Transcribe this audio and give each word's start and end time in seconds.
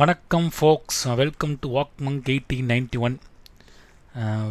வணக்கம் 0.00 0.48
folks 0.54 0.98
welcome 1.18 1.52
to 1.60 1.68
walk 1.74 2.00
monk 2.06 2.26
eighteen 2.32 2.66
ninety 2.72 2.98
one 3.06 3.14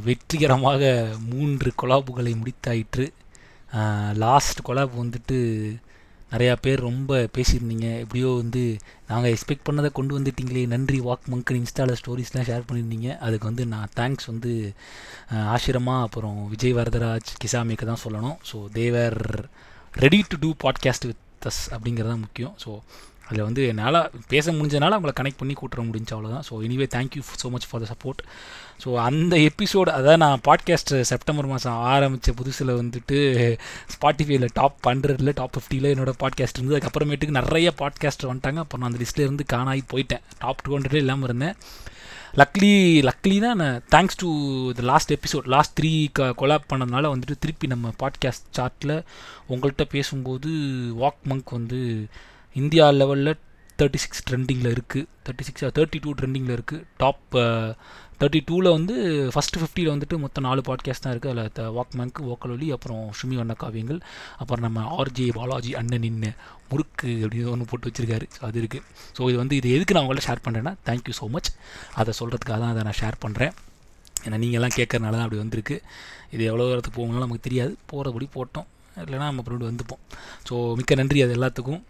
வெற்றிகரமாக 0.06 0.90
மூன்று 1.32 1.70
கொலாபுகளை 1.82 2.32
முடித்தாயிற்று. 2.40 3.06
லாஸ்ட் 4.24 4.64
கொலாப் 4.70 4.96
வந்துட்டு 5.02 5.38
நிறையா 6.32 6.56
பேர் 6.66 6.86
ரொம்ப 6.88 7.20
பேசியிருந்தீங்க. 7.36 7.90
எப்படியோ 8.04 8.30
வந்து 8.42 8.64
நாங்கள் 9.12 9.34
எக்ஸ்பெக்ட் 9.34 9.68
பண்ணதை 9.70 9.92
கொண்டு 10.00 10.18
வந்துட்டீங்களே. 10.18 10.66
நன்றி 10.74 11.02
வாக் 11.10 11.30
மங்க்னு 11.34 11.62
இன்ஸ்டாவில் 11.62 12.00
ஸ்டோரிஸ்லாம் 12.02 12.50
ஷேர் 12.50 12.68
பண்ணியிருந்தீங்க. 12.70 13.12
அதுக்கு 13.28 13.50
வந்து 13.52 13.66
நான் 13.74 13.94
தேங்க்ஸ் 14.00 14.32
வந்து 14.34 14.54
ஆசிரமா 15.56 15.98
அப்புறம் 16.08 16.40
விஜய் 16.56 16.78
வரதராஜ் 16.80 17.36
கிசாமிக்கு 17.44 17.92
தான் 17.92 18.04
சொல்லணும். 18.08 18.40
So 18.52 18.60
they're 18.80 19.22
ready 20.06 20.22
to 20.32 20.38
do 20.46 20.52
podcast 20.66 21.08
with 21.12 21.22
us 21.52 21.66
அப்படிங்கிறது 21.76 22.12
தான் 22.14 22.26
முக்கியம். 22.28 22.56
ஸோ 22.66 22.72
அதில் 23.28 23.44
வந்து 23.44 23.62
என்னால் 23.68 23.98
பேச 24.28 24.52
முடிஞ்சதுனால 24.52 24.96
அவங்கள 24.98 25.14
கனெக்ட் 25.16 25.40
பண்ணி 25.40 25.54
கூட்டுற 25.54 25.84
முடிஞ்சு 25.86 26.14
அவ்வளோதான் 26.16 26.46
so 26.50 26.56
anyway 26.66 26.88
thank you 26.96 27.22
so 27.42 27.50
much 27.50 27.68
for 27.70 27.82
the 27.84 27.88
support 27.92 28.22
so 28.84 28.90
அந்த 29.02 29.36
எபிசோடு 29.48 29.92
அதான் 29.92 30.22
நான் 30.24 30.44
பாட்காஸ்ட் 30.48 30.94
செப்டம்பர் 31.04 31.48
மாதம் 31.48 31.80
ஆரம்பித்த 31.94 32.34
புதுசில் 32.38 32.74
வந்துட்டு 32.76 33.20
ஸ்பாட்டிஃபைல 33.94 34.50
டாப் 34.54 34.80
ஹண்ட்ரடில் 34.88 35.34
டாப் 35.34 35.56
ஃபிஃப்டியில் 35.58 35.92
என்னோட 35.94 36.14
பாட்காஸ்ட் 36.24 36.58
இருந்தது. 36.58 36.78
அதுக்கப்புறமேட்டுக்கு 36.78 37.40
நிறைய 37.40 37.72
பாட்காஸ்ட் 37.82 38.30
வந்துட்டாங்க. 38.30 38.60
அப்போ 38.60 38.78
நான் 38.78 38.90
அந்த 38.92 39.02
லிஸ்ட்லேருந்து 39.04 39.46
காணாகி 39.48 39.84
போயிட்டேன். 39.94 40.24
டாப் 40.40 40.64
டூ 40.66 40.76
ஹண்ட்ரட்ல 40.78 41.04
இல்லாமல் 41.06 41.30
இருந்தேன். 41.30 41.56
லக்லி 42.34 42.72
லக்லி 43.02 43.36
தான் 43.40 43.58
நான் 43.58 43.82
thanks 43.92 44.18
to 44.22 44.30
the 44.74 44.82
last 44.82 45.12
episode 45.12 45.46
last 45.48 45.74
three 45.80 45.92
க 46.12 46.30
கொலாப் 46.42 46.70
பண்ணதுனால 46.72 47.12
வந்துட்டு 47.14 47.36
திருப்பி 47.40 47.68
நம்ம 47.68 47.92
பாட்காஸ்ட் 48.02 48.48
சார்ட்டில் 48.58 48.96
உங்கள்கிட்ட 49.50 49.86
பேசும்போது 49.90 50.50
வாக் 51.04 51.22
மங்க் 51.30 51.52
வந்து 51.52 51.80
இந்தியா 52.60 52.86
லெவலில் 53.00 53.32
தேர்ட்டி 53.80 54.00
சிக்ஸ் 54.02 54.22
ட்ரெண்டிங்கில் 54.28 54.70
இருக்குது 54.74 55.08
தேர்ட்டி 55.26 55.46
சிக்ஸ் 55.48 55.64
தேர்ட்டி 55.78 56.00
டூ 56.04 56.12
ட்ரெண்டிங்கில் 56.20 56.54
இருக்குது 56.58 56.84
டாப் 57.02 57.24
தேர்ட்டி 58.20 58.40
டூவில் 58.50 58.70
வந்து 58.76 58.94
ஃபஸ்ட்டு 59.34 59.60
ஃபிஃப்டியில் 59.62 59.92
வந்துட்டு 59.94 60.18
மொத்தம் 60.24 60.46
நாலு 60.48 60.62
பாட்காஸ்ட் 60.68 61.04
தான் 61.06 61.14
இருக்குது 61.16 61.32
அதில் 61.34 61.74
வாக் 61.78 61.96
மேங்க் 62.00 62.22
ஓக்கலொலி 62.34 62.68
அப்புறம் 62.76 63.02
ஷுமி 63.20 63.36
வண்ண 63.40 63.56
காவியங்கள் 63.64 64.00
அப்புறம் 64.42 64.64
நம்ம 64.68 64.86
ஆர்ஜே 65.00 65.26
பாலாஜி 65.38 65.72
அண்ணனின் 65.82 66.22
முறுக்கு 66.70 67.10
அப்படின்னு 67.24 67.52
ஒன்று 67.56 67.70
போட்டு 67.72 67.90
வச்சிருக்காரு. 67.90 68.28
ஸோ 68.38 68.42
அது 68.50 68.60
இருக்குது 68.64 68.84
ஸோ 69.18 69.30
இது 69.32 69.38
வந்து 69.44 69.58
இது 69.60 69.76
எதுக்கு 69.78 69.96
நான் 69.98 70.06
உங்கள்ட்ட 70.06 70.28
ஷேர் 70.30 70.44
பண்ணுறேன்னா 70.46 70.74
தேங்க்யூ 70.90 71.16
ஸோ 71.20 71.28
மச் 71.36 71.52
அதை 72.02 72.14
சொல்கிறதுக்காக 72.22 72.58
தான் 72.64 72.74
அதை 72.76 72.84
நான் 72.90 73.00
ஷேர் 73.02 73.20
பண்ணுறேன் 73.26 73.54
ஏன்னா 74.26 74.38
நீங்கள்லாம் 74.44 74.78
கேட்கறனால 74.80 75.16
தான் 75.18 75.26
அப்படி 75.28 75.42
வந்திருக்கு. 75.44 75.76
இது 76.36 76.44
எவ்வளோ 76.52 76.64
தூரத்துக்கு 76.70 77.00
போகணும்னு 77.00 77.26
நமக்கு 77.26 77.46
தெரியாது. 77.48 77.74
போகிறபடி 77.92 78.28
போட்டோம். 78.38 78.68
இல்லைனா 79.04 79.26
நம்ம 79.30 79.42
அப்புறம் 79.44 79.70
வந்துப்போம். 79.72 80.02
ஸோ 80.48 80.56
மிக்க 80.80 80.96
நன்றி 81.02 81.20
அது 81.26 81.34
எல்லாத்துக்கும். 81.38 81.82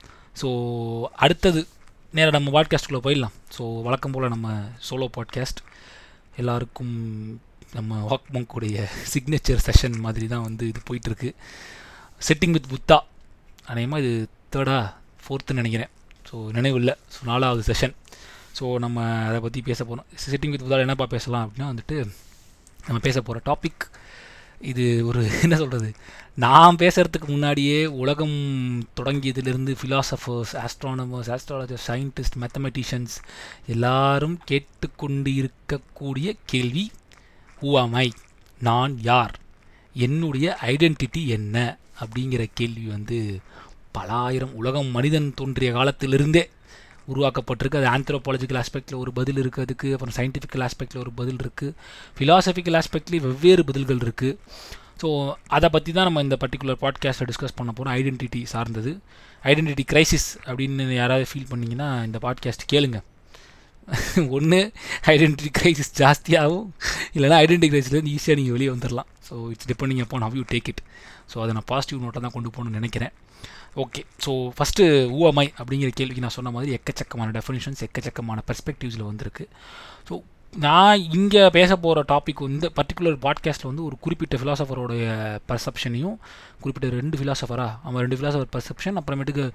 ஸோ 0.42 0.48
அடுத்தது 1.16 1.62
நேராக 2.14 2.34
நம்ம 2.38 2.52
பாட்காஸ்ட்டுக்குள்ளே 2.56 3.04
போயிடலாம். 3.06 3.36
ஸோ 3.56 3.64
வழக்கம் 3.84 4.12
போல் 4.12 4.34
நம்ம 4.34 4.48
சோலோ 4.90 5.08
பாட்காஸ்ட் 5.18 5.60
எல்லாருக்கும் 6.36 6.94
நம்ம 7.74 8.00
வாக் 8.12 8.30
மங்குடைய 8.34 8.88
சிக்னேச்சர் 9.14 9.64
செஷன் 9.68 9.98
மாதிரி 10.00 10.28
தான் 10.28 10.42
வந்து 10.42 10.64
இது 10.68 10.82
போயிட்டுருக்கு. 10.90 11.30
செட்டிங் 12.22 12.56
வித் 12.58 12.72
புத்தா 12.74 12.98
அநேகமாக 13.66 14.04
இது 14.04 14.14
தேர்டா 14.52 14.78
ஃபோர்த்துன்னு 15.24 15.62
நினைக்கிறேன். 15.62 15.92
ஸோ 16.30 16.36
நினைவு 16.52 16.78
இல்லை. 16.78 16.96
ஸோ 17.14 17.20
நாலாவது 17.32 17.64
செஷன் 17.74 17.96
ஸோ 18.60 18.66
நம்ம 18.78 19.26
அதை 19.28 19.40
பற்றி 19.40 19.62
பேச 19.62 19.80
போகிறோம் 19.84 20.08
செட்டிங் 20.26 20.54
வித் 20.54 20.66
புத்தா 20.66 20.80
என்னப்பா 20.86 21.06
பேசலாம் 21.06 21.46
அப்படின்னா 21.46 21.68
வந்துட்டு 21.72 21.98
நம்ம 22.88 23.00
பேச 23.00 23.22
போகிற 23.22 23.42
டாபிக் 23.50 23.84
இது 24.62 25.06
ஒரு 25.06 25.30
என்ன 25.42 25.56
சொல்கிறது 25.56 25.92
நான் 26.36 26.76
பேசுகிறதுக்கு 26.76 27.28
முன்னாடியே 27.28 27.86
உலகம் 27.86 28.38
தொடங்கியதிலிருந்து 29.00 29.76
philosophers 29.82 30.54
astronomers 30.54 31.38
astrologer 31.38 31.78
scientist 31.88 32.40
mathematicians 32.40 33.16
எல்லாரும் 33.68 34.40
கேட்டுக்கொண்டு 34.46 35.32
இருக்கக்கூடிய 35.32 36.38
கேள்வி 36.46 36.92
ஹூவாமை 37.62 38.10
நான் 38.60 38.98
யார்? 39.02 39.40
என்னுடைய 39.94 40.58
ஐடென்டிட்டி 40.62 41.28
என்ன? 41.28 41.78
அப்படிங்கிற 42.00 42.50
கேள்வி 42.54 42.82
வந்து 42.82 43.40
பல 43.92 44.08
ஆயிரம் 44.10 44.56
உலகம் 44.56 44.88
மனிதன் 44.88 45.34
தோன்றிய 45.34 45.72
காலத்திலிருந்தே 45.72 46.50
உருவாக்கப்பட்டிருக்கு. 47.14 47.82
அது 47.82 47.90
ஆந்த்ரோபாலஜிக்கல் 47.96 48.60
ஆஸ்பெக்டில் 48.62 49.02
ஒரு 49.04 49.12
பதில் 49.20 49.40
இருக்குது 49.44 49.66
அதுக்கு 49.68 49.90
அப்புறம் 49.96 50.16
சயின்டிஃபிக்கல் 50.18 50.66
ஆஸ்பெக்டில் 50.68 51.02
ஒரு 51.04 51.12
பதில் 51.20 51.42
இருக்குது 51.44 51.74
ஃபிலாசபிக்கல் 52.18 52.78
ஆஸ்பெக்ட்லேயும் 52.82 53.28
வெவ்வேறு 53.28 53.64
பதில்கள் 53.72 54.02
இருக்குது 54.08 54.38
ஸோ 55.02 55.08
அதை 55.48 55.68
பற்றி 55.70 55.92
தான் 55.92 56.08
நம்ம 56.08 56.22
இந்த 56.22 56.36
பர்டிகுலர் 56.42 56.80
பாட்காஸ்ட்டை 56.84 57.26
டிஸ்கஸ் 57.32 57.56
பண்ண 57.56 57.72
போகிறோம் 57.72 57.96
ஐடென்டிட்டி 58.00 58.42
சார்ந்தது. 58.54 58.92
ஐடென்டிட்டி 59.44 59.86
கிரைசிஸ் 59.92 60.30
அப்படின்னு 60.46 60.94
யாராவது 61.02 61.26
ஃபீல் 61.32 61.50
பண்ணிங்கன்னா 61.52 61.90
இந்த 62.06 62.20
பாட்காஸ்ட் 62.28 62.66
கேளுங்க. 62.74 63.00
ஒன்று 64.36 64.60
ஐடென்டிட்டி 65.14 65.50
கிரைசிஸ் 65.58 65.92
ஜாஸ்தியாகவும் 66.00 66.70
இல்லைனா 67.16 67.38
ஐடென்டிட்டி 67.44 67.70
கிரைசிஸ்லேருந்து 67.74 68.14
ஈஸியாக 68.16 68.38
நீங்கள் 68.40 68.56
வெளியே 68.56 68.70
வந்துடலாம் 68.72 69.10
so 69.30 69.36
it's 69.54 69.70
depending 69.72 70.02
upon 70.06 70.26
how 70.28 70.36
you 70.40 70.44
take 70.54 70.70
it 70.72 70.82
so 71.34 71.38
அதை 71.44 71.52
நான் 71.58 71.70
பாசிட்டிவ் 71.72 72.04
நோட்டாக 72.06 72.24
தான் 72.26 72.36
கொண்டு 72.36 72.50
போகணும்னு 72.56 72.80
நினைக்கிறேன். 72.80 73.14
ஓகே 73.84 74.02
ஸோ 74.26 74.32
ஃபஸ்ட்டு 74.58 74.84
ஊஎம்ஐ 75.20 75.48
அப்படிங்கிற 75.62 75.90
கேள்விக்கு 76.00 76.24
நான் 76.26 76.38
சொன்ன 76.38 76.52
மாதிரி 76.58 76.72
எக்கச்சக்கமான 76.78 77.34
டெஃபினிஷன்ஸ் 77.38 77.82
எக்கச்சக்கமான 77.88 78.42
பெர்ஸ்பெக்டிவ்ஸில் 78.50 79.10
வந்திருக்கு. 79.12 79.46
ஸோ 80.10 80.14
நான் 80.56 81.02
இங்கே 81.14 81.42
பேச 81.50 81.72
போகிற 81.76 82.02
டாபிக் 82.08 82.42
இந்த 82.48 82.68
பர்டிகுலர் 82.76 83.16
பாட்காஸ்ட்டில் 83.22 83.68
வந்து 83.68 83.84
ஒரு 83.84 83.96
குறிப்பிட்ட 84.00 84.36
ஃபிலாசபரோடைய 84.38 85.06
பர்செப்ஷனையும் 85.48 86.16
குறிப்பிட்ட 86.62 86.90
ரெண்டு 86.96 87.18
ஃபிலாசபரா 87.18 87.66
அவன் 87.84 88.02
ரெண்டு 88.02 88.18
ஃபிலாசபர் 88.18 88.52
பர்செப்ஷன் 88.56 88.98
அப்புறமேட்டுக்கு 88.98 89.46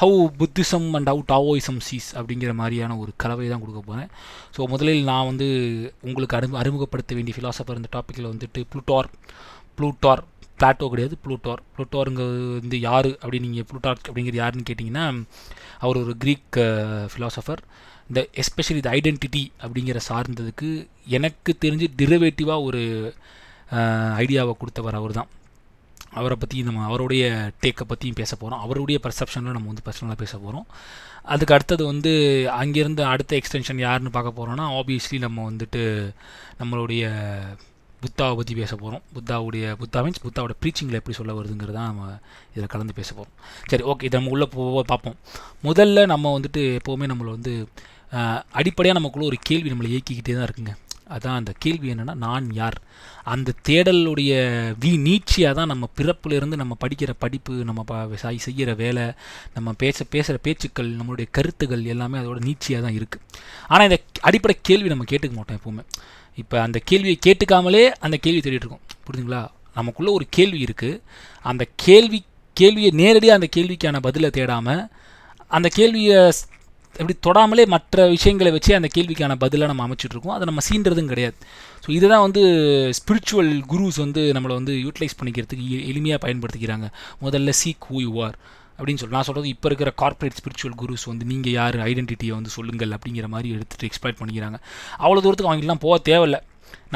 how 0.00 0.16
Buddhism 0.38 0.88
and 0.94 1.10
how 1.10 1.22
Taoism 1.28 1.78
sees 1.78 2.08
அப்படிங்கிற 2.16 2.54
மாதிரியான 2.54 2.96
ஒரு 2.98 3.12
கலவை 3.16 3.48
தான் 3.48 3.60
கொடுக்க 3.60 3.82
போகிறேன் 3.82 4.10
ஸோ 4.56 4.68
முதலில் 4.68 5.04
நான் 5.04 5.26
வந்து 5.26 5.48
உங்களுக்கு 6.00 6.36
அறிமு 6.36 6.58
அறிமுகப்படுத்த 6.58 7.14
வேண்டிய 7.14 7.36
ஃபிலாசபர் 7.38 7.76
இந்த 7.76 7.92
டாப்பிக்கில் 7.96 8.30
வந்துட்டு 8.32 8.62
ப்ளூட்டார் 8.72 9.10
ப்ளூட்டார் 9.78 10.24
பிளாட்டோ 10.60 10.88
கிடையாது 10.88 11.16
ப்ளூட்டார் 11.24 11.62
ப்ளூட்டாருங்க 11.76 12.22
வந்து 12.60 12.80
யார் 12.80 13.10
அப்படின்னு 13.22 13.48
நீங்கள் 13.48 13.68
ப்ளூட்டார் 13.72 14.00
அப்படிங்கிறது 14.08 14.42
யாருன்னு 14.42 14.68
கேட்டிங்கன்னா 14.70 15.06
அவர் 15.78 16.02
ஒரு 16.02 16.14
க்ரீக் 16.18 16.58
ஃபிலாசபர் 17.14 17.62
இந்த 18.08 18.28
எஸ்பெஷலி 18.34 18.78
இந்த 18.82 18.90
ஐடென்டிட்டி 18.90 19.50
அப்படிங்கிற 19.62 20.00
சார்ந்ததுக்கு 20.08 20.68
எனக்கு 21.06 21.56
தெரிஞ்சு 21.60 21.86
டிரைவேட்டிவாக 21.96 22.62
ஒரு 22.62 22.82
ஐடியாவை 24.16 24.52
கொடுத்தவர் 24.58 24.94
அவர் 24.94 25.12
தான் 25.12 25.28
அவரை 26.10 26.36
பற்றி 26.40 26.62
நம்ம 26.62 26.84
அவருடைய 26.84 27.24
டேக்கை 27.62 27.84
பற்றியும் 27.86 28.16
பேச 28.16 28.36
போகிறோம் 28.36 28.60
அவருடைய 28.60 29.00
பர்செப்ஷனில் 29.02 29.56
நம்ம 29.56 29.66
வந்து 29.66 29.82
பர்சனலாக 29.84 30.16
பேச 30.16 30.38
போகிறோம் 30.38 30.66
அதுக்கு 31.22 31.54
அடுத்தது 31.54 31.84
வந்து 31.84 32.12
அங்கேருந்து 32.60 33.00
அடுத்த 33.00 33.36
எக்ஸ்டென்ஷன் 33.36 33.78
யாருன்னு 33.78 34.10
பார்க்க 34.10 34.38
போகிறோன்னா 34.38 34.66
ஆப்வியஸ்லி 34.78 35.18
நம்ம 35.18 35.50
வந்துட்டு 35.50 35.82
நம்மளுடைய 36.58 37.02
புத்தாவை 38.02 38.36
பற்றி 38.36 38.54
பேச 38.54 38.76
போகிறோம் 38.76 39.02
புத்தாவுடைய 39.14 39.76
புத்தா 39.78 40.02
மீன்ஸ் 40.02 40.22
புத்தாவோட 40.24 40.54
ப்ரீச்சிங்கில் 40.60 40.98
எப்படி 41.00 41.16
சொல்ல 41.16 41.32
வருதுங்கிறத 41.32 41.72
நம்ம 41.72 42.18
இதில் 42.54 42.66
கலந்து 42.66 42.92
பேச 42.92 43.14
போகிறோம் 43.14 43.34
சரி 43.66 43.82
ஓகே 43.82 44.02
இதை 44.02 44.20
நம்ம 44.20 44.30
உள்ளே 44.30 44.46
போக 44.46 44.82
பார்ப்போம். 44.82 45.16
முதல்ல 45.64 46.06
நம்ம 46.06 46.40
வந்துட்டு 46.40 46.78
எப்போவுமே 46.78 47.08
நம்மளை 47.12 47.30
வந்து 47.30 47.54
அடிப்படையாக 48.52 49.00
நமக்குள்ள 49.00 49.26
ஒரு 49.26 49.38
கேள்வி 49.42 49.70
நம்மளை 49.70 49.90
இயக்கிக்கிட்டே 49.94 50.34
தான் 50.34 50.48
இருக்குங்க. 50.48 50.74
அதான் 51.16 51.38
அந்த 51.40 51.52
கேள்வி 51.58 51.92
என்னென்னா 51.92 52.14
நான் 52.14 52.52
யார்? 52.52 52.76
அந்த 53.22 53.54
தேடலுடைய 53.68 54.32
வி 54.80 54.90
நீட்சியாக 55.06 55.54
தான் 55.54 55.66
நம்ம 55.66 55.88
பிறப்பிலிருந்து 55.96 56.56
நம்ம 56.56 56.76
படிக்கிற 56.80 57.10
படிப்பு 57.18 57.52
நம்ம 57.52 57.84
ப 57.86 58.16
செய்கிற 58.16 58.74
வேலை 58.74 59.12
நம்ம 59.54 59.72
பேச 59.72 60.04
பேசுகிற 60.04 60.38
பேச்சுக்கள் 60.42 60.90
நம்மளுடைய 60.90 61.26
கருத்துக்கள் 61.30 61.84
எல்லாமே 61.84 62.18
அதோட 62.18 62.38
நீட்சியாக 62.48 62.80
தான் 62.80 62.96
இருக்குது 62.98 63.24
ஆனால் 63.68 63.88
இந்த 63.90 64.02
அடிப்படை 64.20 64.56
கேள்வி 64.62 64.88
நம்ம 64.88 65.04
கேட்டுக்க 65.10 65.34
மாட்டோம் 65.34 65.58
எப்போவுமே. 65.60 65.84
இப்போ 66.34 66.60
அந்த 66.60 66.78
கேள்வியை 66.84 67.18
கேட்டுக்காமலே 67.26 67.84
அந்த 67.88 68.16
கேள்வி 68.16 68.40
தேடிட்டுருக்கோம் 68.40 68.84
புரியுதுங்களா 69.06 69.48
நமக்குள்ளே 69.74 70.12
ஒரு 70.12 70.26
கேள்வி 70.30 70.64
இருக்குது 70.64 71.00
அந்த 71.40 71.68
கேள்வி 71.74 72.24
கேள்வியை 72.52 72.90
நேரடியாக 72.90 73.38
அந்த 73.40 73.48
கேள்விக்கான 73.56 74.00
பதிலை 74.00 74.30
தேடாமல் 74.30 74.88
அந்த 75.46 75.68
கேள்வியை 75.68 76.30
எப்படி 77.00 77.14
தொடாமலே 77.26 77.64
மற்ற 77.74 78.06
விஷயங்களை 78.14 78.50
வச்சு 78.54 78.70
அந்த 78.78 78.88
கேள்விக்கான 78.96 79.34
பதிலை 79.44 79.66
நம்ம 79.70 79.84
அமைச்சிட்டு 79.86 80.14
இருக்கோம் 80.16 80.34
அதை 80.36 80.46
நம்ம 80.50 80.62
சீன்றதும் 80.68 81.10
கிடையாது. 81.12 81.36
ஸோ 81.84 81.88
இதுதான் 81.96 82.24
வந்து 82.26 82.42
ஸ்பிரிச்சுவல் 82.98 83.52
குருஸ் 83.72 83.98
வந்து 84.04 84.22
நம்மளை 84.36 84.54
வந்து 84.60 84.74
யூட்டிலைஸ் 84.84 85.18
பண்ணிக்கிறதுக்கு 85.20 85.66
எளிமையாக 85.92 86.20
பயன்படுத்திக்கிறாங்க. 86.24 86.88
முதல்ல 87.26 87.52
சீக் 87.62 87.86
ஹூ 87.90 88.00
யூ 88.06 88.12
ஆர் 88.26 88.36
அப்படின்னு 88.78 89.00
சொல்லி 89.00 89.16
நான் 89.16 89.26
சொல்கிறது 89.28 89.48
இப்போ 89.54 89.68
இருக்கிற 89.70 89.90
கார்ப்பரேட் 90.02 90.38
ஸ்பிரிச்சுவல் 90.40 90.76
குருஸ் 90.82 91.06
வந்து 91.10 91.24
நீங்கள் 91.30 91.54
யார் 91.60 91.76
ஐடென்டிட்டியை 91.90 92.34
வந்து 92.38 92.50
சொல்லுங்கள் 92.56 92.92
அப்படிங்கிற 92.96 93.28
மாதிரி 93.34 93.48
எடுத்துகிட்டு 93.56 93.88
எக்ஸ்பிளைட் 93.90 94.20
பண்ணிக்கிறாங்க. 94.20 94.58
அவ்வளோ 95.04 95.22
தூரத்துக்கு 95.24 95.50
அவங்களுக்குலாம் 95.50 95.84
போக 95.86 95.96
தேவையில்ல. 96.10 96.38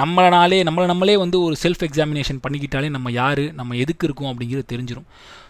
நம்மளனாலே 0.01 0.59
நம்மளை 0.69 0.87
நம்மளே 0.91 1.15
வந்து 1.23 1.37
ஒரு 1.47 1.55
செல்ஃப் 1.63 1.83
எக்ஸாமினேஷன் 1.87 2.41
பண்ணிக்கிட்டாலே 2.45 2.89
நம்ம 2.97 3.11
யார் 3.11 3.43
நம்ம 3.61 3.77
எதுக்கு 3.85 4.07
இருக்கோம் 4.09 4.31
அப்படிங்கிறது 4.33 4.67
தெரிஞ்சிடும் 4.73 5.09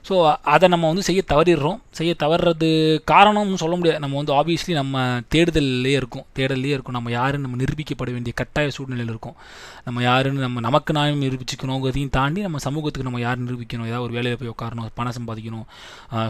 ஸோ 0.09 0.15
அதை 0.43 0.67
நம்ம 0.69 0.87
வந்து 0.87 1.03
செய்ய 1.03 1.21
தவறிடுறோம். 1.33 1.79
செய்ய 1.91 2.13
தவறுறது 2.23 2.69
காரணம்னு 3.11 3.61
சொல்ல 3.63 3.77
முடியாது. 3.77 4.01
நம்ம 4.01 4.17
வந்து 4.21 4.33
ஆப்வியஸ்லி 4.39 4.73
நம்ம 4.73 5.03
தேடுதல்லே 5.35 5.93
இருக்கும். 6.01 6.25
தேடல்லே 6.39 6.73
இருக்கும். 6.77 6.97
நம்ம 6.99 7.11
யாருன்னு 7.11 7.47
நம்ம 7.47 7.61
நிரூபிக்கப்பட 7.63 8.11
வேண்டிய 8.13 8.35
கட்டாய 8.41 8.71
சூழ்நிலையில் 8.71 9.13
இருக்கும். 9.15 9.37
நம்ம 9.85 10.03
யாருன்னு 10.03 10.41
நம்ம 10.41 10.61
நமக்கு 10.61 10.93
நான் 10.93 11.23
நிரூபிச்சுக்கணுங்கிறதையும் 11.27 12.15
தாண்டி 12.19 12.41
நம்ம 12.41 12.59
சமூகத்துக்கு 12.59 13.09
நம்ம 13.11 13.21
யார் 13.27 13.45
நிரூபிக்கணும்? 13.45 13.89
ஏதாவது 13.91 14.07
ஒரு 14.09 14.17
வேலையில் 14.19 14.41
போய் 14.43 14.55
உட்காரணும். 14.55 14.89
பணம் 14.95 15.17
சம்பாதிக்கணும். 15.19 15.67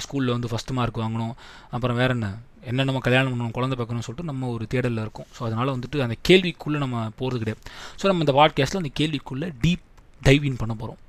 ஸ்கூலில் 0.06 0.34
வந்து 0.36 0.50
ஃபஸ்ட்டு 0.52 0.76
மார்க் 0.80 1.02
வாங்கணும். 1.04 1.34
அப்புறம் 1.70 1.96
வேறு 1.96 2.14
என்ன? 2.18 2.30
என்ன 2.70 2.84
நம்ம 2.84 3.00
கல்யாணம் 3.06 3.32
பண்ணணும் 3.32 3.56
குழந்தை 3.58 3.76
பார்க்கணும்னு 3.76 4.08
சொல்லிட்டு 4.08 4.30
நம்ம 4.32 4.50
ஒரு 4.56 4.66
தேடலில் 4.74 5.04
இருக்கும். 5.06 5.28
ஸோ 5.36 5.42
அதனால் 5.48 5.74
வந்துட்டு 5.76 6.04
அந்த 6.06 6.16
கேள்விக்குள்ளே 6.28 6.80
நம்ம 6.84 7.08
போகிறது 7.16 7.40
கிடையாது. 7.42 7.62
ஸோ 8.00 8.06
நம்ம 8.10 8.24
இந்த 8.26 8.36
பாட்காஸ்ட்டில் 8.40 8.82
அந்த 8.82 8.92
கேள்விக்குள்ளே 9.00 9.48
டீப் 9.64 9.86
டைவிங் 10.22 10.60
பண்ண 10.62 10.74
போகிறோம் 10.74 11.00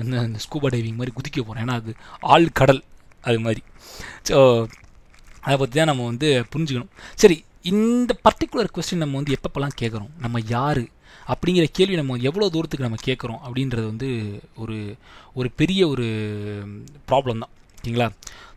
இந்த 0.00 0.40
ஸ்கூபா 0.44 0.68
டைவிங் 0.74 0.98
மாதிரி 1.00 1.14
குதிக்க 1.18 1.38
போகிறோம் 1.40 1.62
ஏன்னா 1.64 1.76
அது 1.80 1.92
ஆள் 2.34 2.48
கடல் 2.60 2.82
அது 3.28 3.38
மாதிரி. 3.46 3.62
ஸோ 4.28 4.36
அதை 5.46 5.54
பற்றி 5.60 5.74
தான் 5.78 5.90
நம்ம 5.90 6.04
வந்து 6.10 6.28
புரிஞ்சுக்கணும். 6.52 6.92
சரி 7.22 7.36
இந்த 7.70 8.12
பர்டிகுலர் 8.26 8.74
கொஸ்டின் 8.76 9.02
நம்ம 9.04 9.16
வந்து 9.20 9.36
எப்பப்பெல்லாம் 9.38 9.78
கேட்குறோம்? 9.80 10.12
நம்ம 10.24 10.40
யார்? 10.56 10.82
அப்படிங்கிற 11.32 11.64
கேள்வி 11.78 11.96
நம்ம 12.00 12.16
எவ்வளோ 12.28 12.48
தூரத்துக்கு 12.54 12.86
நம்ம 12.86 13.00
கேட்குறோம்? 13.08 13.40
அப்படின்றது 13.46 13.84
வந்து 13.92 14.08
ஒரு 14.62 14.76
ஒரு 15.38 15.48
பெரிய 15.60 15.80
ஒரு 15.88 16.06
ப்ராப்ளம் 17.10 17.42
தான். 17.42 17.52
ஓகேங்களா? 17.78 18.08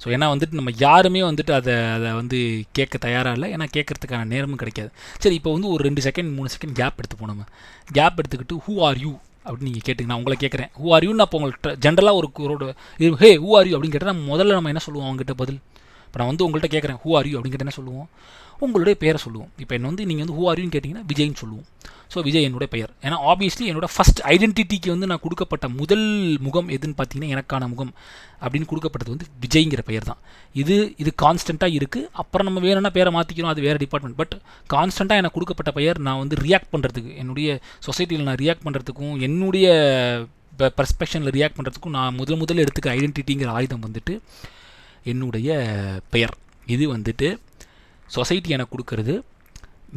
ஸோ 0.01 0.07
ஏன்னா 0.15 0.27
வந்துட்டு 0.33 0.59
நம்ம 0.59 0.71
யாருமே 0.85 1.21
வந்துட்டு 1.29 1.53
அதை 1.59 1.75
அதை 1.95 2.09
வந்து 2.21 2.39
கேட்க 2.77 2.97
தயாராக 3.05 3.37
இல்லை. 3.37 3.47
ஏன்னா 3.55 3.67
கேட்கறதுக்கான 3.75 4.27
நேரமும் 4.33 4.61
கிடைக்காது. 4.63 4.91
சரி 5.23 5.35
இப்போ 5.39 5.53
வந்து 5.55 5.71
ஒரு 5.75 5.83
ரெண்டு 5.89 6.01
செகண்ட் 6.07 6.31
மூணு 6.37 6.49
செகண்ட் 6.55 6.77
கேப் 6.81 6.99
எடுத்து 7.01 7.17
போனோம் 7.21 7.45
கேப் 7.99 8.19
எடுத்துக்கிட்டு 8.21 8.59
ஹூ 8.67 8.75
ஆர் 8.89 8.99
யூ 9.05 9.13
அப்படின்னு 9.45 9.67
நீங்கள் 9.69 9.85
கேட்டுங்க 9.87 10.09
நான் 10.11 10.19
உங்களை 10.21 10.37
கேட்குறேன் 10.43 10.69
ஹூ 10.81 10.87
ஆர் 10.95 11.05
யூன்னு 11.07 11.25
அப்போ 11.25 11.39
உங்கள்கிட்ட 11.39 11.71
ஜென்ரலாக 11.85 12.19
ஒரு 12.19 12.27
ஒரு 12.55 13.17
ஹே 13.23 13.31
ஹூ 13.45 13.51
ஆர் 13.59 13.67
யூ 13.67 13.75
அப்படின்னு 13.77 13.95
கேட்டால் 13.95 14.13
நம்ம 14.13 14.29
முதல்ல 14.33 14.57
நம்ம 14.57 14.71
என்ன 14.73 14.83
சொல்லுவோம் 14.87 15.07
அவங்ககிட்ட 15.09 15.35
பதில்? 15.41 15.59
இப்போ 16.07 16.17
நான் 16.19 16.29
வந்து 16.31 16.45
உங்கள்கிட்ட 16.45 16.69
கேட்குறேன் 16.75 16.99
ஹூ 17.03 17.09
ஆர் 17.17 17.27
யூ 17.27 17.35
அப்படின்னு 17.37 17.55
கேட்டால் 17.55 17.67
என்ன 17.67 17.77
சொல்லுவோம்? 17.79 18.07
உங்களுடைய 18.65 18.95
பேரை 19.03 19.19
சொல்லுவோம். 19.25 19.49
இப்போ 19.63 19.73
என்ன 19.75 19.87
வந்து 19.87 20.05
நீங்கள் 20.05 20.25
வந்து 20.25 20.37
ஹூ 20.37 20.45
ஆர் 20.49 20.59
யூன்னு 20.59 20.75
கேட்டிங்கன்னா 20.75 21.05
விஜய்னு 21.11 21.41
சொல்லுவோம். 21.43 21.65
ஸோ 22.13 22.21
விஜய் 22.27 22.45
என்னுடைய 22.47 22.69
பெயர். 22.75 22.91
ஏன்னா 23.05 23.17
ஆப்வியஸ்லி 23.31 23.65
என்னோட 23.71 23.87
ஃபஸ்ட் 23.95 24.19
ஐடென்டிட்டிக்கு 24.33 24.89
வந்து 24.93 25.09
நான் 25.11 25.21
கொடுக்கப்பட்ட 25.25 25.65
முதல் 25.79 26.05
முகம் 26.47 26.69
எதுன்னு 26.75 26.95
பார்த்தீங்கன்னா 26.99 27.31
எனக்கான 27.35 27.67
முகம் 27.73 27.91
அப்படின்னு 28.43 28.69
கொடுக்கப்பட்டது 28.71 29.13
வந்து 29.15 29.27
விஜய்ங்கிற 29.43 29.83
பெயர் 29.89 30.07
தான். 30.09 30.19
இது 30.61 30.75
இது 31.03 31.13
கான்ஸ்டண்ட்டாக 31.23 31.77
இருக்குது 31.79 32.09
அப்புறம் 32.23 32.47
நம்ம 32.49 32.63
வேணும்னா 32.67 32.91
பேரை 32.97 33.11
மாற்றிக்கிறோம் 33.17 33.53
அது 33.53 33.65
வேறு 33.67 33.81
டிபார்ட்மெண்ட் 33.83 34.19
பட் 34.21 34.35
கான்ஸ்டண்ட்டாக 34.75 35.21
எனக்கு 35.23 35.37
கொடுக்கப்பட்ட 35.37 35.73
பெயர் 35.79 35.99
நான் 36.07 36.21
வந்து 36.23 36.37
ரியாக்ட் 36.45 36.71
பண்ணுறதுக்கு 36.73 37.13
என்னுடைய 37.23 37.59
சொசைட்டியில் 37.87 38.27
நான் 38.29 38.41
ரியாக்ட் 38.43 38.65
பண்ணுறதுக்கும் 38.67 39.15
என்னுடைய 39.29 39.67
பர்ஸ்பெக்ஷனில் 40.79 41.35
ரியாக்ட் 41.37 41.57
பண்ணுறதுக்கும் 41.57 41.95
நான் 41.99 42.17
முதல் 42.19 42.41
முதல்ல 42.41 42.63
எடுத்துக்க 42.65 42.95
ஐடென்டிட்டிங்கிற 42.97 43.49
ஆயுதம் 43.59 43.85
வந்துட்டு 43.87 44.13
என்னுடைய 45.11 45.49
பெயர். 46.13 46.35
இது 46.75 46.85
வந்துட்டு 46.93 47.27
சொசைட்டி 48.15 48.49
எனக்கு 48.55 48.73
கொடுக்கறது. 48.75 49.13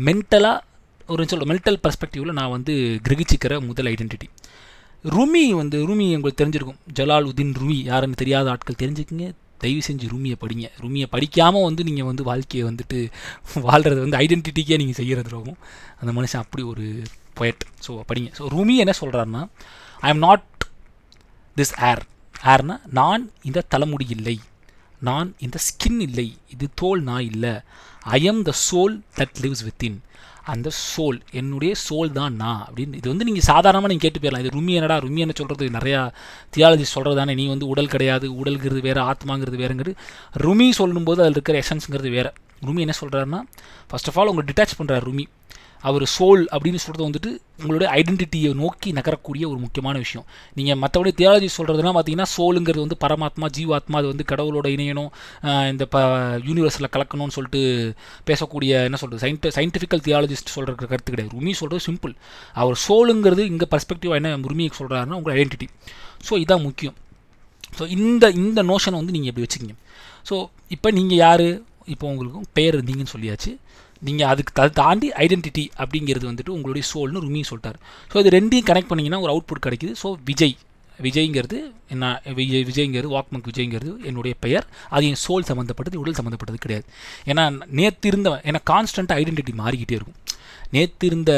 மென்டலாக 0.07 0.65
ஒரு 1.13 1.25
சொல்ல 1.31 1.45
மென்டல் 1.51 1.79
பர்ஸ்பெக்டிவில் 1.85 2.37
நான் 2.39 2.55
வந்து 2.55 2.73
கிரகிச்சிக்கிற 3.07 3.55
முதல் 3.69 3.89
ஐடென்டிட்டி 3.93 4.29
ருமி 5.05 5.43
வந்து 5.61 5.77
ருமி 5.89 6.07
உங்களுக்கு 6.17 6.41
தெரிஞ்சிருக்கும். 6.41 6.79
ஜலால் 6.99 7.29
உதீன் 7.31 7.53
ருமி. 7.61 7.77
யாருன்னு 7.91 8.21
தெரியாத 8.23 8.47
ஆட்கள் 8.53 8.79
தெரிஞ்சுக்கங்க. 8.83 9.27
தயவு 9.63 9.83
செஞ்சு 9.87 10.07
ரூமியை 10.13 10.37
படிங்க. 10.43 10.67
ரூமியை 10.83 11.07
படிக்காமல் 11.15 11.67
வந்து 11.69 11.83
நீங்கள் 11.89 12.09
வந்து 12.11 12.23
வாழ்க்கையை 12.31 12.65
வந்துட்டு 12.71 12.99
வாழ்கிறது 13.69 14.01
வந்து 14.05 14.19
ஐடென்டிட்டிக்கே 14.25 14.79
நீங்கள் 14.83 14.99
செய்கிறது 15.01 15.31
இருக்கும் 15.33 15.59
அந்த 16.01 16.13
மனுஷன் 16.19 16.43
அப்படி 16.45 16.65
ஒரு 16.73 16.85
பொயட் 17.39 17.65
ஸோ 17.87 17.97
படிங்க. 18.11 18.31
ஸோ 18.39 18.51
ரூமி 18.57 18.77
என்ன 18.85 18.95
சொல்கிறாருன்னா 19.01 19.43
I 20.07 20.11
am 20.15 20.23
not 20.27 20.47
this 21.57 21.75
hair 21.91 22.03
ஏர்னா 22.55 22.77
நான் 23.01 23.23
இந்த 23.49 23.67
தலைமுடி 23.75 24.07
இல்லை. 24.17 24.37
நான் 25.09 25.29
இந்த 25.47 25.59
ஸ்கின் 25.69 26.01
இல்லை. 26.09 26.29
இது 26.55 26.67
தோல் 26.83 27.03
நான் 27.11 27.27
இல்லை. 27.33 27.55
I 28.17 28.21
am 28.33 28.43
the 28.51 28.53
soul 28.69 28.95
that 29.21 29.39
lives 29.45 29.65
within 29.69 29.99
அந்த 30.55 30.69
சோல் 30.89 31.19
என்னுடைய 31.41 31.73
சோல் 31.87 32.11
தான் 32.19 32.35
நான் 32.43 32.63
அப்படின்னு. 32.67 32.99
இது 33.01 33.09
வந்து 33.13 33.27
நீங்கள் 33.29 33.47
சாதாரணமாக 33.51 33.91
நீங்கள் 33.93 34.07
கேட்டு 34.07 34.21
போயிடலாம் 34.23 34.45
இது 34.45 34.55
ருமி 34.57 34.75
என்னடா 34.79 34.97
ருமி 35.05 35.23
என்ன 35.25 35.37
சொல்கிறது 35.41 35.67
நிறையா 35.79 36.03
தியாலஜி 36.57 36.87
சொல்கிறது 36.95 37.21
தானே. 37.21 37.35
நீ 37.41 37.47
வந்து 37.55 37.67
உடல் 37.73 37.93
கிடையாது 37.95 38.29
உடல்கிறது 38.43 38.83
வேறு 38.89 39.03
ஆத்மாங்கிறது 39.11 39.61
வேறுங்கிறது. 39.63 39.95
ருமி 40.45 40.69
சொல்லும்போது 40.81 41.23
அதில் 41.25 41.37
இருக்கிற 41.39 41.59
எசன்ஸுங்கிறது 41.65 42.11
வேறு. 42.19 42.33
ருமி 42.67 42.85
என்ன 42.85 42.97
சொல்கிறாருன்னா 43.03 43.43
ஃபஸ்ட் 43.91 44.11
ஆஃப் 44.13 44.19
ஆல் 44.21 44.31
உங்களை 44.33 44.47
டிட்டாச் 44.53 44.79
பண்ணுறாரு 44.79 45.05
ருமி. 45.11 45.27
அவர் 45.89 46.05
சோல் 46.15 46.43
அப்படின்னு 46.55 46.81
சொல்கிறது 46.85 47.07
வந்துட்டு 47.09 47.31
உங்களுடைய 47.61 47.89
ஐடென்டிட்டியை 47.99 48.51
நோக்கி 48.61 48.89
நகரக்கூடிய 48.99 49.45
ஒரு 49.51 49.59
முக்கியமான 49.65 49.97
விஷயம். 50.05 50.27
நீங்கள் 50.59 50.79
மற்றபடி 50.83 51.11
தியாலஜி 51.21 51.49
சொல்கிறதுனா 51.57 51.93
பார்த்தீங்கன்னா 51.97 52.29
சோலுங்கிறது 52.37 52.85
வந்து 52.87 52.99
பரமாத்மா 53.05 53.49
ஜீவாத்மா 53.57 53.99
அது 54.01 54.11
வந்து 54.13 54.25
கடவுளோட 54.33 54.67
இணையணும் 54.77 55.11
இந்த 55.73 55.87
ப 55.95 56.03
யூனிவர்ஸில் 56.49 56.91
கலக்கணும்னு 56.97 57.37
சொல்லிட்டு 57.39 57.63
பேசக்கூடிய 58.31 58.83
என்ன 58.89 59.01
சொல்கிறது 59.03 59.25
சயின்டி 59.25 59.55
சயின்டிஃபிக்கல் 59.59 60.05
தியாலஜிஸ்ட் 60.09 60.55
சொல்கிற 60.57 60.89
கருத்து 60.93 61.11
கிடையாது. 61.15 61.33
ருமி 61.37 61.55
சொல்கிறது 61.61 61.87
சிம்பிள் 61.89 62.15
அவர் 62.63 62.79
சோலுங்கிறது 62.87 63.45
இங்கே 63.53 63.69
பர்ஸ்பெக்டிவ் 63.75 64.17
என்ன 64.21 64.37
ருமியை 64.53 64.73
சொல்கிறாருன்னா 64.81 65.19
உங்கள் 65.21 65.35
ஐடென்டிட்டி 65.37 65.69
ஸோ 66.29 66.35
இதான் 66.45 66.65
முக்கியம். 66.69 66.97
ஸோ 67.79 67.85
இந்த 67.97 68.25
இந்த 68.43 68.61
நோஷனை 68.73 68.97
வந்து 69.01 69.15
நீங்கள் 69.17 69.31
எப்படி 69.33 69.45
வச்சுக்கிங்க. 69.47 69.77
ஸோ 70.29 70.37
இப்போ 70.75 70.89
நீங்கள் 70.99 71.21
யார்? 71.25 71.49
இப்போ 71.95 72.07
உங்களுக்கு 72.13 72.41
பெயர் 72.57 72.77
இருந்தீங்கன்னு 72.77 73.15
சொல்லியாச்சு. 73.15 73.51
நீங்கள் 74.07 74.29
அதுக்கு 74.33 74.61
அதை 74.63 74.71
தாண்டி 74.83 75.09
ஐடென்டிட்டி 75.25 75.65
அப்படிங்கிறது 75.83 76.27
வந்துட்டு 76.31 76.55
உங்களுடைய 76.57 76.85
சோல்னு 76.93 77.23
ருமி 77.27 77.43
சொல்லிட்டார். 77.51 77.79
ஸோ 78.13 78.17
இது 78.23 78.33
ரெண்டையும் 78.39 78.69
கனெக்ட் 78.71 78.91
பண்ணிங்கன்னா 78.91 79.21
ஒரு 79.25 79.33
அவுட்புட் 79.35 79.65
கிடைக்குது. 79.67 79.95
ஸோ 80.03 80.11
விஜய் 80.31 80.57
விஜய்ங்கிறது 81.07 81.59
என்ன 81.95 82.07
விஜய் 82.39 82.65
விஜய்ங்கிறது 82.69 83.11
வாக்மக் 83.17 83.49
விஜய்ங்கிறது 83.51 83.93
என்னுடைய 84.11 84.35
பெயர். 84.45 84.67
அது 84.95 85.07
என் 85.11 85.21
சோல் 85.27 85.49
சம்மந்தப்பட்டது 85.51 86.01
உடல் 86.03 86.17
சம்மந்தப்பட்டது 86.21 86.59
கிடையாது. 86.65 86.87
ஏன்னா 87.31 87.45
நேற்று 87.81 88.09
இருந்தவன் 88.13 88.43
ஏன்னா 88.49 88.61
கான்ஸ்டண்ட்டாக 88.73 89.21
ஐடென்டிட்டி 89.23 89.55
மாறிக்கிட்டே 89.63 89.97
இருக்கும். 90.01 90.19
நேற்று 90.77 91.05
இருந்த 91.11 91.33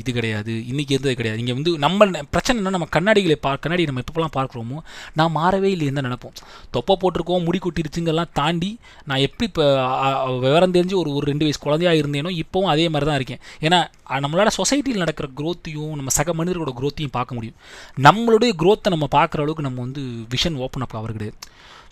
இது 0.00 0.10
கிடையாது 0.18 0.52
இன்றைக்கி 0.70 0.92
இருந்தது 0.96 1.14
கிடையாது. 1.20 1.38
இங்கே 1.42 1.54
வந்து 1.58 1.70
நம்ம 1.84 2.06
பிரச்சனை 2.34 2.56
என்ன 2.60 2.72
நம்ம 2.76 2.88
கண்ணாடிகளை 2.96 3.36
பா 3.46 3.52
கண்ணாடி 3.64 3.86
நம்ம 3.90 4.02
எப்போலாம் 4.04 4.34
பார்க்குறோமோ 4.38 4.78
நான் 5.20 5.34
மாறவே 5.38 5.70
இல்லைன்னு 5.74 5.98
தான் 5.98 6.08
நினைப்போம். 6.08 6.36
தொப்பை 6.76 6.96
போட்டிருக்கோம் 7.02 7.46
முடி 7.48 7.60
கொட்டிருச்சுங்கெல்லாம் 7.64 8.32
தாண்டி 8.40 8.70
நான் 9.10 9.24
எப்படி 9.26 9.48
இப்போ 9.50 9.66
விவரம் 10.46 10.76
தெரிஞ்சு 10.76 10.96
ஒரு 11.02 11.12
ஒரு 11.18 11.26
ரெண்டு 11.32 11.46
வயசு 11.46 11.60
குழந்தையாக 11.66 12.00
இருந்தேனோ 12.02 12.32
இப்போவும் 12.42 12.72
அதே 12.74 12.86
மாதிரி 12.94 13.08
தான் 13.10 13.18
இருக்கேன். 13.20 13.42
ஏன்னா 13.66 13.80
நம்மளால் 14.26 14.56
சொசைட்டியில் 14.60 15.02
நடக்கிற 15.04 15.28
க்ரோத்தையும் 15.40 15.92
நம்ம 15.98 16.12
சக 16.18 16.34
மனிதர்களோட 16.38 16.72
க்ரோத்தையும் 16.80 17.16
பார்க்க 17.18 17.36
முடியும். 17.38 17.58
நம்மளுடைய 18.08 18.52
க்ரோத்தை 18.62 18.90
நம்ம 18.96 19.08
பார்க்குற 19.18 19.42
அளவுக்கு 19.44 19.68
நம்ம 19.68 19.80
வந்து 19.86 20.02
விஷன் 20.34 20.60
ஓப்பன் 20.66 20.84
அப் 20.86 20.98
அவர் 21.00 21.16
கிடையாது. 21.16 21.38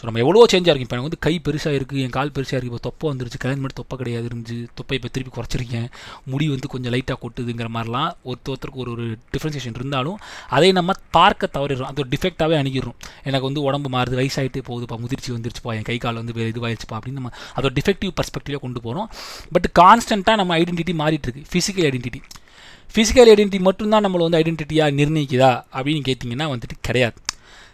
ஸோ 0.01 0.05
நம்ம 0.09 0.21
எவ்வளோ 0.25 0.43
சேஞ்சாக 0.51 0.73
இருக்கும். 0.73 0.87
இப்போ 0.87 0.97
எனக்கு 0.97 1.09
வந்து 1.09 1.23
கை 1.25 1.33
பெருசாக 1.47 1.79
இருக்குது 1.79 2.03
என் 2.05 2.15
கால் 2.15 2.31
பெருசாக 2.37 2.55
இருக்குது 2.57 2.71
இப்போ 2.73 2.83
தொப்பை 2.87 3.07
வந்துருச்சு. 3.11 3.39
கல்யாணம் 3.43 3.63
மட்டும் 3.65 3.81
தொப்பை 3.81 3.97
கிடையாது 4.01 4.27
இருந்துச்சு. 4.29 4.57
தொப்பை 4.79 4.95
இப்போ 4.99 5.09
திருப்பி 5.15 5.33
குறைச்சிருக்கேன். 5.35 5.89
முடி 6.33 6.47
வந்து 6.53 6.69
கொஞ்சம் 6.75 6.93
லைட்டாக 6.95 7.19
கொட்டுதுங்கிற 7.25 7.69
மாதிரிலாம் 7.75 8.09
ஒருத்த 8.29 8.53
ஒருத்தருக்கு 8.53 8.81
ஒரு 8.85 8.93
ஒரு 8.95 9.07
டிஃப்ரென்சேஷன் 9.35 9.77
இருந்தாலும் 9.81 10.17
அதை 10.59 10.71
நம்ம 10.79 10.97
பார்க்க 11.19 11.51
தவறிடுறோம். 11.57 11.91
அது 11.93 12.03
ஒரு 12.05 12.11
டிஃபெக்டாகவே 12.15 12.57
அணுகிடுறோம். 12.61 12.97
எனக்கு 13.29 13.47
வந்து 13.49 13.63
உடம்பு 13.69 13.91
மாறுது 13.97 14.19
வயசாகிட்டு 14.21 14.63
போகுதுப்பா 14.71 14.99
முதிர்ச்சி 15.05 15.31
வந்துருச்சுப்பா 15.37 15.75
என் 15.79 15.89
கை 15.91 15.99
கால் 16.05 16.21
வந்து 16.23 16.37
வேறு 16.39 16.53
இதுவாகிடுச்சுப்பா 16.55 16.99
அப்படின்னு 16.99 17.21
நம்ம 17.21 17.33
அதோட 17.57 17.73
டிஃபெக்டிவ் 17.81 18.15
பர்ஸ்பெக்டிவாக 18.21 18.63
கொண்டு 18.67 18.83
போகிறோம் 18.87 19.09
பட் 19.57 19.69
கான்ஸ்டண்ட்டாக 19.81 20.37
நம்ம 20.43 20.59
ஐடென்டிட்டி 20.63 20.95
மாறிட்டு 21.03 21.29
இருக்கு. 21.29 21.49
ஃபிசிக்கல் 21.53 21.89
ஐடென்டிட்டி 21.91 22.23
ஃபிசிக்கல் 22.95 23.31
ஐடென்டிட்டி 23.33 23.61
மட்டும்தான் 23.67 24.05
நம்மளை 24.07 24.25
வந்து 24.27 24.41
ஐடென்டிட்டியாக 24.43 24.97
நிர்ணயிக்குதா 25.01 25.53
அப்படின்னு 25.77 26.03
கேட்டிங்கன்னா 26.09 26.49
வந்துட்டு 26.55 26.79
கிடையாது. 26.89 27.19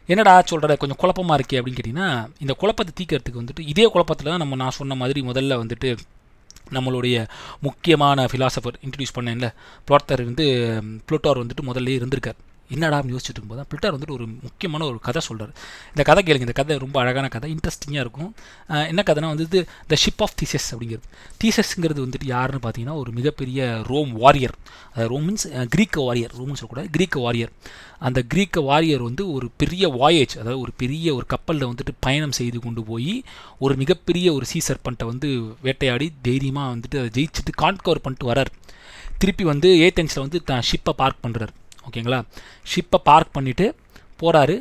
என்னடா 0.08 0.42
சொல்கிற 0.42 0.76
கொஞ்சம் 0.76 1.00
குழப்பமாக 1.00 1.38
இருக்கே 1.38 1.58
அப்படின்னு 1.60 1.78
கேட்டிங்கன்னா 1.78 2.08
இந்த 2.38 2.52
குழப்பத்தை 2.52 2.92
தீக்கிறதுக்கு 2.98 3.40
வந்துட்டு 3.42 3.62
இதே 3.72 3.86
குழப்பத்தில் 3.86 4.30
தான் 4.30 4.38
நம்ம 4.38 4.56
நான் 4.56 4.76
சொன்ன 4.80 4.94
மாதிரி 4.94 5.22
முதல்ல 5.22 5.58
வந்துட்டு 5.62 5.90
நம்மளுடைய 6.72 7.16
முக்கியமான 7.60 8.24
ஃபிலாசபர் 8.24 8.76
இன்ட்ரடியூஸ் 8.84 9.16
பண்ணேன்ல 9.16 9.48
ப்ளோட்டர் 9.88 10.22
வந்து 10.24 10.46
ப்ளூட்டோர் 11.08 11.40
வந்துட்டு 11.42 11.64
முதல்ல 11.66 11.96
இருந்திருக்கார். 11.98 12.38
என்னடான்னு 12.74 13.12
யோசிச்சுட்டு 13.14 13.36
இருக்கும்போது 13.36 13.60
தான் 13.62 13.70
பில்டர் 13.72 13.94
வந்துட்டு 13.96 14.16
ஒரு 14.18 14.26
முக்கியமான 14.46 14.86
ஒரு 14.90 14.98
கதை 15.06 15.20
சொல்கிறார் 15.28 15.52
இந்த 15.92 16.02
கதை 16.10 16.22
கேளுங்க 16.26 16.46
இந்த 16.48 16.56
கதை 16.60 16.76
ரொம்ப 16.84 16.96
அழகான 17.02 17.26
கதை 17.36 17.48
இன்ட்ரெஸ்டிங்காக 17.54 18.04
இருக்கும். 18.06 18.30
என்ன 18.90 19.02
கதைனா 19.08 19.30
வந்துட்டு 19.34 19.58
த 19.92 19.96
ஷிப் 20.04 20.22
ஆஃப் 20.26 20.36
தீசஸ் 20.40 20.68
அப்படிங்கிறது. 20.72 21.06
தீசஸ்ங்கிறது 21.42 22.00
வந்துட்டு 22.06 22.28
யாருன்னு 22.34 22.62
பார்த்தீங்கன்னா 22.64 22.96
ஒரு 23.02 23.10
மிகப்பெரிய 23.18 23.60
ரோம் 23.90 24.12
வாரியர் 24.22 24.56
ரோம் 25.12 25.26
மீன்ஸ் 25.28 25.46
கிரீக்க 25.74 25.96
வாரியர் 26.08 26.34
ரோம்னு 26.38 26.58
சொல்லக்கூடாது 26.60 26.90
கிரீக்க 26.96 27.16
வாரியர் 27.26 27.52
அந்த 28.06 28.20
கிரீக்க 28.32 28.62
வாரியர் 28.70 29.02
வந்து 29.08 29.22
ஒரு 29.34 29.46
பெரிய 29.62 29.84
வாயேஜ் 30.00 30.34
அதாவது 30.40 30.60
ஒரு 30.60 30.72
பெரிய 30.82 31.14
ஒரு 31.18 31.26
கப்பலில் 31.34 31.68
வந்துட்டு 31.70 31.92
பயணம் 32.06 32.36
செய்து 32.38 32.58
கொண்டு 32.58 32.82
போய் 32.84 33.12
ஒரு 33.58 33.74
மிகப்பெரிய 33.76 34.26
ஒரு 34.32 34.46
சீ 34.46 34.60
சர்பண்ட்டை 34.68 35.06
வந்து 35.12 35.28
வேட்டையாடி 35.62 36.08
தைரியமாக 36.22 36.72
வந்துட்டு 36.74 37.00
அதை 37.02 37.10
ஜெயிச்சுட்டு 37.18 37.54
கான்கவர் 37.62 38.04
பண்ணிட்டு 38.06 38.30
வரார் 38.32 38.52
திருப்பி 39.18 39.44
வந்து 39.44 39.68
ஏத்தன்ஸில் 39.84 40.24
வந்து 40.24 40.40
தான் 40.42 40.66
ஷிப்பை 40.70 40.94
பார்க் 40.96 41.24
பண்ணுறாரு 41.26 41.54
ஓகேங்களா? 41.86 42.20
ஷிப்பை 42.70 42.98
பார்க் 43.04 43.34
பண்ணிவிட்டு 43.36 43.66
போகிறாரு 44.16 44.56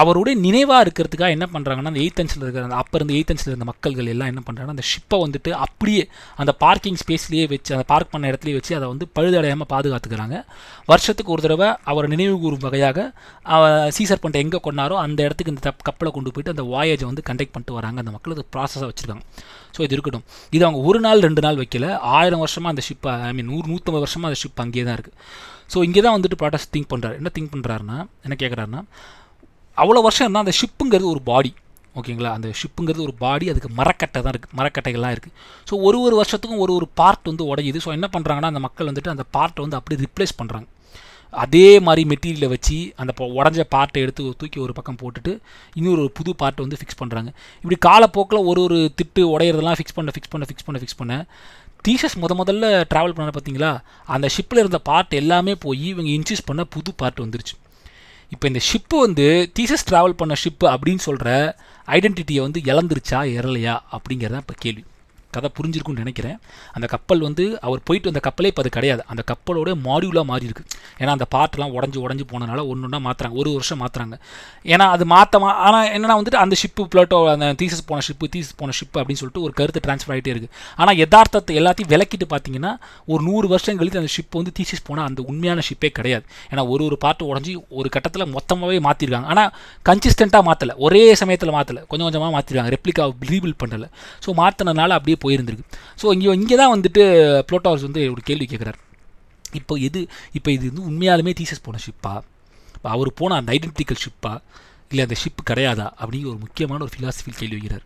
அவருடைய 0.00 0.34
நினைவாக 0.44 0.84
இருக்கிறதுக்காக 0.84 1.30
என்ன 1.36 1.46
பண்ணுறாங்கன்னா 1.54 1.90
அந்த 1.92 2.00
எயித் 2.04 2.20
அஞ்சில் 2.22 2.44
இருக்கிற 2.44 2.62
அந்த 2.68 2.76
அப்போ 2.82 2.96
இருந்து 2.98 3.14
எயித்தன்ஸில் 3.18 3.50
இருந்த 3.52 3.66
மக்கள்கள் 3.70 4.08
எல்லாம் 4.12 4.30
என்ன 4.32 4.42
பண்ணுறாங்கன்னா 4.46 4.76
அந்த 4.76 4.84
ஷிப்பை 4.90 5.18
வந்துட்டு 5.24 5.50
அப்படியே 5.64 6.02
அந்த 6.42 6.52
பார்க்கிங் 6.64 6.98
ஸ்பேஸ்லேயே 7.02 7.46
வச்சு 7.52 7.72
அந்த 7.76 7.86
பார்க் 7.92 8.12
பண்ண 8.14 8.30
இடத்துலையே 8.32 8.56
வச்சு 8.58 8.72
அதை 8.78 8.86
வந்து 8.92 9.06
பழுதடையாமல் 9.16 9.70
பாதுகாத்துக்கிறாங்க. 9.74 10.36
வருஷத்துக்கு 10.90 11.32
ஒரு 11.36 11.44
தடவை 11.46 11.68
அவர் 11.92 12.08
நினைவு 12.14 12.36
கூறும் 12.44 12.64
வகையாக 12.66 13.06
சீசர் 13.98 14.22
பண்ணிட்டு 14.24 14.44
எங்கே 14.46 14.60
கொண்டாரோ 14.68 14.96
அந்த 15.04 15.20
இடத்துக்கு 15.26 15.54
இந்த 15.54 15.64
தப் 15.68 15.84
கப்பலை 15.90 16.12
கொண்டு 16.16 16.32
போயிட்டு 16.34 16.54
அந்த 16.54 16.66
வாயேஜை 16.74 17.06
வந்து 17.10 17.24
கண்டக்ட் 17.30 17.54
பண்ணிட்டு 17.56 17.78
வராங்க. 17.80 17.98
அந்த 18.04 18.14
மக்கள் 18.16 18.36
அது 18.36 18.46
ப்ராசஸாக 18.56 18.88
வச்சுருக்காங்க. 18.90 19.24
ஸோ 19.76 19.80
இது 19.86 19.94
இருக்கட்டும். 19.96 20.26
இது 20.56 20.62
அவங்க 20.68 20.80
ஒரு 20.90 20.98
நாள் 21.06 21.24
ரெண்டு 21.28 21.42
நாள் 21.46 21.58
வைக்கல. 21.62 21.86
ஆயிரம் 22.18 22.42
வருஷமாக 22.44 22.74
அந்த 22.74 22.84
ஷிப் 22.88 23.08
ஐ 23.28 23.32
மீன் 23.38 23.50
நூறு 23.52 23.66
நூற்றம்பது 23.72 24.04
வருஷமாக 24.06 24.30
அந்த 24.30 24.40
ஷிப் 24.44 24.62
அங்கேயே 24.64 24.84
தான் 24.88 24.96
இருக்குது 24.98 25.18
ஸோ 25.72 25.80
இங்கே 25.86 26.00
தான் 26.04 26.14
வந்துட்டு 26.16 26.36
ப்ராடக்ட்ஸ் 26.40 26.70
திங்க் 26.74 26.88
பண்ணுறாரு 26.92 27.14
என்ன 27.20 27.30
திங்க் 27.36 27.52
பண்ணுறாருன்னா 27.52 27.98
என்ன 28.26 28.34
கேட்குறாருன்னா 28.42 28.80
அவ்வளோ 29.76 30.02
வருஷம் 30.02 30.24
இருந்தால் 30.26 30.44
அந்த 30.46 30.54
ஷிப்புங்கிறது 30.60 31.08
ஒரு 31.14 31.22
பாடி 31.22 31.54
ஓகேங்களா? 31.94 32.30
அந்த 32.32 32.48
ஷிப்புங்கிறது 32.60 33.02
ஒரு 33.02 33.14
பாடி 33.14 33.48
அதுக்கு 33.50 33.68
மரக்கட்டை 33.78 34.22
தான் 34.22 34.32
இருக்குது 34.34 34.56
மரக்கட்டைகள்லாம் 34.58 35.14
இருக்குது 35.14 35.34
ஸோ 35.70 35.74
ஒரு 35.82 36.00
ஒரு 36.00 36.14
வருஷத்துக்கும் 36.20 36.58
ஒரு 36.58 36.74
ஒரு 36.74 36.88
பார்ட் 37.00 37.28
வந்து 37.30 37.54
உடையுது. 37.54 37.78
ஸோ 37.84 37.90
என்ன 37.92 38.08
பண்ணுறாங்கன்னா 38.12 38.50
அந்த 38.52 38.58
மக்கள் 38.58 38.88
வந்துட்டு 38.90 39.08
அந்த 39.08 39.24
பார்ட்டை 39.36 39.60
வந்து 39.60 39.76
அப்படியே 39.76 40.00
ரிப்ளேஸ் 40.06 40.38
பண்ணுறாங்க 40.40 40.68
அதே 41.32 41.80
மாதிரி 41.80 42.02
மெட்டீரியலை 42.08 42.48
வச்சு 42.48 42.94
அந்த 42.96 43.12
உடஞ்ச 43.40 43.60
பார்ட்டை 43.74 44.00
எடுத்து 44.04 44.34
தூக்கி 44.40 44.60
ஒரு 44.60 44.72
பக்கம் 44.72 44.98
போட்டுட்டு 45.02 45.32
இன்னொரு 45.74 46.00
ஒரு 46.00 46.10
புது 46.10 46.34
பார்ட்டை 46.38 46.60
வந்து 46.60 46.78
ஃபிக்ஸ் 46.80 47.00
பண்ணுறாங்க 47.02 47.30
இப்படி 47.64 47.76
காலப்போக்கில் 47.88 48.44
ஒரு 48.44 48.62
ஒரு 48.62 48.78
திட்டு 48.96 49.22
உடையிறதெல்லாம் 49.34 49.78
ஃபிக்ஸ் 49.78 49.94
பண்ண 49.94 50.12
ஃபிக்ஸ் 50.16 50.30
பண்ண 50.30 50.46
ஃபிக்ஸ் 50.48 50.66
பண்ண 50.66 50.80
ஃபிக்ஸ் 50.80 50.96
பண்ண 50.96 51.14
டீசஸ் 51.88 52.18
முத 52.20 52.32
முதல்ல 52.34 52.66
ட்ராவல் 52.94 53.14
பண்ண 53.14 53.30
பார்த்தீங்களா 53.30 53.70
அந்த 54.06 54.28
ஷிப்பில் 54.28 54.58
இருந்த 54.58 54.78
பார்ட் 54.78 55.14
எல்லாமே 55.14 55.54
போய் 55.54 55.86
இவங்க 55.86 56.10
இன்சூஸ் 56.10 56.46
பண்ண 56.46 56.64
புது 56.64 56.94
பார்ட் 56.94 57.20
வந்துருச்சு. 57.20 57.54
இப்போ 58.32 58.48
இந்த 58.48 58.60
ஷிப்பு 58.72 58.98
வந்து 58.98 59.50
தீசஸ் 59.58 59.86
ட்ராவல் 59.90 60.12
பண்ண 60.12 60.34
ஷிப்பு 60.44 60.64
அப்படின்னு 60.64 60.98
சொல்கிற 60.98 61.30
ஐடென்டிட்டியை 61.86 62.40
வந்து 62.40 62.60
இழந்துருச்சா 62.60 63.20
இறலையா 63.36 63.74
அப்படிங்கிறதான் 63.92 64.42
இப்போ 64.44 64.54
கேள்வி. 64.58 64.84
கதை 65.36 65.48
புரிஞ்சிருக்கும்னு 65.58 66.02
நினைக்கிறேன். 66.04 66.36
அந்த 66.76 66.86
கப்பல் 66.94 67.22
வந்து 67.28 67.44
அவர் 67.66 67.80
போயிட்டு 67.88 68.10
வந்த 68.10 68.22
கப்பலே 68.28 68.50
இப்போ 68.52 68.64
அது 68.64 68.72
கிடையாது. 68.78 69.02
அந்த 69.12 69.22
கப்பலோட 69.32 69.70
மாடியூலாக 69.88 70.26
மாறி 70.32 70.46
இருக்கு. 70.48 70.64
ஏன்னா 71.00 71.12
அந்த 71.16 71.26
பார்ட்லாம் 71.36 71.74
உடஞ்சி 71.78 71.98
உடஞ்சி 72.04 72.26
போனனால 72.32 72.60
ஒன்று 72.72 72.86
ஒன்றா 72.88 73.00
மாற்றுறாங்க 73.08 73.36
ஒரு 73.42 73.50
வருஷம் 73.56 73.80
மாற்றுறாங்க 73.82 74.16
ஏன்னா 74.72 74.86
அது 74.94 75.04
மாற்ற 75.14 75.40
ஆனால் 75.66 75.88
என்னென்னா 75.94 76.16
வந்துட்டு 76.20 76.40
அந்த 76.44 76.54
ஷிப்பு 76.62 76.82
பிளட்டோ 76.92 77.18
அந்த 77.34 77.46
தீசஸ் 77.62 77.84
போன 77.90 78.02
ஷிப்பு 78.08 78.26
தீசஸ் 78.34 78.56
போன 78.60 78.74
ஷிப்பு 78.80 78.98
அப்படின்னு 79.00 79.20
சொல்லிட்டு 79.22 79.44
ஒரு 79.46 79.52
கருத்து 79.60 79.80
ட்ரான்ஸ்ஃபர் 79.86 80.14
ஆகிட்டே 80.14 80.32
இருக்குது 80.34 80.52
ஆனால் 80.80 80.96
யதார்த்தத்தை 81.02 81.54
எல்லாத்தையும் 81.60 81.90
விளக்கிட்டு 81.94 82.26
பார்த்தீங்கன்னா 82.32 82.72
ஒரு 83.12 83.22
நூறு 83.28 83.46
வருஷம் 83.52 83.78
கழித்து 83.80 84.00
அந்த 84.02 84.12
ஷிப் 84.16 84.38
வந்து 84.40 84.52
தீசஸ் 84.58 84.84
போனால் 84.88 85.06
அந்த 85.10 85.20
உண்மையான 85.30 85.62
ஷிப்பே 85.68 85.90
கிடையாது. 85.98 86.24
ஏன்னா 86.52 86.64
ஒரு 86.72 86.82
ஒரு 86.88 86.96
பாட்டு 87.04 87.22
உடஞ்சி 87.32 87.52
ஒரு 87.80 87.88
கட்டத்தில் 87.96 88.26
மொத்தமாகவே 88.36 88.78
மாற்றிருக்காங்க 88.88 89.28
ஆனால் 89.34 89.50
கன்சிஸ்டண்ட்டாக 89.88 90.44
மாற்றலை 90.48 90.76
ஒரே 90.86 91.02
சமயத்தில் 91.22 91.54
மாற்றலை 91.56 91.82
கொஞ்சம் 91.90 92.06
கொஞ்சமாக 92.08 92.32
மாற்றிருக்காங்க 92.36 92.72
ரெப்ளிகா 92.76 93.06
ரீபில் 93.32 93.56
பண்ணலை. 93.62 93.88
ஸோ 94.24 94.30
மாற்றினனால 94.42 94.96
அப்படியே 94.98 95.18
போயிருந்திருக்கு. 95.24 95.66
ஸோ 96.02 96.06
இங்கே 96.16 96.34
இங்கே 96.40 96.56
தான் 96.62 96.72
வந்துட்டு 96.74 97.02
ப்ளோட்டார்ஸ் 97.50 97.86
வந்து 97.88 98.02
ஒரு 98.14 98.22
கேள்வி 98.30 98.48
கேட்குறாரு 98.52 98.80
இப்போ 99.60 99.74
எது 99.86 100.00
இப்போ 100.38 100.50
இது 100.50 100.64
வந்து 100.70 100.84
உண்மையாலுமே 100.90 101.32
தீசஸ் 101.40 101.64
போன 101.66 101.80
ஷிப்பா 101.86 102.12
இப்போ 102.76 102.88
அவர் 102.96 103.10
போன 103.20 103.36
அந்த 103.40 103.50
ஐடென்டிக்கல் 103.56 104.00
ஷிப்பா 104.04 104.32
இல்லை 104.90 105.02
அந்த 105.06 105.16
ஷிப் 105.22 105.42
கிடையாதா? 105.50 105.86
அப்படிங்கிற 106.00 106.30
ஒரு 106.32 106.40
முக்கியமான 106.46 106.82
ஒரு 106.84 106.92
ஃபிலாசபில் 106.94 107.38
கேள்வி 107.40 107.56
வைக்கிறார். 107.56 107.84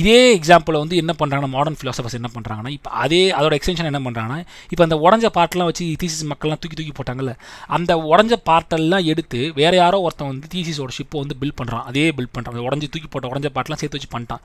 இதே 0.00 0.20
எக்ஸாம்பிளை 0.36 0.78
வந்து 0.82 0.96
என்ன 1.02 1.12
பண்ணுறாங்கன்னா 1.20 1.50
மாடர்ன் 1.54 1.78
ஃபிலாசபர்ஸ் 1.80 2.16
என்ன 2.18 2.28
பண்ணுறாங்கன்னா 2.34 2.70
இப்போ 2.76 2.90
அதே 3.02 3.20
அதோட 3.38 3.54
எக்ஸ்டென்ஷன் 3.58 3.88
என்ன 3.90 4.00
பண்ணுறாங்கன்னா 4.06 4.38
இப்போ 4.72 4.82
அந்த 4.86 4.96
உடஞ்ச 5.04 5.26
பார்ட்லாம் 5.36 5.68
வச்சு 5.70 5.84
தீசிஸ் 6.02 6.24
மக்கள்லாம் 6.32 6.60
தூக்கி 6.62 6.78
தூக்கி 6.80 6.94
போட்டாங்கல்ல 6.98 7.34
அந்த 7.76 7.92
உடஞ்ச 8.12 8.36
பார்ட்டெல்லாம் 8.50 9.06
எடுத்து 9.12 9.40
வேறு 9.60 9.78
யாரோ 9.82 10.00
ஒருத்தன் 10.06 10.30
வந்து 10.32 10.50
தீசிஸோட 10.54 10.92
ஷிப்பை 10.98 11.20
வந்து 11.24 11.36
பில்ட் 11.42 11.58
பண்ணுறான் 11.60 11.84
அதே 11.90 12.04
பில்ட் 12.18 12.34
பண்ணுறான் 12.36 12.54
அந்த 12.56 12.66
உடஞ்சி 12.68 12.88
தூக்கி 12.94 13.10
போட்ட 13.14 13.32
உடஞ்ச 13.32 13.50
பார்ட்லாம் 13.56 13.80
சேர்த்து 13.82 13.98
வச்சு 13.98 14.12
பண்ணிட்டான். 14.16 14.42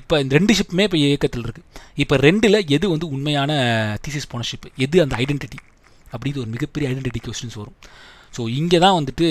இப்போ 0.00 0.20
இந்த 0.24 0.34
ரெண்டு 0.40 0.54
ஷிப்புமே 0.60 0.86
இப்போ 0.88 1.00
இயக்கத்தில் 1.04 1.46
இருக்குது 1.46 1.66
இப்போ 2.04 2.16
ரெண்டில் 2.26 2.60
எது 2.76 2.84
வந்து 2.94 3.08
உண்மையான 3.16 3.50
தீசிஸ் 4.04 4.30
போன 4.34 4.46
ஷிப் 4.50 4.68
எது 4.86 5.02
அந்த 5.06 5.16
ஐடென்டிட்டி 5.24 5.60
அப்படின்னு 6.12 6.40
ஒரு 6.44 6.50
மிகப்பெரிய 6.54 6.86
ஐடென்டிட்டி 6.92 7.20
கொஸ்டின்ஸ் 7.26 7.58
வரும். 7.62 7.76
ஸோ 8.36 8.40
இங்கே 8.58 8.78
தான் 8.84 8.96
வந்துட்டு 8.98 9.26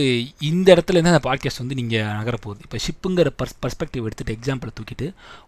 இந்த 0.49 0.67
இடத்துலேருந்து 0.75 1.13
அந்த 1.13 1.23
பாட்காஸ்ட் 1.27 1.61
வந்து 1.63 1.77
நீங்கள் 1.79 2.07
நகரப்போகுது. 2.19 2.59
இப்போ 2.65 2.77
ஷிப்புங்கிற 2.85 3.29
பர்ஸ் 3.39 3.57
பர்ஸ்பெக்டிவ் 3.63 4.07
எடுத்துகிட்டு 4.07 4.35
எக்ஸாம்பிளை 4.37 4.71
தூக்கிட்டு 4.77 5.07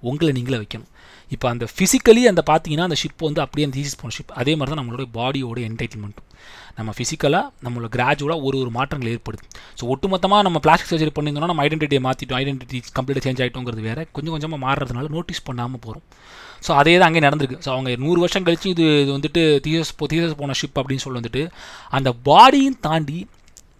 உங்களை 0.10 0.32
நீங்களே 0.38 0.60
வைக்கணும். 0.62 0.92
இப்போ 1.36 1.48
அந்த 1.54 1.66
ஃபிசிக்கலி 1.74 2.22
அந்த 2.32 2.42
பார்த்தீங்கன்னா 2.50 2.86
அந்த 2.90 2.98
ஷிப் 3.02 3.24
வந்து 3.28 3.42
அப்படியே 3.44 3.66
அந்த 3.68 3.76
தீசிஸ் 3.80 4.00
போன 4.02 4.14
ஷிப் 4.18 4.32
அதே 4.42 4.54
மாதிரி 4.58 4.72
தான் 4.74 4.82
நம்மளோட 4.82 5.04
பாடியோட 5.18 5.60
என்டைட்டில்மெண்ட்டும் 5.70 6.28
நம்ம 6.78 6.92
ஃபிசிக்கலாக 6.98 7.46
நம்மளோட 7.66 7.88
கிராஜுவலாக 7.96 8.46
ஒரு 8.48 8.58
ஒரு 8.64 8.72
மாற்றங்கள் 8.78 9.12
ஏற்படுது. 9.14 9.44
ஸோ 9.80 9.84
ஒட்டுமொத்தமாக 9.94 10.46
நம்ம 10.48 10.60
பிளாஸ்டிக் 10.66 10.92
சர்ஜரி 10.92 11.14
பண்ணியிருந்தோம்னா 11.18 11.52
நம்ம 11.52 11.64
ஐடென்டிட்டியை 11.68 12.02
மாற்றிட்டோம் 12.08 12.40
ஐடென்டிட்டி 12.42 12.80
கம்ப்ளீட்டாக 12.98 13.24
சேஞ்ச் 13.26 13.42
ஆகிட்டோங்கிறது 13.44 13.84
வேறு. 13.90 14.04
கொஞ்சம் 14.16 14.34
கொஞ்சமாக 14.36 14.62
மாறுறதுனால 14.66 15.12
நோட்டீஸ் 15.18 15.44
பண்ணாமல் 15.50 15.84
போகிறோம் 15.86 16.06
ஸோ 16.66 16.72
அதே 16.80 16.96
தான் 17.02 17.10
அங்கே 17.10 17.22
நடந்திருக்கு. 17.28 17.60
ஸோ 17.66 17.70
அவங்க 17.76 17.92
நூறு 18.06 18.20
வருஷம் 18.24 18.46
கழிச்சு 18.48 18.68
இது 18.74 18.86
இது 19.04 19.12
வந்துட்டு 19.18 19.44
தீசஸ் 19.68 19.94
போ 20.00 20.08
தீசஸ் 20.14 20.40
போன 20.42 20.56
ஷிப் 20.62 20.80
அப்படின்னு 20.82 21.04
சொல்லி 21.06 21.22
வந்துட்டு 21.22 21.44
அந்த 22.00 22.12
பாடியும் 22.30 22.80
தாண்டி 22.88 23.20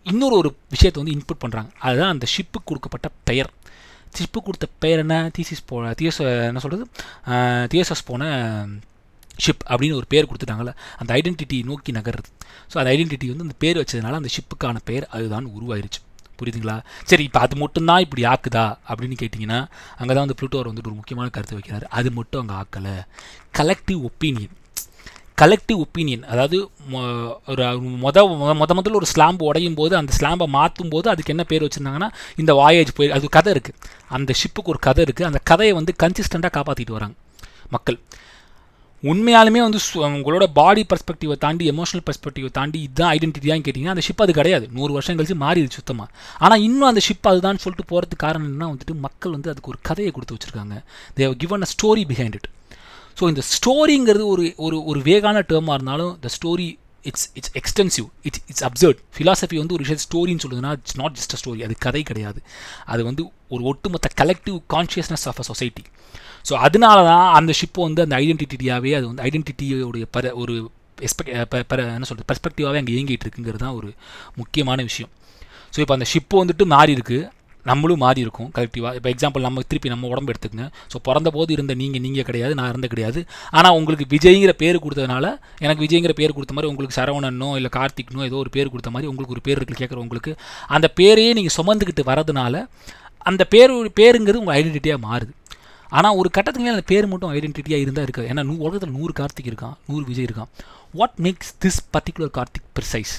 இன்னொரு 0.06 0.36
ஒரு 0.42 0.50
விஷயத்தை 0.74 1.00
வந்து 1.02 1.16
இன்புட் 1.16 1.42
பண்ணுறாங்க 1.44 1.70
அதுதான் 1.88 2.14
அந்த 2.16 2.28
ஷிப்புக்கு 2.36 2.70
கொடுக்கப்பட்ட 2.70 3.08
பெயர். 3.30 3.50
ஷிப்பு 4.20 4.40
கொடுத்த 4.46 4.68
பெயர் 4.84 5.02
என்ன? 5.04 5.16
தீசிஸ் 5.36 5.68
போ 5.70 5.76
தியோச 6.00 6.18
என்ன 6.52 6.62
சொல்கிறது 6.64 6.86
தியசஸ் 7.74 8.08
போன 8.10 8.24
ஷிப் 9.44 9.64
அப்படின்னு 9.72 9.98
ஒரு 10.00 10.08
பேர் 10.14 10.28
கொடுத்துட்டாங்கல்ல. 10.30 10.72
அந்த 11.02 11.12
ஐடென்டிட்டி 11.20 11.58
நோக்கி 11.70 11.92
நகருது 11.98 12.30
ஸோ 12.72 12.76
அந்த 12.82 12.90
ஐடென்டிட்டி 12.94 13.28
வந்து 13.32 13.46
அந்த 13.48 13.56
பேர் 13.64 13.80
வச்சதுனால 13.82 14.20
அந்த 14.22 14.32
ஷிப்புக்கான 14.36 14.82
பெயர் 14.90 15.06
அதுதான் 15.18 15.48
உருவாயிருச்சு. 15.58 16.02
புரியுதுங்களா? 16.40 16.76
சரி 17.10 17.24
இப்போ 17.28 17.40
அது 17.46 17.56
மட்டும்தான் 17.62 18.04
இப்படி 18.06 18.22
ஆக்குதா? 18.34 18.66
அப்படின்னு 18.90 19.18
கேட்டிங்கன்னா 19.22 19.60
அங்கே 20.00 20.14
தான் 20.14 20.24
வந்து 20.26 20.38
ப்ளூட்டோர் 20.40 20.70
வந்துட்டு 20.70 20.92
ஒரு 20.92 21.00
முக்கியமான 21.00 21.28
கருத்து 21.36 21.58
வைக்கிறாரு. 21.58 21.86
அது 22.00 22.12
மட்டும் 22.18 22.42
அங்கே 22.44 22.56
ஆக்கலை. 22.62 22.96
கலெக்டிவ் 23.60 24.00
ஒப்பீனியன் 24.10 24.56
கலெக்டிவ் 25.42 25.78
ஒப்பீனியன் 25.78 26.24
அதாவது 26.24 26.58
ஒரு 27.48 27.64
மொத 28.02 28.18
மொத- 28.34 28.82
முதல்ல 28.82 28.96
ஒரு 28.96 29.06
ஸ்லாம்பு 29.16 29.44
உடையும் 29.44 29.74
போது 29.74 29.96
அந்த 29.96 30.14
ஸ்லாம்பை 30.20 30.48
மாற்றும் 30.48 30.90
போது 30.90 31.10
அதுக்கு 31.10 31.32
என்ன 31.32 31.44
பேர் 31.44 31.64
வச்சுருந்தாங்கன்னா 31.64 32.10
இந்த 32.36 32.54
வாயேஜ் 32.54 32.96
போய் 32.96 33.12
அது 33.12 33.30
கதை 33.30 33.54
இருக்குது 33.54 33.80
அந்த 34.10 34.34
ஷிப்புக்கு 34.34 34.66
ஒரு 34.66 34.80
கதை 34.80 35.04
இருக்குது 35.04 35.24
அந்த 35.24 35.40
கதையை 35.44 35.76
வந்து 35.76 35.94
கன்சிஸ்டண்ட்டாக 36.04 36.54
காப்பாற்றிட்டு 36.58 36.92
வராங்க 36.92 37.16
மக்கள். 37.70 38.00
உண்மையாலுமே 39.04 39.60
வந்து 39.60 39.78
சு- 39.78 40.00
உங்களோட 40.00 40.44
பாடி 40.54 40.86
பர்ஸ்பெக்டிவை 40.86 41.38
தாண்டி 41.38 41.72
எமோஷனல் 41.72 42.06
பர்ஸ்பெக்டிவை 42.06 42.50
தாண்டி 42.52 42.82
இதுதான் 42.82 43.16
ஐடென்டிட்டியான்னு 43.16 43.64
கேட்டிங்கன்னா 43.68 43.88
அந்த 43.88 44.02
ஷிப் 44.08 44.22
அது 44.22 44.34
கிடையாது. 44.34 44.68
நூறு 44.72 44.94
வருஷம் 44.94 45.18
கழிச்சு 45.18 45.36
மாறிடுச்சு 45.40 45.70
சுத்தமாக 45.70 46.10
ஆனால் 46.38 46.62
இன்னும் 46.62 46.88
அந்த 46.88 47.02
ஷிப் 47.08 47.28
அதுதான் 47.28 47.58
சொல்லிட்டு 47.58 47.90
போகிறதுக்கு 47.92 48.18
காரணம் 48.18 48.48
என்ன 48.48 48.68
வந்துட்டு 48.68 49.00
மக்கள் 49.00 49.32
வந்து 49.32 49.50
அதுக்கு 49.50 49.70
ஒரு 49.70 49.80
கதையை 49.82 50.14
கொடுத்து 50.14 50.36
வச்சுருக்காங்க. 50.36 50.78
They've 51.16 51.32
given 51.32 51.62
a 51.62 51.66
story 51.74 52.04
behind 52.08 52.34
it 52.34 52.50
so 53.20 53.24
இந்த 53.28 53.42
ஸ்டோரிங்கிறது 53.56 54.26
ஒரு 54.26 54.54
ஒரு 54.58 54.78
ஒரு 54.84 55.00
வேகான 55.02 55.44
டேர்மாக 55.52 55.74
இருந்தாலும் 55.74 56.14
the 56.20 56.30
story 56.38 56.68
it's 57.06 57.28
it's 57.34 57.52
extensive 57.60 58.08
it's 58.24 58.42
it's 58.48 58.64
absurd 58.64 59.00
philosophy 59.16 59.58
வந்து 59.58 59.74
ஒரு 59.74 59.84
விஷயம் 59.86 60.04
ஸ்டோரின்னு 60.08 60.44
சொல்லுதுன்னா 60.46 60.72
it's 60.72 60.98
not 60.98 61.16
just 61.20 61.34
a 61.36 61.40
story 61.42 61.62
அது 61.64 61.76
கதை 61.80 62.04
கிடையாது. 62.04 62.40
அது 62.86 63.02
வந்து 63.04 63.24
ஒரு 63.50 63.64
ஒட்டுமொத்த 63.64 64.10
collective 64.22 64.58
consciousness 64.74 65.26
of 65.28 65.40
a 65.40 65.46
society 65.52 65.84
so 66.50 66.54
அதனால 66.68 66.98
தான் 67.04 67.34
அந்த 67.34 67.52
ஷிப்பை 67.62 67.82
வந்து 67.82 68.02
அந்த 68.02 68.16
ஐடென்டிட்டியாகவே 68.16 68.92
அது 68.98 69.06
வந்து 69.08 69.24
ஐடென்டிட்டியோடைய 69.30 70.06
பர 70.18 70.34
ஒரு 70.34 70.56
எஸ்பெக்ட் 71.08 71.32
என்ன 71.96 72.08
சொல்கிறது 72.10 72.30
பெர்ஸ்பெக்டிவாகவே 72.32 72.80
அங்கே 72.82 72.94
இயங்கிட்டு 72.96 73.26
இருக்குங்கிறது 73.28 73.64
தான் 73.66 73.76
ஒரு 73.76 73.90
முக்கியமான 74.36 74.80
விஷயம். 74.84 75.12
ஸோ 75.76 75.80
இப்போ 75.80 75.94
அந்த 75.94 76.08
ஷிப்பு 76.14 76.36
வந்துட்டு 76.42 76.66
மாறி 76.66 76.92
இருக்குது 76.94 77.20
நம்மளும் 77.70 78.02
மாறி 78.04 78.20
இருக்கும் 78.26 78.50
கலெக்டிவாக 78.58 79.00
இப்போ 79.00 79.10
எக்ஸாம்பிள் 79.14 79.46
நம்ம 79.48 79.64
திருப்பி 79.72 79.90
நம்ம 79.94 80.08
உடம்பு 80.14 80.32
எடுத்துக்கங்க. 80.34 80.68
ஸோ 80.94 81.00
பிறந்த 81.08 81.30
போது 81.36 81.52
இருந்த 81.58 81.74
நீங்கள் 81.82 82.04
நீங்கள் 82.06 82.28
கிடையாது 82.30 82.54
நான் 82.60 82.72
இருந்த 82.74 82.88
கிடையாது. 82.94 83.20
ஆனால் 83.58 83.76
உங்களுக்கு 83.80 84.08
விஜய்ங்கிற 84.14 84.54
பேர் 84.64 84.84
கொடுத்ததுனால 84.86 85.26
எனக்கு 85.66 85.84
விஜய்ங்கிற 85.86 86.16
பேர் 86.22 86.36
கொடுத்த 86.38 86.56
மாதிரி 86.58 86.72
உங்களுக்கு 86.72 86.98
சரவணனோ 87.00 87.50
இல்லை 87.60 87.72
கார்த்திக்னோ 87.78 88.24
ஏதோ 88.30 88.40
ஒரு 88.44 88.54
பேர் 88.56 88.72
கொடுத்த 88.74 88.92
மாதிரி 88.96 89.10
உங்களுக்கு 89.12 89.36
ஒரு 89.38 89.46
பேர் 89.48 89.60
இருக்கு 89.62 89.82
கேட்குற 89.84 90.00
உங்களுக்கு. 90.06 90.34
அந்த 90.78 90.90
பேரையே 91.02 91.34
நீங்கள் 91.40 91.58
சுமந்துக்கிட்டு 91.60 92.06
வரதுனால 92.12 92.64
அந்த 93.30 93.44
பேர் 93.54 93.72
பேருங்கிறது 94.02 94.42
உங்கள் 94.44 94.58
ஐடென்டிட்டியாக 94.60 95.02
மாறுது. 95.08 95.32
ஆனால் 95.98 96.18
ஒரு 96.20 96.30
கட்டத்துக்கு 96.36 96.66
மேலே 96.66 96.76
அந்த 96.78 96.88
பேர் 96.92 97.12
மட்டும் 97.12 97.32
ஐடென்டிட்டியாக 97.38 97.84
இருந்தால் 97.84 98.06
இருக்காது. 98.08 98.28
ஏன்னா 98.32 98.44
நூ 98.50 98.54
உலகத்தில் 98.66 98.96
நூறு 98.98 99.14
கார்த்திக் 99.20 99.50
இருக்கான் 99.52 99.76
நூறு 99.90 100.04
விஜய் 100.12 100.28
இருக்கான். 100.28 100.50
What 101.00 101.18
makes 101.26 101.52
this 101.64 101.82
particular 101.96 102.34
Karthik 102.38 102.70
precise 102.78 103.14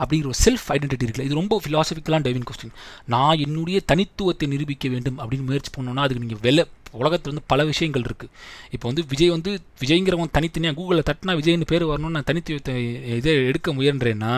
அப்படிங்கிற 0.00 0.28
ஒரு 0.32 0.40
செல்ஃப் 0.44 0.66
ஐடென்டிட்டி 0.74 1.04
இருக்குல்ல 1.06 1.26
இது 1.28 1.40
ரொம்ப 1.40 1.60
ஃபிலாசபிக்கலான 1.62 2.24
டைவிங் 2.26 2.46
கொஸ்டின் 2.50 2.74
நான் 3.14 3.40
என்னுடைய 3.46 3.80
தனித்துவத்தை 3.92 4.48
நிரூபிக்க 4.54 4.88
வேண்டும் 4.88 5.18
அப்படின்னு 5.22 5.48
முயற்சி 5.50 5.72
பண்ணோன்னா 5.76 6.04
அதுக்கு 6.06 6.24
நீங்கள் 6.24 6.42
வெளில 6.46 6.66
உலகத்தில் 7.00 7.30
வந்து 7.32 7.44
பல 7.46 7.64
விஷயங்கள் 7.64 8.04
இருக்குது 8.08 8.30
இப்போ 8.74 8.86
வந்து 8.88 9.02
விஜய் 9.08 9.32
வந்து 9.34 9.50
விஜய்ங்கிறவன் 9.82 10.32
தனித்தனியாக 10.36 10.76
கூகுளில் 10.78 11.06
தட்டினா 11.10 11.34
விஜய்னு 11.40 11.68
பேர் 11.72 11.84
வரணும்னு 11.90 12.16
நான் 12.16 12.28
தனித்துவத்தை 12.30 12.74
இதை 13.16 13.34
எடுக்க 13.50 13.74
முயன்றேன்னா 13.74 14.32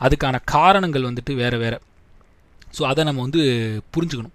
அதுக்கான 0.00 0.40
காரணங்கள் 0.54 1.08
வந்துட்டு 1.08 1.34
வேறு 1.34 1.58
வேறு. 1.58 1.78
ஸோ 2.78 2.82
அதை 2.82 3.04
நம்ம 3.04 3.20
வந்து 3.20 3.42
புரிஞ்சுக்கணும். 3.94 4.34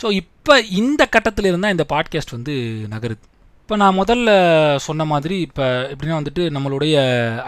ஸோ 0.00 0.06
இப்போ 0.20 0.54
இந்த 0.80 1.02
கட்டத்தில் 1.06 1.44
இருந்தால் 1.44 1.70
இந்த 1.70 1.86
பாட்காஸ்ட் 1.88 2.36
வந்து 2.36 2.54
நகருது. 2.94 3.22
இப்போ 3.70 3.78
நான் 3.82 3.98
முதல்ல 3.98 4.30
சொன்ன 4.84 5.02
மாதிரி 5.10 5.34
இப்போ 5.46 5.64
எப்படின்னா 5.90 6.16
வந்துட்டு 6.20 6.44
நம்மளுடைய 6.54 6.94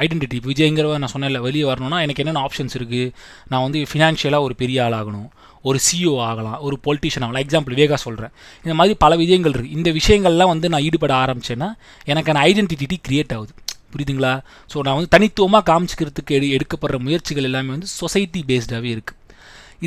ஐடென்டிட்டி 0.05 0.39
விஜய்ங்கிறவ 0.45 0.99
நான் 1.03 1.13
சொன்னேன்ல 1.15 1.39
வெளியே 1.47 1.65
வரணும்னா 1.69 1.99
எனக்கு 2.05 2.23
என்னென்ன 2.23 2.43
ஆப்ஷன்ஸ் 2.49 2.77
இருக்குது 2.79 3.09
நான் 3.51 3.65
வந்து 3.65 3.81
ஃபினான்ஷியலாக 3.91 4.47
ஒரு 4.47 4.55
பெரிய 4.61 4.85
ஆள் 4.85 4.97
ஆகணும். 4.99 5.27
ஒரு 5.69 5.79
சிஓ 5.87 6.13
ஆகலாம். 6.29 6.59
ஒரு 6.67 6.77
பொலிட்டிஷியன் 6.85 7.25
ஆகலாம். 7.27 7.43
எக்ஸாம்பிள் 7.45 7.79
வேகா 7.81 7.97
சொல்கிறேன் 8.05 8.33
இந்த 8.65 8.77
மாதிரி 8.81 8.95
பல 9.05 9.17
விஷயங்கள் 9.23 9.55
இருக்குது 9.55 9.75
இந்த 9.79 9.91
விஷயங்கள்லாம் 9.99 10.53
வந்து 10.53 10.71
நான் 10.75 10.85
ஈடுபட 10.91 11.17
ஆரம்பித்தேன்னா 11.25 11.69
எனக்கான 12.13 12.45
ஐடென்டிட்டி 12.51 12.99
க்ரியேட் 13.09 13.35
ஆகுது. 13.39 13.53
புரியுதுங்களா? 13.95 14.33
ஸோ 14.75 14.85
நான் 14.89 14.97
வந்து 15.01 15.13
தனித்துவமாக 15.17 15.67
காமிச்சிக்கிறதுக்கு 15.73 16.39
எடு 16.39 16.53
எடுக்கப்படுற 16.59 17.03
முயற்சிகள் 17.09 17.51
எல்லாமே 17.51 17.71
வந்து 17.77 17.91
சொசைட்டி 18.01 18.43
பேஸ்டாகவே 18.53 18.93
இருக்குது 18.97 19.19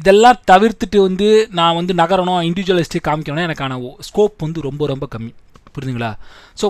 இதெல்லாம் 0.02 0.44
தவிர்த்துட்டு 0.52 1.00
வந்து 1.08 1.30
நான் 1.62 1.80
வந்து 1.80 1.96
நகரணும் 2.04 2.44
இண்டிவிஜுவலிஸ்டிக் 2.50 3.08
காமிக்கணும்னா 3.10 3.48
எனக்கான 3.50 3.82
ஸ்கோப் 4.10 4.46
வந்து 4.48 4.68
ரொம்ப 4.70 4.86
ரொம்ப 4.94 5.08
கம்மி. 5.18 5.34
புரியுதுங்களா 5.76 6.12
ஸோ 6.62 6.68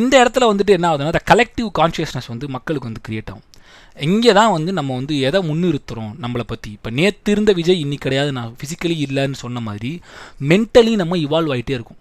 இந்த 0.00 0.14
இடத்துல 0.22 0.46
வந்துட்டு 0.52 0.72
என்ன 0.76 0.86
ஆகுதுன்னா 0.88 1.12
அந்த 1.14 1.22
கலெக்டிவ் 1.32 1.68
கான்ஷியஸ்னஸ் 1.78 2.30
வந்து 2.32 2.46
மக்களுக்கு 2.56 2.88
வந்து 2.90 3.04
கிரியேட் 3.06 3.30
ஆகும். 3.32 3.44
இங்கே 4.06 4.32
தான் 4.38 4.50
வந்து 4.56 4.70
நம்ம 4.78 4.90
வந்து 4.98 5.14
எதை 5.28 5.38
முன்னிறுத்துகிறோம் 5.46 6.10
நம்மளை 6.24 6.44
பற்றி 6.50 6.70
இப்போ 6.76 6.90
நேற்று 6.98 7.30
இருந்த 7.34 7.52
விஜய் 7.60 7.80
இன்னி 7.84 7.96
கிடையாது. 8.04 8.30
நான் 8.36 8.50
ஃபிசிக்கலி 8.58 8.96
இல்லைன்னு 9.06 9.38
சொன்ன 9.44 9.60
மாதிரி 9.68 9.90
மென்டலி 10.50 10.92
நம்ம 11.02 11.16
இவால்வ் 11.24 11.52
ஆகிட்டே 11.54 11.74
இருக்கும். 11.78 11.98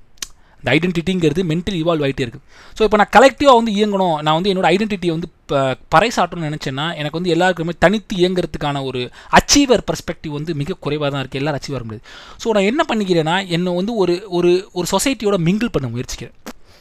இந்த 0.59 0.69
ஐடென்டிட்டிங்கிறது 0.75 1.41
மென்டல் 1.51 1.77
இவால்வ் 1.81 2.03
ஆகிட்டே 2.05 2.23
இருக்குது 2.25 2.45
ஸோ 2.77 2.81
இப்போ 2.87 2.97
நான் 3.01 3.11
கலெக்டிவாக 3.15 3.59
வந்து 3.59 3.73
இயங்கணும். 3.77 4.15
நான் 4.25 4.37
வந்து 4.37 4.51
என்னோடய 4.51 4.71
ஐடென்டிட்டியை 4.75 5.13
வந்து 5.15 5.29
இப்போ 5.43 5.59
பறைசாட்டணும்னு 5.95 6.49
நினச்சேன்னா 6.49 6.85
எனக்கு 7.01 7.17
வந்து 7.19 7.33
எல்லாருக்குமே 7.35 7.75
தனித்து 7.85 8.15
இயங்குறதுக்கான 8.21 8.83
ஒரு 8.89 9.01
அச்சீவர் 9.39 9.85
பர்ஸ்பெக்டிவ் 9.89 10.33
வந்து 10.39 10.53
மிக 10.61 10.77
குறைவாக 10.85 11.09
தான் 11.13 11.23
இருக்குது 11.23 11.41
எல்லாரும் 11.43 11.59
அச்சீவ் 11.61 11.77
வர 11.77 11.85
முடியாது. 11.87 12.05
ஸோ 12.43 12.57
நான் 12.57 12.69
என்ன 12.71 12.83
பண்ணிக்கிறேன்னா 12.91 13.37
என்னை 13.57 13.73
வந்து 13.79 13.95
ஒரு 14.03 14.15
ஒரு 14.39 14.51
ஒரு 14.79 14.89
சொசைட்டியோட 14.95 15.39
மிங்கிள் 15.49 15.73
பண்ண 15.77 15.89
முயற்சிக்கிறேன். 15.95 16.35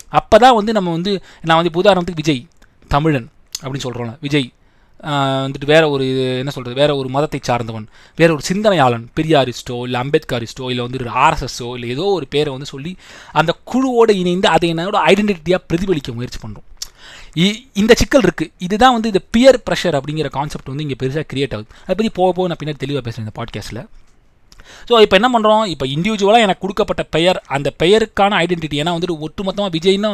அப்போ 0.09 0.39
தான் 0.39 0.55
வந்து 0.55 0.73
நம்ம 0.73 0.91
வந்து 0.91 1.23
நான் 1.43 1.63
வந்து 1.63 1.71
இப்போ 1.75 1.83
உதாரணத்துக்கு 1.83 2.15
விஜய் 2.15 2.47
தமிழன் 2.89 3.29
அப்படின்னு 3.63 3.85
சொல்கிறோம்ல 3.85 4.17
விஜய் 4.21 4.51
வந்துட்டு 5.45 5.67
வேற 5.67 5.91
ஒரு 5.91 6.05
என்ன 6.39 6.51
சொல்கிறது 6.51 6.81
வேற 6.81 6.97
ஒரு 6.97 7.09
மதத்தை 7.09 7.41
சார்ந்தவன் 7.43 7.87
வேற 8.17 8.33
ஒரு 8.33 8.43
சிந்தனையாளன் 8.43 9.07
பெரியாரிஸ்டோ 9.17 9.83
இல்லை 9.83 10.01
அம்பேத்கரிஸ்டோ 10.01 10.71
இல்லை 10.71 10.79
வந்து 10.79 10.99
ஆர்எஸ்எஸ்ஸோ 10.99 11.73
இல்லை 11.73 11.89
ஏதோ 11.89 12.03
ஒரு 12.03 12.27
பேரை 12.27 12.53
வந்து 12.53 12.67
சொல்லி 12.67 12.97
அந்த 13.33 13.57
குழுவோடு 13.67 14.11
இணைந்து 14.15 14.49
அதை 14.49 14.75
என்னோட 14.75 14.99
ஐடென்டிட்டியாக 15.07 15.65
பிரதிபலிக்க 15.69 16.13
முயற்சி 16.13 16.39
பண்ணுறோம் 16.49 16.65
இந்த 17.75 17.95
சிக்கல் 17.95 18.23
இருக்குது 18.23 18.51
இதுதான் 18.59 18.93
வந்து 18.93 19.09
இந்த 19.09 19.21
பியர் 19.31 19.63
ப்ரெஷர் 19.71 20.01
அப்படிங்கிற 20.01 20.31
கான்செப்ட் 20.31 20.67
வந்து 20.67 20.83
இங்கே 20.83 20.97
பெருசாக 20.99 21.25
கிரியேட் 21.33 21.55
ஆகுது. 21.55 21.69
அதை 21.83 21.95
பற்றி 21.95 22.09
போக 22.09 22.33
போக 22.33 22.49
நான் 22.49 22.57
பின்னாடி 22.65 22.79
தெளிவாக 22.79 23.05
பேசுகிறேன் 23.05 23.29
இந்த 23.29 23.33
பாட்காஸ்ட்டில் 23.39 24.05
ஸோ 24.89 25.01
இப்போ 25.05 25.17
என்ன 25.21 25.29
பண்ணுறோம் 25.35 25.65
இப்போ 25.75 25.87
இண்டிவிஜுவலாக 25.95 26.47
எனக்கு 26.47 26.63
கொடுக்கப்பட்ட 26.65 27.03
பெயர் 27.17 27.39
அந்த 27.57 27.69
பெயருக்கான 27.83 28.39
ஐடென்டிட்டி 28.45 28.77
ஏன்னா 28.83 28.95
வந்துட்டு 28.97 29.19
ஒட்டுமொத்தமாக 29.27 29.71
விஜய்னு 29.77 30.11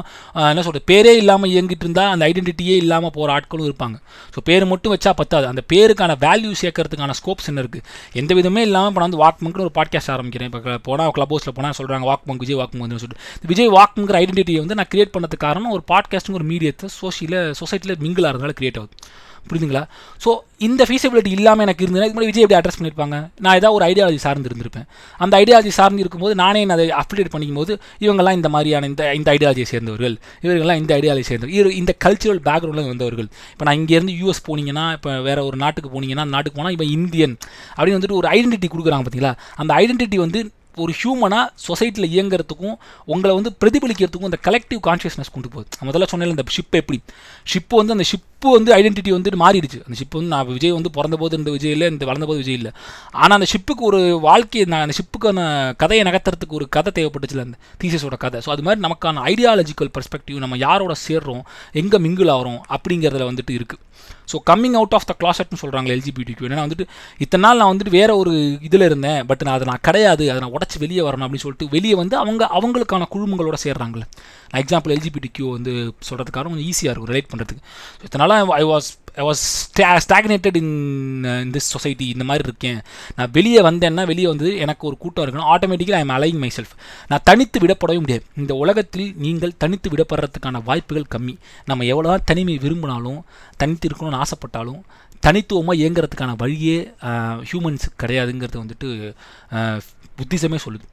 என்ன 0.52 0.62
சொல்கிறது 0.66 0.86
பேரே 0.92 1.14
இல்லாமல் 1.22 1.50
இயங்கிட்டு 1.54 1.84
இருந்தால் 1.86 2.10
அந்த 2.14 2.22
ஐடென்டிட்டியே 2.30 2.76
இல்லாமல் 2.84 3.12
போகிற 3.16 3.32
ஆட்களும் 3.36 3.68
இருப்பாங்க. 3.68 3.96
ஸோ 4.34 4.38
பேர் 4.48 4.66
மட்டும் 4.72 4.94
வச்சா 4.94 5.12
பத்தாது. 5.20 5.46
அந்த 5.52 5.64
பேருக்கான 5.72 6.16
வேல்யூ 6.26 6.52
சேர்க்கறதுக்கான 6.62 7.16
ஸ்கோப்ஸ் 7.20 7.48
என்ன 7.52 7.64
இருக்குது 7.64 7.84
எந்த 8.22 8.32
விதமே 8.40 8.62
இல்லாமல் 8.68 8.90
இப்போ 8.90 9.02
நான் 9.02 9.08
வந்து 9.10 9.22
வாக்மங்க்னு 9.24 9.66
ஒரு 9.66 9.74
பாட்காஸ்ட் 9.78 10.12
ஆரம்பிக்கிறேன். 10.16 10.50
இப்போ 10.52 10.78
போனால் 10.88 11.14
க்ளப் 11.18 11.34
ஹவுஸில் 11.34 11.56
போனால் 11.58 11.76
சொல்கிறாங்க 11.80 12.06
வாக்மங்க் 12.10 12.44
விஜய் 12.44 12.60
வாக்மங்க்னு 12.62 13.02
சொல்லிட்டு. 13.04 13.48
விஜய் 13.52 13.72
வாக்மங்கிற 13.78 14.18
ஐடென்டிட்டியை 14.22 14.60
வந்து 14.64 14.78
நான் 14.80 14.90
கிரியேட் 14.94 15.14
பண்ணதுக்கு 15.16 15.46
காரணம் 15.48 15.74
ஒரு 15.76 15.84
பாட்காஸ்ட்டுங்க 15.92 16.40
ஒரு 16.42 16.48
மீடியத்தை 16.52 16.88
சோஷியில் 17.00 17.38
சொசைட்டியில் 17.60 18.00
மிங்கிள் 18.06 18.26
ஆகிறதுனால 18.28 18.54
கிரியேட் 18.60 18.80
ஆகுது. 18.80 18.94
புரியுதுங்களா? 19.48 19.82
ஸோ 20.24 20.30
இந்த 20.66 20.82
ஃபீஸபிலிட்டி 20.88 21.30
இல்லாமல் 21.36 21.64
எனக்கு 21.66 21.82
இருந்ததுன்னா 21.84 22.06
இதுக்கு 22.08 22.28
விஜய் 22.30 22.44
எப்படி 22.44 22.58
அட்ரஸ் 22.58 22.78
பண்ணியிருப்பாங்க 22.78 23.16
நான் 23.44 23.56
ஏதாவது 23.58 23.76
ஒரு 23.78 23.84
ஐடியாலஜி 23.88 24.20
சார்ந்து 24.24 24.48
இருந்திருப்பேன். 24.50 24.86
அந்த 25.20 25.34
ஐடியாலஜி 25.42 25.72
சார்ந்து 25.78 26.02
இருக்கும்போது 26.04 26.34
நானே 26.42 26.62
அதை 26.76 26.86
அப்டேட் 27.02 27.32
பண்ணிக்கும்போது 27.34 27.72
இவங்கெல்லாம் 28.04 28.38
இந்த 28.40 28.48
மாதிரியான 28.54 28.88
இந்த 28.92 29.02
இந்த 29.18 29.28
ஐடியாலஜியை 29.36 29.68
சேர்ந்தவர்கள். 29.72 30.14
இவர்கள்லாம் 30.44 30.80
இந்த 30.82 30.92
ஐடியாலஜி 31.00 31.26
சேர்ந்தவர் 31.30 31.56
இவர் 31.58 31.78
இந்த 31.80 31.94
கல்ச்சுரல் 32.06 32.42
பேக்ரவுண்டில் 32.48 32.90
வந்தவர்கள். 32.92 33.28
இப்போ 33.54 33.66
நான் 33.68 33.78
இங்கேருந்து 33.82 34.16
யூஎஸ் 34.22 34.44
போனீங்கன்னா 34.48 34.86
இப்போ 34.98 35.20
வேறு 35.28 35.46
ஒரு 35.50 35.58
நாட்டுக்கு 35.64 35.90
போனீங்கன்னா 35.96 36.26
அந்த 36.26 36.36
நாட்டுக்கு 36.36 36.60
போனால் 36.60 36.76
இப்போ 36.78 36.88
இந்தியன் 36.96 37.36
அப்படின்னு 37.76 37.98
வந்துட்டு 37.98 38.20
ஒரு 38.22 38.28
ஐடென்டிட்டி 38.36 38.70
கொடுக்குறாங்க 38.74 39.04
பார்த்தீங்களா 39.06 39.34
அந்த 39.64 39.72
ஐடென்டிட்டி 39.82 40.18
வந்து 40.26 40.42
ஒரு 40.84 40.92
ஹியூமனாக 41.00 41.46
சொசைட்டியில் 41.68 42.12
இயங்குறதுக்கும் 42.14 42.76
உங்களை 43.12 43.32
வந்து 43.38 43.50
பிரதிபலிக்கிறதுக்கும் 43.62 44.30
அந்த 44.30 44.38
கலெக்டிவ் 44.48 44.80
கான்ஷியஸ்னஸ் 44.88 45.32
கொண்டு 45.34 45.48
போகுது. 45.54 45.86
முதல்ல 45.88 46.08
சொன்னேன் 46.12 46.34
இந்த 46.34 46.44
ஷிப் 46.56 46.76
எப்படி? 46.80 46.98
ஷிப்பு 47.52 47.74
வந்து 47.80 47.94
அந்த 47.96 48.06
ஷிப்பு 48.10 48.50
வந்து 48.56 48.70
ஐடென்டிட்டி 48.78 49.10
வந்துட்டு 49.14 49.40
மாறிடுச்சு. 49.44 49.78
அந்த 49.86 49.96
ஷிப்பு 50.00 50.16
வந்து 50.18 50.32
நான் 50.34 50.48
விஜய் 50.54 50.76
வந்து 50.78 50.90
பிறந்த 50.96 51.16
போது 51.22 51.38
இந்த 51.40 51.50
விஜய் 51.56 51.74
இல்லை 51.76 51.88
இந்த 51.94 52.04
வளர்ந்த 52.10 52.26
போது 52.30 52.40
விஜய் 52.42 52.58
இல்லை. 52.60 52.72
ஆனால் 53.22 53.36
அந்த 53.38 53.48
ஷிப்புக்கு 53.52 53.84
ஒரு 53.90 54.00
வாழ்க்கையை 54.28 54.66
நான் 54.72 54.84
அந்த 54.86 54.96
ஷிப்புக்கான 55.00 55.40
கதையை 55.82 56.04
நகர்த்துறதுக்கு 56.10 56.58
ஒரு 56.60 56.68
கதை 56.78 56.92
தேவைப்பட்டுச்சுல 56.98 57.46
அந்த 57.46 57.58
தீசஸோட 57.82 58.16
கதை. 58.24 58.40
ஸோ 58.46 58.50
அது 58.50 58.64
மாதிரி 58.68 58.82
நமக்கான 58.86 59.24
ஐடியாலஜிக்கல் 59.32 59.92
பர்ஸ்பெக்டிவ் 59.98 60.42
நம்ம 60.46 60.58
யாரோட 60.66 60.96
சேர்றோம் 61.06 61.44
எங்கே 61.82 62.00
மிங்கிள் 62.06 62.32
ஆகிறோம் 62.36 62.60
அப்படிங்கிறதுல 62.76 63.30
வந்துட்டு 63.30 63.54
இருக்குது 63.60 63.80
so 64.30 64.36
coming 64.50 64.76
out 64.78 64.94
of 64.96 65.06
the 65.10 65.14
கிளாசட்னு 65.20 65.60
சொல்கிறாங்க 65.62 65.88
எல்ஜிபிடிக்கு 65.94 66.46
ஏன்னா 66.48 66.64
வந்துட்டு 66.66 66.84
இத்தனை 67.24 67.42
நாள் 67.44 67.60
நான் 67.60 67.72
வந்துட்டு 67.72 67.94
வேறு 67.96 68.12
ஒரு 68.16 68.32
இதில் 68.68 68.86
இருந்தேன் 68.88 69.20
பட் 69.26 69.42
நான் 69.46 69.56
அதை 69.58 69.66
நான் 69.70 69.82
கிடையாது 69.88 70.24
அதை 70.32 70.38
நான் 70.44 70.54
உடச்சி 70.62 70.78
வெளியே 70.86 71.04
வரணும் 71.08 71.26
அப்படின்னு 71.26 71.46
சொல்லிட்டு 71.46 71.72
வெளியே 71.76 71.98
வந்து 72.02 72.16
அவங்க 72.22 72.42
அவங்களுக்கான 72.58 73.08
குழுமங்களோட 73.14 73.58
சேர்றாங்களே 73.66 74.08
நான் 74.50 74.62
எக்ஸாம்பிள் 74.64 74.94
எல்ஜிபிடி 74.96 75.28
கியூ 75.36 75.46
வந்து 75.58 75.72
சொல்கிறதுக்காக 76.08 76.48
கொஞ்சம் 76.48 76.68
ஈஸியாக 76.72 76.92
இருக்கும் 76.92 77.12
ரிலேட் 77.12 77.30
பண்ணுறதுக்கு 77.30 77.62
ஸோ 78.00 78.04
இதனால் 78.10 78.34
I 78.62 78.64
was 78.72 78.90
I 79.20 79.24
was 79.28 79.42
stagnated 80.04 80.56
in 80.60 80.70
in 81.44 81.52
this 81.56 81.68
society 81.74 82.06
இந்த 82.14 82.24
மாதிரி 82.28 82.44
இருக்கேன். 82.48 82.78
நான் 83.16 83.32
வெளியே 83.36 83.60
வந்தேன்னா 83.68 84.04
வெளியே 84.10 84.28
வந்து 84.32 84.48
எனக்கு 84.64 84.86
ஒரு 84.90 84.96
கூட்டம் 85.02 85.24
இருக்கணும். 85.24 85.48
Automatically 85.54 85.98
I 85.98 86.02
am 86.06 86.14
align 86.18 86.40
myself 86.56 86.74
நான் 87.10 87.24
தனித்து 87.30 87.60
விடப்படவே 87.64 87.98
முடியாது. 88.04 88.24
இந்த 88.42 88.52
உலகத்தில் 88.62 89.06
நீங்கள் 89.24 89.54
தனித்து 89.64 89.90
விடப்படுறதுக்கான 89.94 90.62
வாய்ப்புகள் 90.68 91.12
கம்மி. 91.16 91.34
நம்ம 91.70 91.86
எவ்வளோ 91.92 92.08
தான் 92.12 92.26
தனிமை 92.32 92.56
விரும்பினாலும் 92.64 93.20
தனித்து 93.62 93.86
இருக்கணும்னு 93.90 94.22
ஆசைப்பட்டாலும் 94.24 94.82
தனித்துவமாக 95.26 95.80
இயங்குறதுக்கான 95.80 96.32
வழியே 96.42 96.78
ஹியூமன்ஸ் 97.50 97.84
கிடையாதுங்கிறது 98.02 98.62
வந்துட்டு 98.62 98.88
புத்திசமே 100.18 100.60
சொல்லுது. 100.66 100.86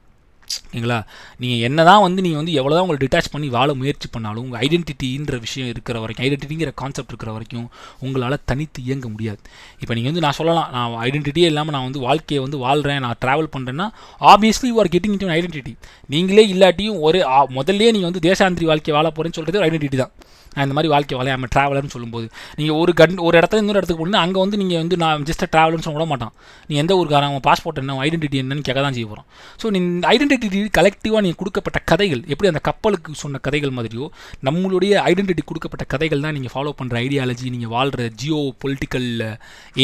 சரிங்களா 0.52 0.96
நீங்கள் 1.42 1.60
என்ன 1.66 1.80
தான் 1.88 2.00
வந்து 2.04 2.20
நீங்கள் 2.24 2.40
வந்து 2.40 2.54
எவ்வளோ 2.60 2.72
தான் 2.76 2.84
உங்களை 2.84 3.00
டிட்டாச் 3.02 3.28
பண்ணி 3.34 3.48
வாழ 3.56 3.68
முயற்சி 3.80 4.06
பண்ணாலும் 4.14 4.42
உங்கள் 4.46 4.60
ஐடென்டிட்டின்ற 4.66 5.36
விஷயம் 5.44 5.68
இருக்கிற 5.72 5.96
வரைக்கும் 6.02 6.24
ஐடென்டிட்டிங்கிற 6.28 6.70
கான்செப்ட் 6.80 7.12
இருக்கிற 7.12 7.32
வரைக்கும் 7.36 7.66
உங்களால் 8.04 8.36
தனித்து 8.50 8.80
இயங்க 8.88 9.06
முடியாது. 9.12 9.40
இப்போ 9.82 9.92
நீங்கள் 9.98 10.12
வந்து 10.12 10.24
நான் 10.26 10.36
சொல்லலாம் 10.38 10.68
நான் 10.76 10.96
ஐடென்டிட்டியே 11.06 11.50
இல்லாமல் 11.52 11.76
நான் 11.76 11.86
வந்து 11.88 12.02
வாழ்க்கையை 12.08 12.40
வந்து 12.46 12.60
வாழ்கிறேன் 12.66 13.00
நான் 13.06 13.20
ட்ராவல் 13.24 13.52
பண்ணுறேன்னா 13.54 13.86
obviously 14.32 14.70
you 14.72 14.80
are 14.84 14.92
getting 14.96 15.16
in 15.18 15.34
identity 15.38 15.74
நீங்களே 16.14 16.46
இல்லாட்டியும் 16.54 16.98
ஒரு 17.08 17.20
முதல்லே 17.58 17.92
நீங்கள் 17.96 18.10
வந்து 18.10 18.26
தேசாந்திரி 18.28 18.66
வாழ்க்கையை 18.72 18.96
வாழ 18.98 19.08
போகிறேன்னு 19.12 19.38
சொல்கிறது 19.38 19.60
ஒரு 19.62 19.68
ஐடென்டிட்டி 19.70 20.00
தான். 20.04 20.14
நான் 20.54 20.64
இந்த 20.64 20.74
மாதிரி 20.74 20.92
வாழ்க்கை 20.92 21.18
வளையாமல் 21.18 21.50
ட்ராவலர்னு 21.54 21.92
சொல்லும்போது 21.94 22.26
நீங்கள் 22.56 22.76
ஒரு 22.76 22.94
கண் 22.94 23.16
ஒரு 23.16 23.38
இடத்துல 23.38 23.56
இன்னொரு 23.56 23.78
இடத்துக்கு 23.80 24.02
போனீங்கன்னா 24.02 24.24
அங்கே 24.26 24.40
வந்து 24.40 24.56
நீங்கள் 24.56 24.78
வந்து 24.78 24.96
நான் 24.96 25.22
ஜஸ்ட் 25.22 25.44
ட்ராவல்னு 25.52 25.86
சொல்ல 25.86 26.04
மாட்டான். 26.04 26.32
நீ 26.66 26.76
எந்த 26.76 26.92
ஊருக்காரன் 26.94 27.30
அவன் 27.30 27.44
பாஸ்போர்ட் 27.48 27.80
என்ன 27.82 27.98
ஐடென்டிட்டி 28.00 28.38
என்னன்னு 28.42 28.64
கேட்க 28.68 28.80
தான் 28.80 28.92
செய்ய 28.92 29.06
போகிறோம் 29.06 29.26
ஸோ 29.62 29.66
நீ 29.74 29.78
ஐடென்டிட்டி 30.14 30.60
கலெக்டிவாக 30.78 31.22
நீங்கள் 31.24 31.40
கொடுக்கப்பட்ட 31.42 31.78
கதைகள் 31.90 32.22
எப்படி 32.32 32.48
அந்த 32.48 32.62
கப்பலுக்கு 32.68 33.14
சொன்ன 33.14 33.38
கதைகள் 33.38 33.70
மாதிரியோ 33.70 34.06
நம்மளுடைய 34.44 34.92
ஐடென்டிட்டி 35.10 35.44
கொடுக்கப்பட்ட 35.44 35.84
கதைகள் 35.84 36.20
தான் 36.20 36.32
நீங்கள் 36.32 36.54
ஃபாலோ 36.54 36.72
பண்ணுற 36.80 36.96
ஐடியாலஜி 37.06 37.46
நீங்கள் 37.50 37.68
வாழ்கிற 37.68 38.08
ஜியோ 38.22 38.40
பொலிட்டிக்கல் 38.64 39.08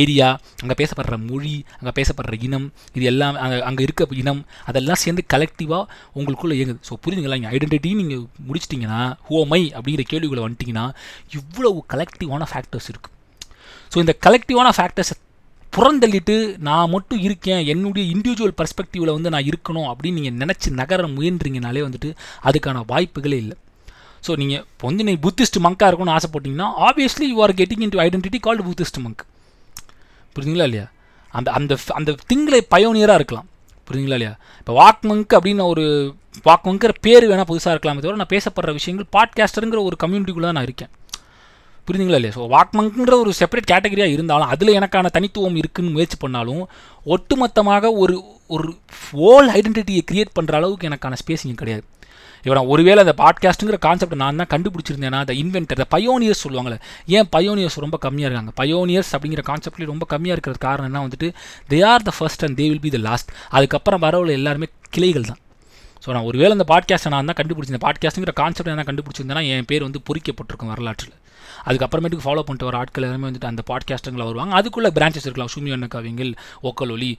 ஏரியா 0.03 0.29
அங்கே 0.63 0.77
பேசப்படுற 0.83 1.17
மொழி 1.31 1.55
அங்கே 1.81 1.95
பேசப்படுற 2.01 2.43
இனம் 2.43 2.67
இது 2.93 3.07
எல்லாம் 3.07 3.37
அங்கே 3.37 3.61
அங்கே 3.61 3.83
இருக்க 3.83 4.07
இனம் 4.23 4.47
அதெல்லாம் 4.65 5.01
சேர்ந்து 5.05 5.25
கலெக்டிவாக 5.35 5.85
உங்களுக்குள்ளே 6.17 6.57
இயங்குது. 6.59 6.81
ஸோ 6.89 6.95
புரியுதுங்களா 7.05 7.39
நீங்கள் 7.39 7.55
ஐடென்டிட்டி 7.57 7.91
நீங்கள் 7.95 8.25
முடிச்சிட்டிங்கன்னா 8.49 9.01
ஹோமை 9.31 9.63
அப்படிங்கிற 9.77 10.05
கேள்விகளை 10.13 10.43
வந்துட்டிங்கன்னா 10.57 10.87
இவ்வளவு 11.39 11.79
கலெக்டிவான 11.95 12.49
ஃபேக்டர்ஸ் 12.53 12.91
இருக்குது 12.95 13.15
ஸோ 13.93 13.99
இந்த 14.05 14.15
கலெக்டிவான 14.27 14.69
ஃபேக்டர்ஸை 14.77 15.17
புறந்தள்ளிட்டு 15.73 16.35
நான் 16.67 16.91
மட்டும் 16.93 17.19
இருக்கேன் 17.19 17.63
என்னுடைய 17.73 18.05
இண்டிவிஜுவல் 18.15 18.55
பர்ஸ்பெக்டிவில் 18.61 19.13
வந்து 19.15 19.31
நான் 19.35 19.49
இருக்கணும் 19.51 19.89
அப்படின்னு 19.91 20.19
நீங்கள் 20.21 20.39
நினச்சி 20.43 20.69
நகர 20.71 21.09
முயன்றீங்கனாலே 21.17 21.81
வந்துட்டு 21.87 22.11
அதுக்கான 22.49 22.83
வாய்ப்புகளே 22.93 23.39
இல்லை. 23.45 23.57
ஸோ 24.27 24.37
நீங்கள் 24.41 24.63
இப்போ 24.73 24.87
வந்து 24.89 25.05
நீ 25.09 25.13
புத்திஸ்ட் 25.27 25.59
மங்காக 25.67 25.89
இருக்கணும்னு 25.91 26.17
ஆசைப்பட்டீங்கன்னா 26.19 26.69
obviously 26.87 27.27
you 27.33 27.43
are 27.43 27.55
getting 27.61 27.83
into 27.95 28.01
identity 28.07 28.39
called 28.47 28.65
Buddhist 28.69 29.01
monk 29.05 29.25
புரியுதுங்களா 30.35 30.69
இல்லையா? 30.71 30.87
அந்த 31.31 31.49
அந்த 31.53 31.77
அந்த 31.99 32.11
திங்களை 32.31 32.61
பயோனியராக 32.75 33.21
இருக்கலாம். 33.21 33.49
புரியுதுங்களா 33.89 34.15
இல்லையா? 34.15 34.39
இப்போ 34.59 34.73
வாக்மங்க் 34.73 35.33
அப்படின்னு 35.37 35.65
ஒரு 35.67 36.15
வாக்மங்கிற 36.45 36.95
பேர் 37.01 37.25
வேணால் 37.25 37.45
புதுசாக 37.45 37.75
இருக்கலாமே 37.75 37.99
தவிர 37.99 38.17
நான் 38.17 38.35
பேசப்படுற 38.35 38.73
விஷயங்கள் 38.73 39.07
பாட்காஸ்டருங்கிற 39.17 39.83
ஒரு 39.85 39.97
கம்யூனிட்டிக்குள்ளே 40.03 40.43
தான் 40.43 40.53
நான் 40.53 40.63
இருக்கேன். 40.63 40.91
புரியுதுங்களா 41.89 42.15
இல்லையா? 42.15 42.35
ஸோ 42.37 42.49
வாக்மங்கிற 42.49 43.15
ஒரு 43.21 43.33
செப்பரேட் 43.41 43.71
கேட்டகரியாக 43.73 44.11
இருந்தாலும் 44.11 44.49
அதில் 44.49 44.69
எனக்கான 44.69 45.11
தனித்துவம் 45.11 45.57
இருக்குன்னு 45.57 45.91
முயற்சி 45.91 46.17
பண்ணாலும் 46.17 46.69
ஒட்டுமொத்தமாக 47.07 47.93
ஒரு 47.97 48.39
ஒரு 48.47 48.77
ஹோல் 49.13 49.49
ஐடென்டிட்டியை 49.49 50.03
க்ரியேட் 50.11 50.37
பண்ணுற 50.39 50.55
அளவுக்கு 50.55 50.89
எனக்கான 50.89 51.13
ஸ்பேஸ் 51.13 51.45
இங்கே 51.45 51.55
கிடையாது. 51.55 51.85
இப்போ 52.47 52.55
நான் 52.55 52.67
ஒருவேளை 52.67 53.03
அந்த 53.03 53.15
பாட்காஸ்ட்டுங்கிற 53.19 53.79
கான்செப்ட் 53.79 54.15
நான் 54.15 54.37
தான் 54.37 54.51
கண்டுபிடிச்சிருந்தேன்னா 54.51 55.15
அந்த 55.15 55.33
இன்வென்டர் 55.33 55.81
த 55.83 55.87
பயோனியர்ஸ் 55.91 56.43
சொல்லுவாங்கல்ல 56.45 56.77
ஏன் 57.07 57.29
பயோனியர்ஸ் 57.37 57.79
ரொம்ப 57.79 57.99
கம்மியாக 58.03 58.29
இருக்காங்க? 58.29 58.53
பயோனியர்ஸ் 58.61 59.11
அப்படிங்கிற 59.13 59.43
கான்செப்ட்லேயே 59.47 59.85
ரொம்ப 59.85 60.07
கம்மியாக 60.11 60.33
இருக்கிறது 60.33 60.59
காரணம் 60.59 60.89
என்ன 60.91 61.09
வந்துட்டு 61.09 61.29
they 61.71 61.85
are 61.85 62.03
the 62.03 62.13
first 62.19 62.45
and 62.45 62.59
they 62.59 62.69
will 62.69 62.81
be 62.81 62.91
the 62.91 62.97
last 62.99 63.31
அதுக்கப்புறம் 63.51 64.03
வரவுள்ள 64.03 64.31
எல்லாருமே 64.33 64.69
கிளைகள் 64.91 65.23
தான். 65.23 65.41
ஸோ 66.07 66.13
நான் 66.15 66.27
ஒருவேளை 66.31 66.51
அந்த 66.57 66.67
பாட்காஸ்ட்டை 66.73 67.11
நான் 67.13 67.29
தான் 67.31 67.39
கண்டுபிடிச்சிருந்தேன் 67.39 67.87
பாட்காஸ்ட்டுங்கிற 67.87 68.33
கான்செப்ட் 68.41 68.73
என்ன 68.73 68.89
கண்டுபிடிச்சிருந்தேன்னா 68.89 69.45
என் 69.53 69.71
பேர் 69.71 69.87
வந்து 69.87 70.01
பொறிக்கப்பட்டிருக்கும் 70.09 70.71
வரலாற்றில். 70.73 71.15
அதுக்கப்புறமேட்டுக்கு 71.69 72.25
ஃபாலோ 72.25 72.43
பண்ணிட்டு 72.47 72.67
வர 72.69 72.77
ஆட்கள் 72.81 73.05
எல்லாமே 73.07 73.27
வந்துட்டு 73.29 73.49
அந்த 73.51 73.63
பாட்காஸ்ட்டுங்களை 73.71 74.25
வருவாங்க. 74.29 74.53
அதுக்குள்ளே 74.59 74.91
பிரான்ச்சஸ் 74.97 75.27
இருக்கலாம். 75.27 75.51
சுமி 75.55 75.71
அண்ண 75.77 75.87
கவிங்கள் 75.95 76.31
ஒக்கல் 76.69 76.93
ஒலி 76.97 77.11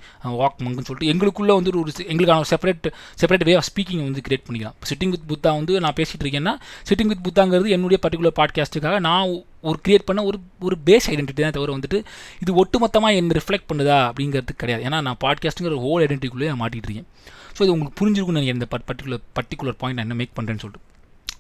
வாக் 0.42 0.58
மங்குன்னு 0.66 0.88
சொல்லிட்டு 0.90 1.10
எங்களுக்குள்ளே 1.14 1.54
வந்து 1.60 1.72
ஒரு 1.82 1.92
எங்களுக்கான 2.12 2.38
ஒரு 2.44 2.50
separate 2.54 2.88
separate 3.22 3.46
way 3.50 3.56
of 3.62 3.68
speaking 3.70 4.04
வந்து 4.08 4.24
கிரியேட் 4.28 4.46
பண்ணிக்கலாம். 4.48 4.78
சிட்டிங் 4.90 5.14
வித் 5.16 5.28
புத்தா 5.32 5.52
வந்து 5.60 5.80
நான் 5.86 5.98
பேசிகிட்டு 6.00 6.26
இருக்கேன்னா 6.28 6.54
சிட்டிங் 6.90 7.12
வித் 7.14 7.26
புத்தாங்கிறது 7.28 7.76
என்னுடைய 7.78 8.00
பர்டிகுலர் 8.06 8.38
பாட்காஸ்ட்டுக்காக 8.42 9.00
நான் 9.10 9.34
ஒரு 9.70 9.80
கிரியேட் 9.86 10.08
பண்ண 10.10 10.24
ஒரு 10.30 10.40
ஒரு 10.68 10.78
பேஸ் 10.90 11.10
ஐடென்டிட்டி 11.14 11.42
தான் 11.46 11.58
தவிர 11.58 11.72
வந்துட்டு 11.78 12.00
இது 12.44 12.54
ஒட்டுமொத்தமாக 12.64 13.20
என்ன 13.22 13.36
ரிஃப்ளெக்ட் 13.40 13.70
பண்ணுதா 13.72 13.98
அப்படிங்கிறது 14.10 14.56
கிடையாது. 14.64 14.84
ஏன்னா 14.90 15.02
நான் 15.10 15.22
பாட்காஸ்ட்டுங்கிற 15.26 15.82
ஹோல் 15.88 16.04
ஐடென்டிட்டிக்குள்ளே 16.08 16.50
நான் 16.54 16.64
மாட்டிகிட்டு 16.64 16.90
இருக்கேன். 16.90 17.10
ஸோ 17.58 17.62
இது 17.66 17.74
உங்களுக்கு 17.78 18.00
புரிஞ்சிருக்கும்னு 18.02 18.40
நினைக்கிறேன். 18.40 18.62
இந்த 18.62 18.70
பர்டிகுலர் 18.90 19.26
பர்டிகுலர் 19.38 19.80
பாயிண்ட் 19.82 20.00
நான் 20.00 20.08
என்ன 20.08 20.20
மேக் 20.22 20.38
பண்ணுறேன்னு 20.40 20.64
சொல்லிட்டு. 20.64 20.84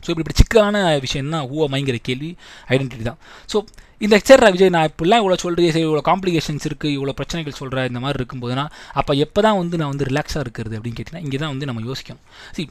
ஸோ 0.04 0.08
இப்படி 0.12 0.24
இப்படி 0.24 0.40
சிக்கலான 0.40 0.78
விஷயம் 1.04 1.30
தான் 1.36 1.46
ஊ 1.54 1.68
கேள்வி 2.08 2.30
ஐடென்டிட்டி 2.74 3.06
தான். 3.10 3.20
ஸோ 3.52 3.58
இந்த 4.06 4.16
சரி 4.30 4.50
விஜய் 4.54 4.72
நான் 4.76 4.88
இப்படிலாம் 4.90 5.22
இவ்வளோ 5.22 5.38
சொல்கிறேன் 5.44 5.72
சரி 5.76 5.86
இவ்வளோ 5.88 6.02
காம்ப்ளிகேஷன்ஸ் 6.10 6.66
இருக்குது 6.70 6.92
இவ்வளோ 6.98 7.14
பிரச்சனைகள் 7.20 7.56
சொல்கிற 7.60 7.86
இந்த 7.90 8.00
மாதிரி 8.04 8.18
இருக்கும்போதுனா 8.22 8.66
அப்போ 9.00 9.14
எப்போ 9.26 9.40
தான் 9.46 9.58
வந்து 9.62 9.76
நான் 9.82 9.92
வந்து 9.94 10.08
ரிலாக்ஸாக 10.10 10.44
இருக்கிறது 10.46 10.76
அப்படின்னு 10.78 10.98
கேட்டிங்கன்னா 11.00 11.24
இங்கே 11.28 11.40
தான் 11.44 11.52
வந்து 11.54 11.68
நம்ம 11.70 11.82
யோசிக்கணும். 11.90 12.24
சி 12.58 12.64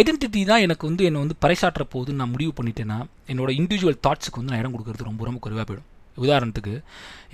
ஐடென்டிட்டி 0.00 0.42
தான் 0.52 0.62
எனக்கு 0.66 0.84
வந்து 0.90 1.04
என்னை 1.08 1.20
வந்து 1.24 1.36
பறைசாற்ற 1.44 1.84
போகுதுன்னு 1.94 2.20
நான் 2.22 2.32
முடிவு 2.36 2.52
பண்ணிட்டேன்னா 2.60 2.98
என்னோட 3.34 3.50
இண்டிவிஜுவல் 3.60 4.00
தாட்ஸுக்கு 4.06 4.40
வந்து 4.42 4.52
நான் 4.52 4.62
இடம் 4.62 4.74
கொடுக்குறது 4.76 5.08
ரொம்ப 5.10 5.28
ரொம்ப 5.28 5.40
குறைவாக 5.46 5.66
போயிடும். 5.70 5.88
உதாரணத்துக்கு 6.24 6.74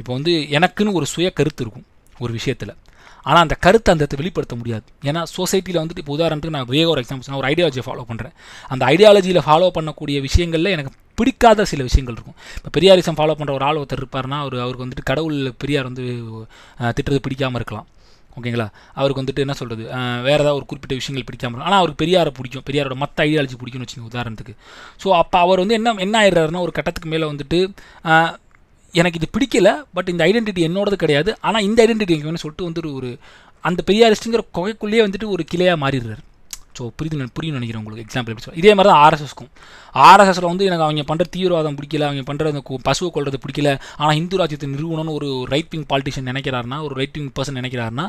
இப்போ 0.00 0.10
வந்து 0.18 0.34
எனக்குன்னு 0.58 0.96
ஒரு 1.00 1.08
சுய 1.14 1.30
கருத்து 1.40 1.62
இருக்கும் 1.66 1.86
ஒரு 2.24 2.32
விஷயத்தில். 2.38 2.74
ஆனால் 3.28 3.42
அந்த 3.46 3.56
கருத்தை 3.64 3.90
அந்த 3.92 4.02
இடத்தை 4.04 4.18
வெளிப்படுத்த 4.20 4.54
முடியாது. 4.60 4.84
ஏன்னா 5.08 5.22
சொசைட்டியில் 5.36 5.80
வந்துட்டு 5.82 6.02
இப்போ 6.02 6.14
உதாரணத்துக்கு 6.18 6.56
நான் 6.58 6.70
வேக 6.74 6.86
ஒரு 6.94 7.02
எக்ஸாம்பிள் 7.02 7.30
நான் 7.32 7.40
ஒரு 7.42 7.48
ஐடியாலஜியை 7.52 7.84
ஃபாலோ 7.88 8.04
பண்ணுறேன் 8.10 8.34
அந்த 8.74 8.82
ஐடியாலஜியில் 8.92 9.42
ஃபாலோ 9.48 9.70
பண்ணக்கூடிய 9.78 10.20
விஷயங்களில் 10.28 10.74
எனக்கு 10.76 10.92
பிடிக்காத 11.20 11.64
சில 11.72 11.82
விஷயங்கள் 11.88 12.16
இருக்கும். 12.18 12.38
இப்போ 12.58 12.70
பெரியாரிசம் 12.76 13.18
ஃபாலோ 13.18 13.34
பண்ணுற 13.40 13.52
ஒரு 13.58 13.66
ஆள் 13.68 13.80
ஒருத்தர் 13.82 14.02
இருப்பார்னா 14.02 14.38
அவர் 14.44 14.56
அவருக்கு 14.64 14.86
வந்துட்டு 14.86 15.08
கடவுள் 15.10 15.36
பெரியார் 15.64 15.90
வந்து 15.90 16.06
திட்டுறது 16.96 17.20
பிடிக்காமல் 17.26 17.60
இருக்கலாம். 17.60 17.86
ஓகேங்களா? 18.38 18.66
அவருக்கு 19.00 19.20
வந்துட்டு 19.22 19.42
என்ன 19.44 19.54
சொல்கிறது 19.58 19.84
வேறு 20.26 20.40
ஏதாவது 20.42 20.58
ஒரு 20.58 20.66
குறிப்பிட்ட 20.70 20.94
விஷயங்கள் 20.98 21.26
பிடிக்காமல் 21.28 21.54
இருக்கும் 21.54 21.70
ஆனால் 21.70 21.82
அவருக்கு 21.82 22.00
பெரியாரை 22.02 22.32
பிடிக்கும். 22.38 22.64
பெரியாரோட 22.68 22.96
மற்ற 23.02 23.24
ஐடியாலஜி 23.28 23.56
பிடிக்கும்னு 23.60 23.86
வச்சுக்கோங்க 23.86 24.12
உதாரணத்துக்கு. 24.14 24.54
ஸோ 25.02 25.08
அப்போ 25.20 25.38
அவர் 25.44 25.62
வந்து 25.62 25.76
என்ன 25.78 25.94
என்ன 26.06 26.16
ஆயிடுறாருன்னா 26.22 26.64
ஒரு 26.66 26.74
கட்டத்துக்கு 26.78 27.12
மேலே 27.14 27.26
வந்துட்டு 27.32 27.60
எனக்கு 28.92 29.20
இது 29.20 29.28
பிடிக்கல 29.36 29.82
பட் 29.92 30.08
இந்த 30.08 30.24
ஐடென்டிட்டி 30.24 30.62
என்னோடது 30.68 30.94
கிடையாது. 30.94 31.36
ஆனால் 31.40 31.62
இந்த 31.62 31.86
ஐடென்டிட்டி 31.86 32.16
எனக்கு 32.18 32.44
சொல்லிட்டு 32.44 32.70
வந்துட்டு 32.70 32.94
ஒரு 32.94 33.18
அந்த 33.60 33.82
பெரியாரிஸ்ட்டுங்கிற 33.86 34.44
கொகைக்குள்ளேயே 34.54 35.04
வந்துட்டு 35.06 35.28
ஒரு 35.28 35.44
கிளையாக 35.54 35.82
மாறிடுறாரு. 35.84 36.22
ஸோ 36.78 36.84
புரியுது 36.98 37.26
புரியும் 37.36 37.56
நினைக்கிறேன் 37.58 37.80
உங்களுக்கு 37.82 38.04
எக்ஸாம்பிள் 38.06 38.32
எப்படி 38.32 38.44
சொல்ல 38.46 38.60
இதே 38.62 38.72
மாதிரி 38.78 38.90
தான் 38.92 39.02
ஆர்எஸ்எஸ்க்கும். 39.04 39.50
ஆர்எஸ்எஸில் 40.08 40.48
வந்து 40.50 40.64
எனக்கு 40.68 40.84
அவங்க 40.86 41.04
பண்ணுற 41.10 41.24
தீவிரவாதம் 41.34 41.76
பிடிக்கல 41.78 42.06
அவங்க 42.08 42.22
பண்ணுற 42.30 42.52
அந்த 42.52 42.62
பசுவை 42.88 43.08
கொள்வது 43.14 43.38
பிடிக்கல 43.44 43.70
ஆனால் 44.00 44.16
இந்து 44.20 44.40
ராஜ்யத்தை 44.40 44.68
நிறுவனம்னு 44.74 45.14
ஒரு 45.18 45.28
ரைட் 45.52 45.70
விங் 45.74 45.86
பாலிட்டிஷியன் 45.92 46.28
நினைக்கிறாருன்னா 46.32 46.78
ஒரு 46.88 46.94
ரைட் 47.00 47.16
விங் 47.18 47.32
பர்சன் 47.38 47.58
நினைக்கிறாருன்னா 47.60 48.06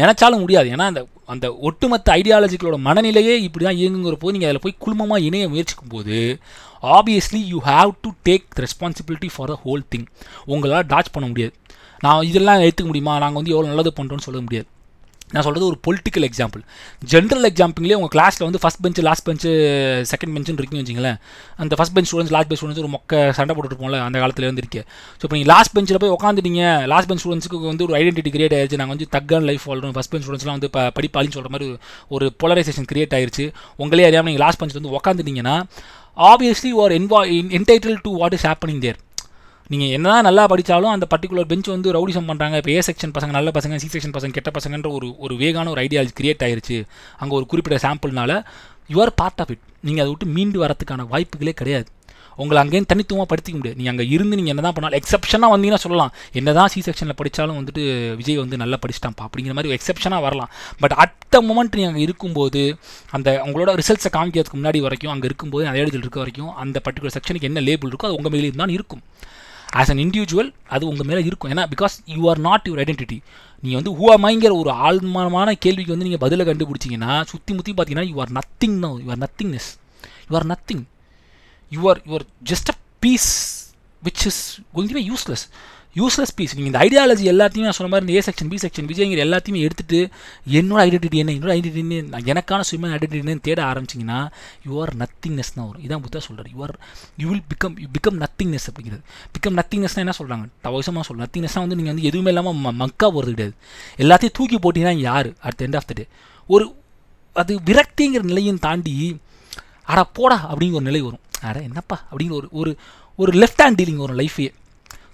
நினச்சாலும் 0.00 0.42
முடியாது. 0.44 0.70
ஏன்னா 0.76 0.86
அந்த 0.92 1.02
அந்த 1.34 1.46
ஒட்டுமொத்த 1.68 2.12
ஐடியாலஜிகளோட 2.20 2.78
மனநிலையே 2.88 3.34
இப்படி 3.46 3.64
தான் 3.68 3.80
இயங்குங்கிற 3.82 4.18
போது 4.22 4.34
நீங்கள் 4.36 4.50
அதில் 4.50 4.64
போய் 4.66 4.80
குழுமமாக 4.84 5.26
இணைய 5.28 5.46
முயற்சிக்கும் 5.52 5.92
போது 5.96 6.18
obviously 6.96 7.42
you 7.52 7.60
have 7.70 7.92
to 8.04 8.10
take 8.28 8.48
responsibility 8.64 9.30
for 9.36 9.50
the 9.52 9.56
whole 9.64 9.84
thing 9.94 10.08
உங்களால் 10.52 10.88
டாச் 10.94 11.14
பண்ண 11.14 11.26
முடியாது. 11.32 11.54
நான் 12.04 12.26
இதெல்லாம் 12.30 12.60
ஏற்றுக்க 12.66 12.88
முடியுமா? 12.90 13.14
நாங்கள் 13.22 13.40
வந்து 13.40 13.54
எவ்வளோ 13.54 13.70
நல்லது 13.70 13.92
பண்ணுறோன்னு 13.96 14.26
சொல்ல 14.26 14.40
முடியாது. 14.46 14.68
நான் 15.32 15.44
சொல்கிறது 15.46 15.66
ஒரு 15.70 15.78
பொலிட்டிக்கல் 15.86 16.26
எக்ஸாம்பிள் 16.28 16.62
ஜென்ரல் 17.12 17.46
எக்ஸாம்பிள்லேயே 17.50 17.96
உங்கள் 18.00 18.12
கிளாஸில் 18.14 18.44
வந்து 18.46 18.60
first 18.62 18.80
bench 18.84 19.02
last 19.08 19.24
bench 19.28 19.50
second 20.12 20.32
பெஞ்சுன்னு 20.36 20.60
இருக்குன்னு 20.60 20.82
வச்சிங்களேன். 20.82 21.18
அந்த 21.62 21.76
first 21.78 21.94
bench 21.96 22.08
students 22.10 22.34
last 22.36 22.50
bench 22.50 22.60
students 22.60 22.82
ஒரு 22.84 22.92
மொக்க 22.96 23.20
சண்டை 23.38 23.54
போட்டுருப்போம்ல 23.56 23.98
அந்த 24.06 24.18
காலத்தில் 24.22 24.46
இருந்திருக்கு. 24.48 24.82
ஸோ 25.18 25.22
இப்போ 25.26 25.36
நீங்கள் 25.38 25.52
லாஸ்ட் 25.54 25.74
பெஞ்சில் 25.78 26.00
போய் 26.04 26.14
உட்காந்துட்டீங்க 26.16 26.62
லாஸ்ட் 26.92 27.10
பெஞ்ச் 27.10 27.22
ஸ்டூடெண்ட்ஸுக்கு 27.24 27.60
வந்து 27.72 27.86
ஒரு 27.88 27.96
ஐடென்டிட்டி 28.00 28.32
கிரியேட் 28.36 28.56
ஆயிடுச்சு 28.58 28.80
நாங்கள் 28.82 28.96
வந்து 28.96 29.08
தக்கான 29.16 29.46
லைஃப் 29.50 29.66
வாழ்றோம் 29.70 29.96
ஃபஸ்ட் 29.98 30.12
பெஞ்ச் 30.14 30.24
ஸ்டூடெண்ட்ஸ்லாம் 30.26 30.58
வந்து 30.58 30.70
படிப்பாளின்னு 30.98 31.36
சொல்கிற 31.38 31.52
மாதிரி 31.56 31.68
ஒரு 32.16 32.28
போலரைசேஷன் 32.42 32.88
கிரியேட் 32.92 33.16
ஆயிடுச்சு 33.18 33.46
உங்களே 33.84 34.06
அறியாமல் 34.10 34.30
நீங்கள் 34.32 34.46
லாஸ்ட் 34.46 34.62
பெஞ்சில் 34.62 34.80
வந்து 34.80 34.94
உட்காந்துட்டீங்கன்னா 35.00 35.56
ஆப்வியஸ்லி 36.16 36.72
ஒரு 36.84 36.94
என்வா 37.00 37.20
entitled 37.58 38.00
to 38.06 38.12
what 38.22 38.36
is 38.38 38.46
happening 38.50 38.82
there 38.86 38.98
நீங்கள் 39.72 39.90
என்ன 39.96 40.06
தான் 40.12 40.26
நல்லா 40.26 40.42
படித்தாலும் 40.50 40.92
அந்த 40.94 41.06
பர்டிகுலர் 41.12 41.48
பெஞ்ச் 41.50 41.68
வந்து 41.74 41.88
ரவுடிசம் 41.96 42.28
பண்ணுறாங்க 42.30 42.56
இப்போ 42.60 42.70
ஏ 42.74 42.82
செக்ஷன் 42.86 43.12
பசங்க 43.16 43.32
நல்ல 43.38 43.50
பசங்க 43.56 43.80
சி 43.82 43.88
செக்ஷன் 43.94 44.14
பசங்க 44.16 44.36
கெட்ட 44.36 44.50
பசங்கன்ற 44.58 44.90
ஒரு 44.98 45.08
ஒரு 45.24 45.34
வேகான 45.42 45.70
ஒரு 45.74 45.80
ஐடியாலஜி 45.86 46.14
கிரியேட் 46.20 46.44
ஆயிருச்சு. 46.46 46.76
அங்கே 47.22 47.34
ஒரு 47.38 47.46
குறிப்பிட்ட 47.50 47.78
சாம்பிள்னால 47.86 48.32
யுவர் 48.94 49.12
பார்ட் 49.20 49.40
ஆஃப் 49.42 49.52
இட் 49.54 49.64
நீங்கள் 49.86 50.02
அதை 50.04 50.10
விட்டு 50.12 50.28
மீண்டு 50.36 50.58
வரதுக்கான 50.62 51.04
வாய்ப்புகளே 51.12 51.54
கிடையாது. 51.60 51.88
உங்களை 52.42 52.58
அங்கேயும் 52.62 52.88
தனித்துவமாக 52.90 53.28
படுத்திக்க 53.30 53.56
முடியாது. 53.60 53.78
நீங்கள் 53.80 53.92
அங்கே 53.94 54.04
இருந்து 54.14 54.34
நீங்கள் 54.38 54.54
என்ன 54.54 54.62
தான் 54.66 54.76
பண்ணாலும் 54.76 54.98
எக்ஸப்ஷனாக 55.00 55.52
வந்தீங்கன்னா 55.54 55.82
சொல்லலாம். 55.84 56.12
என்ன 56.40 56.52
தான் 56.58 56.70
சி 56.74 56.80
செக்ஷனில் 56.88 57.18
படித்தாலும் 57.20 57.56
வந்துட்டு 57.60 57.82
விஜய் 58.20 58.38
வந்து 58.42 58.60
நல்லா 58.62 58.76
படிச்சிட்டான்ப்பா. 58.82 59.24
அப்படிங்கிற 59.28 59.54
மாதிரி 59.58 59.74
எக்ஸப்ஷனாக 59.76 60.22
வரலாம். 60.26 60.50
பட் 60.82 60.94
அட் 61.04 61.16
த 61.34 61.40
மூமெண்ட் 61.48 61.76
நீங்கள் 61.78 61.92
அங்கே 61.92 62.04
இருக்கும்போது 62.08 62.62
அந்த 63.18 63.28
உங்களோட 63.46 63.72
ரிசல்ட்ஸை 63.80 64.12
காமிக்கிறதுக்கு 64.16 64.60
முன்னாடி 64.60 64.80
வரைக்கும் 64.86 65.12
அங்கே 65.14 65.28
இருக்கும்போது 65.30 65.66
அந்த 65.70 65.80
இடத்துல 65.82 66.04
இருக்க 66.06 66.20
வரைக்கும் 66.24 66.52
அந்த 66.64 66.80
பர்டிகுலர் 66.86 67.16
செக்ஷனுக்கு 67.18 67.50
என்ன 67.50 67.64
லேபிள் 67.68 67.92
இருக்கோ 67.92 68.08
அது 68.10 68.18
உங்கள் 68.20 68.34
மேலே 68.36 68.54
தான் 68.62 68.74
இருக்கும். 68.78 69.02
ஆஸ் 69.72 69.90
அன் 69.92 70.02
இண்டிவிஜுவல் 70.04 70.54
அது 70.68 70.86
உங்கள் 70.86 71.06
மேலே 71.06 71.20
இருக்கும். 71.26 71.50
ஏன்னா 71.52 71.64
because 71.74 71.94
you 72.06 72.30
are 72.30 72.38
not 72.38 72.66
your 72.68 72.82
identity 72.84 73.18
நீங்கள் 73.62 73.78
வந்து 73.82 73.92
ஹூஆமைங்கிற 73.98 74.52
ஒரு 74.58 74.70
ஆழ்மான 74.86 75.52
கேள்விக்கு 75.64 75.92
வந்து 75.92 76.04
நீங்கள் 76.04 76.24
பதிலை 76.24 76.44
கண்டுபிடிச்சிங்கன்னா 76.46 77.24
சுற்றி 77.24 77.54
முற்றி 77.54 77.72
பார்த்தீங்கன்னா 77.72 78.08
you 78.10 78.16
are 78.20 78.32
nothing 78.38 78.78
no 78.78 78.90
you 79.04 79.10
are 79.10 79.18
nothingness 79.18 79.68
you 80.30 80.36
are 80.36 80.46
nothing 80.46 80.84
you 81.72 81.88
are 81.90 82.00
your 82.06 82.24
just 82.52 82.70
a 82.70 82.76
piece 83.00 83.30
which 84.02 84.26
is 84.26 84.60
going 84.74 84.90
to 84.92 84.96
be 85.00 85.04
useless 85.10 85.44
useless 85.96 86.32
piece 86.38 86.54
நீங்கள் 86.56 86.70
இந்த 86.70 86.80
ஐடியாலஜி 86.86 87.24
எல்லாத்தையும் 87.32 87.66
நான் 87.68 87.76
சொன்ன 87.78 87.90
மாதிரி 87.92 88.04
இந்த 88.06 88.14
ஏ 88.18 88.22
செக்ஷன் 88.26 88.50
பி 88.52 88.58
செக்ஷன் 88.64 88.88
விஜய்ங்கிற 88.90 89.20
எல்லாத்தையுமே 89.26 89.60
எடுத்துட்டு 89.66 90.00
என்னோட 90.58 90.78
ஐடென்டிட்டி 90.86 91.18
என்ன 91.22 91.32
என்னோட 91.36 91.52
ஐடென்டிட்டி 91.56 91.98
நான் 92.14 92.26
எனக்கான 92.32 92.66
சுயமான 92.68 92.96
ஐடென்டிட்டின்னு 92.98 93.44
தேட 93.46 93.60
ஆரம்பிச்சிங்கன்னா 93.70 94.18
யூ 94.66 94.72
ஆர் 94.82 94.92
நத்திங்னஸ் 95.02 95.52
தான் 95.56 95.66
வரும். 95.68 95.82
இதான் 95.86 96.02
புத்தா 96.04 96.20
சொல்கிறார் 96.26 96.50
you 96.54 96.58
are 96.66 96.74
you 97.22 97.28
will 97.30 97.44
become 97.52 97.76
you 97.84 97.88
become 97.96 98.18
nothingness 98.24 98.68
அப்படிங்கிறது. 98.70 99.02
பிகம் 99.36 99.56
நத்திங்னஸ்னால் 99.60 100.04
என்ன 100.06 100.14
சொல்கிறாங்க 100.20 100.46
தவசமாக 100.66 101.04
சொல்ல 101.08 101.26
நத்திங்னஸ்னால் 101.26 101.64
வந்து 101.66 101.78
நீங்கள் 101.80 101.94
வந்து 101.94 102.06
எதுவுமே 102.10 102.32
இல்லாமல் 102.34 102.60
ம 102.66 102.74
மக்கா 102.82 103.08
போகிறது 103.16 103.34
கிடையாது. 103.36 103.56
எல்லாத்தையும் 104.04 104.36
தூக்கி 104.40 104.58
போட்டிங்கன்னா 104.66 104.96
யார்? 105.08 105.30
At 105.48 105.62
end 105.66 105.78
of 105.80 105.88
the 105.90 105.96
day 106.00 106.06
ஒரு 106.48 106.66
அது 107.36 107.54
விரக்திங்கிற 107.70 108.22
நிலையும் 108.30 108.62
தாண்டி 108.68 108.94
அடா 109.92 110.02
போடா 110.18 110.38
அப்படிங்கிற 110.50 110.78
ஒரு 110.80 110.88
நிலை 110.90 111.00
வரும். 111.08 111.22
அட 111.48 111.56
என்னப்பா? 111.68 111.96
அப்படிங்கிற 112.10 112.36
ஒரு 112.40 112.48
ஒரு 112.60 112.70
ஒரு 113.22 113.32
லெஃப்ட் 113.42 113.62
ஹேண்ட் 113.64 113.78
டீலிங் 113.80 114.02
வரும் 114.04 114.18
லைஃபே 114.22 114.48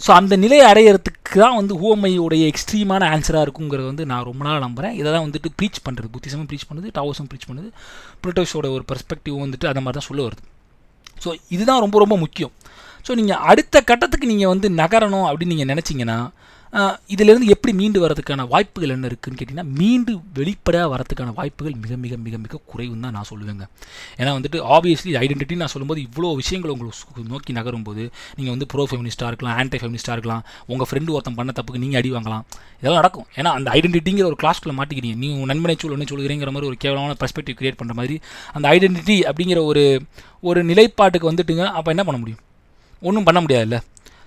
ஸோ 0.05 0.11
அந்த 0.21 0.35
நிலையை 0.45 0.64
அடையிறதுக்கு 0.71 1.37
தான் 1.43 1.57
வந்து 1.59 1.75
ஹூமையோடைய 1.83 2.45
எக்ஸ்ட்ரீமான 2.53 3.03
ஆன்சராக 3.14 3.45
இருக்குங்கிறது 3.47 3.87
வந்து 3.90 4.05
நான் 4.11 4.27
ரொம்ப 4.31 4.43
நாள் 4.47 4.64
நம்புகிறேன் 4.64 4.95
இதை 5.01 5.09
தான் 5.12 5.25
வந்துட்டு 5.27 5.51
ப்ரீச் 5.59 5.81
பண்ணுறது 5.87 6.09
புத்திசமும் 6.14 6.49
ப்ரீச் 6.51 6.67
பண்ணுது 6.71 6.88
டாவோஸும் 6.99 7.29
ப்ரீச் 7.31 7.47
பண்ணுது. 7.51 7.69
புரோட்டோஸோட 8.23 8.67
ஒரு 8.77 8.85
பெர்ஸ்பெக்டிவ் 8.90 9.37
வந்துட்டு 9.45 9.67
அந்த 9.71 9.81
மாதிரி 9.85 9.99
தான் 9.99 10.09
சொல்ல 10.09 10.23
வருது. 10.27 10.43
ஸோ 11.25 11.31
இதுதான் 11.55 11.83
ரொம்ப 11.85 11.99
ரொம்ப 12.05 12.17
முக்கியம். 12.25 12.53
ஸோ 13.07 13.14
நீங்கள் 13.21 13.40
அடுத்த 13.53 13.83
கட்டத்துக்கு 13.90 14.27
நீங்கள் 14.33 14.53
வந்து 14.55 14.69
நகரணும் 14.83 15.27
அப்படின்னு 15.31 15.55
நீங்கள் 15.55 15.71
நினச்சிங்கன்னா 15.73 16.19
இதிலிருந்து 17.15 17.47
எப்படி 17.55 17.73
மீண்டு 17.81 17.99
வரதுக்கான 18.05 18.45
வாய்ப்புகள் 18.53 18.93
என்ன 18.95 19.09
இருக்குதுன்னு 19.11 19.39
கேட்டிங்கன்னா 19.41 19.67
மீண்டு 19.81 20.13
வெளிப்படையாக 20.39 20.89
வரதுக்கான 20.93 21.35
வாய்ப்புகள் 21.39 21.75
மிக 21.83 21.97
மிக 22.05 22.17
மிக 22.25 22.39
மிக 22.45 22.61
குறைவுன்னு 22.71 23.05
தான் 23.07 23.15
நான் 23.17 23.29
சொல்லுவேங்க. 23.31 23.65
ஏன்னா 24.21 24.31
வந்துட்டு 24.37 24.59
ஆப்வியஸ்லி 24.77 25.13
ஐடென்டிட்டி 25.23 25.59
நான் 25.63 25.73
சொல்லும்போது 25.75 26.01
இவ்வளோ 26.07 26.33
விஷயங்கள் 26.41 26.73
உங்களுக்கு 26.75 27.25
நோக்கி 27.35 27.53
நகரும்போது 27.59 28.05
நீங்கள் 28.39 28.55
வந்து 28.55 28.69
ப்ரோ 28.73 28.87
ஃபெமினிஸ்ட்டாக 28.91 29.31
இருக்கலாம் 29.33 29.57
ஆன்டி 29.63 29.81
ஃபெமினிஸ்ட்டாக 29.83 30.17
இருக்கலாம் 30.19 30.43
உங்கள் 30.73 30.91
ஃப்ரெண்டு 30.91 31.15
ஒருத்தன் 31.17 31.39
பண்ண 31.41 31.55
தப்புக்கு 31.59 31.83
நீங்கள் 31.85 32.01
அடி 32.03 32.13
வாங்கலாம். 32.17 32.45
இதெல்லாம் 32.81 33.01
நடக்கும். 33.03 33.29
ஏன்னா 33.39 33.53
அந்த 33.59 33.71
ஐடென்டிட்டிங்கிற 33.79 34.27
ஒரு 34.33 34.39
கிளாஸ்க்குள்ளே 34.43 34.77
மாட்டிக்கிறீங்க. 34.81 35.19
நீ 35.23 35.31
உங்கள் 35.37 35.53
நண்பனை 35.55 35.77
சொல் 35.85 35.97
ஒன்று 35.97 36.11
சொல்கிறீங்கிற 36.13 36.53
மாதிரி 36.57 36.71
ஒரு 36.73 36.79
கேவலமான 36.85 37.17
பெர்ஸ்பெக்டிவ் 37.23 37.59
கிரியேட் 37.63 37.81
பண்ணுற 37.83 37.97
மாதிரி 38.03 38.19
அந்த 38.57 38.67
ஐடென்டிட்டி 38.77 39.19
அப்படிங்கிற 39.31 39.63
ஒரு 39.71 39.85
ஒரு 40.51 40.63
நிலைப்பாட்டுக்கு 40.73 41.33
வந்துட்டுங்க 41.33 41.67
அப்போ 41.79 41.91
என்ன 41.97 42.05
பண்ண 42.09 42.19
முடியும்? 42.23 42.43
ஒன்றும் 43.09 43.27
பண்ண 43.29 43.39
முடியாதுல்ல. 43.45 43.79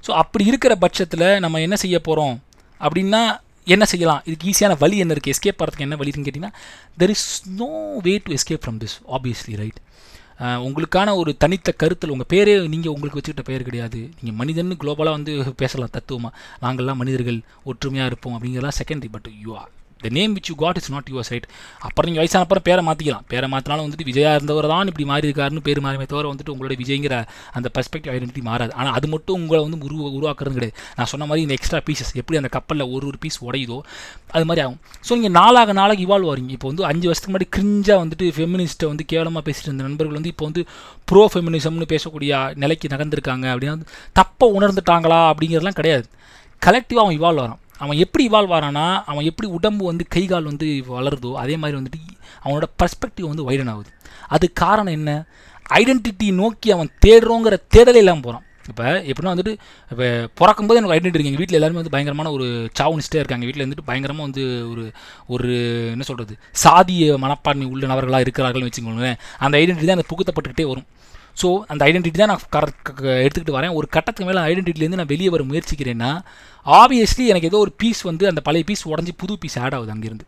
ஸோ 0.05 0.11
அப்படி 0.11 0.45
இருக்கிற 0.45 0.75
பட்சத்தில் 0.75 1.39
நம்ம 1.39 1.59
என்ன 1.59 1.75
செய்ய 1.75 1.99
போகிறோம் 1.99 2.43
அப்படின்னா 2.81 3.39
என்ன 3.63 3.85
செய்யலாம்? 3.85 4.21
இதுக்கு 4.25 4.49
ஈஸியான 4.51 4.77
வழி 4.79 4.97
என்ன 4.97 5.13
இருக்குது 5.13 5.33
எஸ்கேப் 5.35 5.57
பண்ணுறதுக்கு 5.59 5.85
என்ன 5.87 5.95
வழின்னு 5.95 6.25
கேட்டிங்கன்னா 6.27 6.53
there 6.99 7.09
is 7.09 7.43
no 7.47 7.99
way 8.03 8.21
to 8.23 8.33
escape 8.33 8.63
from 8.65 8.79
this 8.83 8.95
obviously 9.17 9.55
right 9.55 9.79
உங்களுக்கான 10.39 11.15
ஒரு 11.15 11.37
தனித்த 11.37 11.71
கருத்தில் 11.71 12.09
உங்கள் 12.09 12.29
பேரே 12.33 12.67
நீங்கள் 12.67 12.93
உங்களுக்கு 12.93 13.19
வச்சுக்கிட்ட 13.19 13.43
பேர் 13.43 13.63
கிடையாது. 13.63 14.09
நீங்கள் 14.21 14.35
மனிதன் 14.35 14.77
குளோபலாக 14.81 15.17
வந்து 15.17 15.53
பேசலாம் 15.55 15.89
தத்துவமாக 15.91 16.35
நாங்கள்லாம் 16.61 17.01
மனிதர்கள் 17.01 17.41
ஒற்றுமையாக 17.63 18.05
இருப்போம் 18.05 18.35
அப்படிங்கிறலாம் 18.35 18.77
secondary 18.79 19.11
but 19.11 19.29
you 19.43 19.57
are 19.57 19.71
the 20.03 20.09
name 20.17 20.33
which 20.37 20.49
you 20.51 20.55
got 20.63 20.77
is 20.81 20.89
not 20.95 21.09
your 21.11 21.29
right 21.33 21.47
அப்புறம் 21.87 22.07
நீங்கள் 22.09 22.23
வயசான 22.23 22.43
அப்புறம் 22.45 22.65
பேரை 22.67 22.81
மாற்றிக்கலாம் 22.87 23.25
பேரை 23.31 23.47
மாற்றினாலும் 23.53 23.85
வந்துட்டு 23.85 24.07
விஜயா 24.09 24.31
இருந்தவர் 24.37 24.67
தான் 24.73 24.89
இப்படி 24.91 25.05
மாறி 25.11 25.25
இருக்காருன்னு 25.29 25.63
பேர் 25.67 25.81
மாறிமே 25.85 26.05
தவிர 26.11 26.25
வந்துட்டு 26.31 26.53
உங்களோட 26.53 26.75
விஜய்ங்கிற 26.81 27.15
அந்த 27.57 27.67
பெர்ஸ்பெக்டிவ் 27.75 28.13
ஐடென்டிட்டி 28.15 28.43
மாறாது. 28.49 28.71
ஆனால் 28.79 28.93
அது 28.97 29.07
மட்டும் 29.13 29.37
உங்களை 29.41 29.61
வந்து 29.65 29.79
உருவ 29.89 30.09
உருவாக்குறது 30.17 30.55
கிடையாது. 30.57 30.75
நான் 30.97 31.09
சொன்ன 31.13 31.27
மாதிரி 31.29 31.43
இந்த 31.45 31.55
எக்ஸ்ட்ரா 31.57 31.81
பீசஸ் 31.89 32.11
எப்படி 32.21 32.39
அந்த 32.41 32.51
கப்பலில் 32.57 32.85
ஒரு 32.95 33.05
ஒரு 33.11 33.19
பீஸ் 33.25 33.39
உடையுதோ 33.47 33.79
அது 34.37 34.45
மாதிரி 34.49 34.63
ஆகும். 34.65 34.79
ஸோ 35.07 35.11
நீங்கள் 35.19 35.35
நாளாக 35.39 35.73
நாளாக 35.81 36.05
இவால்வ் 36.07 36.29
ஆகிறீங்க 36.31 36.53
இப்போ 36.57 36.69
வந்து 36.71 36.85
அஞ்சு 36.91 37.05
வருஷத்துக்கு 37.09 37.33
முன்னாடி 37.33 37.49
கிரிஞ்சாக 37.57 37.99
வந்துட்டு 38.03 38.27
ஃபெமினிஸ்ட்டை 38.37 38.89
வந்து 38.93 39.05
கேவலமாக 39.13 39.43
பேசிட்டு 39.49 39.69
இருந்த 39.71 39.85
நண்பர்கள் 39.89 40.19
வந்து 40.19 40.33
இப்போ 40.33 40.45
வந்து 40.49 40.63
ப்ரோ 41.11 41.23
ஃபெமினிசம்னு 41.33 41.91
பேசக்கூடிய 41.93 42.31
நிலைக்கு 42.63 42.93
நகர்ந்துருக்காங்க 42.95 43.45
அப்படின்னா 43.53 43.75
தப்பை 44.21 44.47
உணர்ந்துட்டாங்களா 44.57 45.21
அப்படிங்கிறதுலாம் 45.31 45.79
கிடையாது. 45.81 46.05
கலெக்டிவாக 46.61 47.05
அவன் 47.05 47.17
இவால்வ் 47.19 47.43
வரான் 47.45 47.61
அவன் 47.83 48.01
எப்படி 48.03 48.23
இவால்வ் 48.29 48.55
ஆறானா 48.57 48.85
அவன் 49.11 49.27
எப்படி 49.29 49.47
உடம்பு 49.57 49.83
வந்து 49.85 50.03
கை 50.15 50.23
கால் 50.25 50.49
வந்து 50.51 50.67
வளருதோ 50.95 51.31
அதே 51.43 51.57
மாதிரி 51.61 51.77
வந்துட்டு 51.79 52.01
அவனோட 52.45 52.67
பர்ஸ்பெக்டிவ் 52.81 53.31
வந்து 53.31 53.47
வைடன் 53.49 53.71
ஆகுது. 53.73 53.91
அது 54.35 54.45
காரணம் 54.63 54.95
என்ன? 54.99 55.11
ஐடென்டிட்டி 55.79 56.27
நோக்கி 56.41 56.69
அவன் 56.75 56.91
தேடுறோங்கிற 57.05 57.55
தேடலே 57.75 58.03
இல்லாமல் 58.03 58.25
போகிறான் 58.27 58.45
இப்போ 58.69 58.85
எப்படின்னா 59.09 59.33
வந்துட்டு 59.33 59.53
இப்போ 59.91 60.05
பிறக்கும்போது 60.39 60.79
எனக்கு 60.79 60.95
ஐடென்டி 60.95 61.15
இருக்கு. 61.15 61.31
எங்கள் 61.31 61.41
வீட்டில் 61.41 61.57
எல்லாருமே 61.59 61.79
வந்து 61.81 61.93
பயங்கரமான 61.93 62.31
ஒரு 62.37 62.45
சாவுனிஸ்டே 62.79 63.19
இருக்காங்க. 63.21 63.45
வீட்டில் 63.47 63.65
வந்துட்டு 63.65 63.85
பயங்கரமாக 63.89 64.25
வந்து 64.27 64.43
ஒரு 64.71 64.83
ஒரு 65.35 65.49
என்ன 65.93 66.05
சொல்கிறது 66.09 66.35
சாதிய 66.63 67.17
மனப்பான்மை 67.25 67.67
உள்ள 67.73 67.87
நபர்களாக 67.91 68.25
இருக்கிறார்கள்னு 68.25 68.69
வச்சுக்கோங்களேன். 68.69 69.17
அந்த 69.45 69.55
ஐடென்டிட்டி 69.61 69.89
தான் 69.89 69.97
எனக்கு 69.97 70.13
புகுத்தப்பட்டுக்கிட்டே 70.13 70.67
வரும். 70.71 70.87
ஸோ 71.41 71.49
அந்த 71.71 71.81
ஐடென்டிட்டி 71.89 72.19
தான் 72.21 72.31
நான் 72.33 72.45
கர 72.55 72.65
எடுத்துக்கிட்டு 73.25 73.57
வரேன். 73.57 73.75
ஒரு 73.79 73.87
கட்டத்துக்கு 73.95 74.29
மேலே 74.29 74.43
ஐடென்டிட்டிலேருந்து 74.51 74.99
நான் 75.01 75.13
வெளியே 75.13 75.29
வர 75.35 75.43
முயற்சிக்கிறேன்னா 75.51 76.11
ஆப்வியஸ்லி 76.65 77.25
எனக்கு 77.33 77.49
ஏதோ 77.51 77.59
ஒரு 77.65 77.73
பீஸ் 77.81 78.01
வந்து 78.09 78.25
அந்த 78.31 78.41
பழைய 78.47 78.65
பீஸ் 78.69 78.83
உடஞ்சி 78.93 79.13
புது 79.23 79.35
பீஸ் 79.43 79.57
ஆட் 79.65 79.77
ஆகுது 79.77 79.93
அங்கேருந்து. 79.95 80.25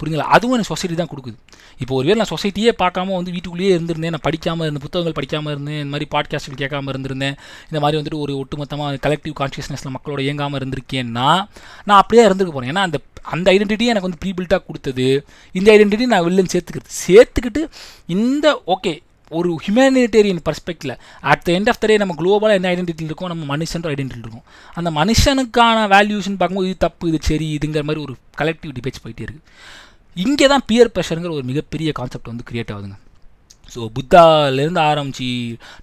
புரியுங்களா 0.00 0.26
அதுவும் 0.34 0.54
எனக்கு 0.56 0.72
சொசைட்டி 0.72 0.94
தான் 0.98 1.10
கொடுக்குது. 1.12 1.36
இப்போ 1.82 1.92
ஒருவேளை 1.96 2.16
நான் 2.20 2.30
சொசைட்டியே 2.32 2.70
பார்க்காம 2.82 3.14
வந்து 3.18 3.32
வீட்டுக்குள்ளேயே 3.34 3.72
இருந்திருந்தேன் 3.74 4.14
நான் 4.14 4.24
படிக்காமல் 4.26 4.66
இருந்த 4.66 4.80
புத்தகங்கள் 4.84 5.16
படிக்காமல் 5.18 5.52
இருந்தேன் 5.54 5.78
இந்த 5.80 5.92
மாதிரி 5.94 6.06
பாட்காஸ்ட்கள் 6.14 6.60
கேட்காம 6.62 6.90
இருந்திருந்தேன் 6.92 7.34
இந்த 7.70 7.80
மாதிரி 7.84 7.98
வந்துட்டு 8.00 8.20
ஒரு 8.24 8.32
ஒட்டுமொத்தமாக 8.42 9.00
கலெக்டிவ் 9.06 9.34
கான்ஷியஸ்னஸில் 9.40 9.94
மக்களோட 9.96 10.22
இயங்காமல் 10.26 10.60
இருந்திருக்கேன்னா 10.60 11.28
நான் 11.88 12.00
அப்படியே 12.02 12.24
இருந்துக்க 12.28 12.52
போகிறேன் 12.56 12.72
ஏன்னா 12.74 12.86
அந்த 12.88 13.00
அந்த 13.34 13.46
ஐடென்டிட்டியை 13.54 13.92
எனக்கு 13.92 14.08
வந்து 14.08 14.22
ப்ரீபில்ட்டாக 14.24 14.62
கொடுத்தது 14.68 15.08
இந்த 15.54 15.68
ஐடென்டிட்டி 15.76 16.06
நான் 16.12 16.26
வெளிலன்னு 16.26 16.54
சேர்த்துக்கிறது. 16.54 16.92
சேர்த்துக்கிட்டு 17.06 17.62
இந்த 18.16 18.46
ஓகே 18.76 18.94
ஒரு 19.38 19.50
humanitarian 19.64 20.40
பர்ஸ்பெக்டில் 20.46 20.94
at 21.32 21.42
the 21.46 21.50
end 21.56 21.70
of 21.72 21.80
the 21.82 21.88
day 21.90 21.96
நம்ம 22.02 22.14
குளோபலாக 22.20 22.58
என்ன 22.58 22.70
ஐடென்டிட்டி 22.74 23.04
இருக்கும் 23.08 23.30
நம்ம 23.32 23.44
மனுஷன்ற 23.52 23.88
ஐடென்டிட்டி 23.94 24.24
இருக்கும். 24.26 24.46
அந்த 24.78 24.90
மனுஷனுக்கான 25.00 25.86
வேல்யூஸ்னு 25.94 26.38
பார்க்கும்போது 26.40 26.70
இது 26.70 26.78
தப்பு 26.86 27.10
இது 27.10 27.20
சரி 27.30 27.48
இதுங்கிற 27.58 27.82
மாதிரி 27.90 28.02
ஒரு 28.06 28.16
கலெக்டிவ் 28.40 28.74
டிபேட்ஸ் 28.78 29.02
போயிட்டே 29.04 29.24
இருக்குது 29.26 29.46
இங்கே 30.24 30.46
தான் 30.52 30.64
பியர் 30.70 30.92
ப்ரெஷருங்கிற 30.94 31.32
ஒரு 31.38 31.46
மிகப்பெரிய 31.50 31.92
கான்செப்ட் 32.00 32.30
வந்து 32.32 32.46
கிரியேட் 32.50 32.72
ஆகுதுங்க. 32.74 32.96
ஸோ 33.74 33.80
புத்தாலேருந்து 33.96 34.80
ஆரம்பிச்சு 34.90 35.26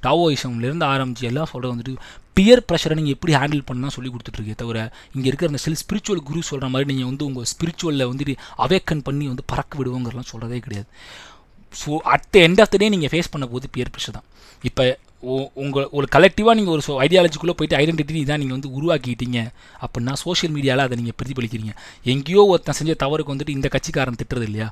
டாவோயிசம்லேருந்து 0.06 0.86
ஆரம்பிச்சு 0.94 1.28
எல்லாம் 1.30 1.50
சொல்கிறது 1.52 1.74
வந்துட்டு 1.76 1.94
பியர் 2.38 2.64
ப்ரெஷரை 2.70 2.96
நீங்கள் 3.00 3.16
எப்படி 3.16 3.34
ஹேண்டில் 3.40 3.64
பண்ணால் 3.70 3.94
சொல்லி 3.96 4.10
கொடுத்துட்ருக்கே 4.14 4.56
தவிர 4.62 4.80
இங்கே 5.16 5.28
இருக்கிற 5.30 5.50
அந்த 5.52 5.62
சில 5.66 5.78
ஸ்பிரிச்சுவல் 5.84 6.22
குரு 6.28 6.44
சொல்கிற 6.50 6.68
மாதிரி 6.74 6.90
நீங்கள் 6.92 7.10
வந்து 7.12 7.26
உங்கள் 7.30 7.48
ஸ்பிரிச்சுவலில் 7.54 8.10
வந்துட்டு 8.12 8.36
அவேக்கன் 8.66 9.06
பண்ணி 9.08 9.26
வந்து 9.32 9.46
பறக்க 9.52 9.80
விடுவோங்கிறலாம் 9.80 10.30
சொல்கிறதே 10.34 10.60
கிடையாது. 10.66 10.90
So 11.74 11.98
at 12.14 12.28
the 12.34 12.44
end 12.48 12.62
of 12.64 12.72
the 12.74 12.78
day 12.82 12.90
நீங்கள் 12.96 13.12
ஃபேஸ் 13.14 13.34
பண்ண 13.34 13.46
போது 13.54 13.66
பியர் 13.76 13.92
ப்ரெஷர் 13.96 14.18
தான். 14.18 14.28
இப்போ 14.70 14.84
உங்கள் 15.64 15.88
ஒரு 15.98 16.08
கலெக்டிவாக 16.16 16.54
நீங்கள் 16.58 16.74
ஒரு 16.76 16.84
ஐடியாலஜிக்குள்ளே 17.06 17.56
போயிட்டு 17.60 17.78
ஐடென்டிட்டி 17.80 18.24
தான் 18.32 18.42
நீங்கள் 18.42 18.58
வந்து 18.58 18.70
உருவாக்கிட்டீங்க 18.78 19.40
அப்படின்னா 19.84 20.14
சோஷியல் 20.24 20.54
மீடியாவில் 20.56 20.84
அதை 20.86 20.96
நீங்கள் 21.00 21.18
பிரதிபலிக்கிறீங்க. 21.20 21.74
எங்கேயோ 22.14 22.44
ஒருத்தன் 22.52 22.78
செஞ்ச 22.80 22.94
தவறுக்கு 23.04 23.34
வந்துட்டு 23.34 23.56
இந்த 23.58 23.68
கட்சிக்காரன் 23.76 24.20
திட்டுறது 24.22 24.48
இல்லையா? 24.50 24.68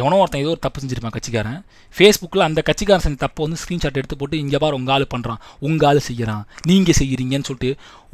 எவனோ 0.00 0.16
ஒருத்தன் 0.22 0.42
ஏதோ 0.44 0.50
ஒரு 0.54 0.62
தப்பு 0.64 0.80
செஞ்சிருப்பான் 0.82 1.14
கட்சிக்காரன். 1.14 1.60
ஃபேஸ்புக்கில் 1.96 2.46
அந்த 2.48 2.60
கட்சிக்காரன் 2.68 3.04
செஞ்ச 3.06 3.18
தப்பை 3.24 3.42
வந்து 3.46 3.60
ஸ்க்ரீன்ஷாட் 3.62 3.98
எடுத்து 4.00 4.18
போட்டு 4.22 4.42
இங்கே 4.44 4.58
பாரு 4.64 4.78
உங்கள் 4.80 4.94
ஆள் 4.96 5.06
பண்ணுறான் 5.14 5.40
உங்கள் 5.68 5.88
ஆள் 5.90 6.00
செய்கிறான் 6.08 6.44
நீங்கள் 6.70 6.98
செய்கிறீங்கன்னு 7.00 7.48
சொல்லிட்டு 7.50 7.70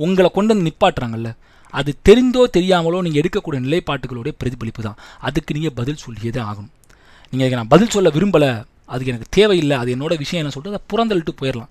உங்களை 0.07 0.31
கொண்டு 0.37 0.53
வந்து 0.55 0.68
நிப்பாட்டுறாங்கல்ல? 0.68 1.33
அது 1.81 1.90
தெரிந்தோ 2.09 2.44
தெரியாமலோ 2.57 3.01
நீங்கள் 3.07 3.23
எடுக்கக்கூடிய 3.23 3.61
நிலைப்பாட்டுகளுடைய 3.66 4.35
பிரதிபலிப்பு 4.40 4.83
தான். 4.88 4.99
அதுக்கு 5.29 5.57
நீங்கள் 5.59 5.77
பதில் 5.81 6.03
சொல்லியே 6.05 6.33
தான் 6.38 6.49
ஆகணும். 6.53 6.73
நீங்கள் 7.33 7.45
அதுக்கு 7.45 7.61
நான் 7.61 7.73
பதில் 7.75 7.95
சொல்ல 7.97 8.11
விரும்பலை 8.17 8.51
அதுக்கு 8.93 9.13
எனக்கு 9.13 9.35
தேவையில்லை 9.37 9.77
அது 9.83 9.93
என்னோட 9.97 10.15
விஷயம் 10.23 10.43
என்ன 10.43 10.53
சொல்லிட்டு 10.55 10.75
அதை 10.75 10.89
புறந்தள்ளிட்டு 10.93 11.35
போயிடலாம் 11.41 11.71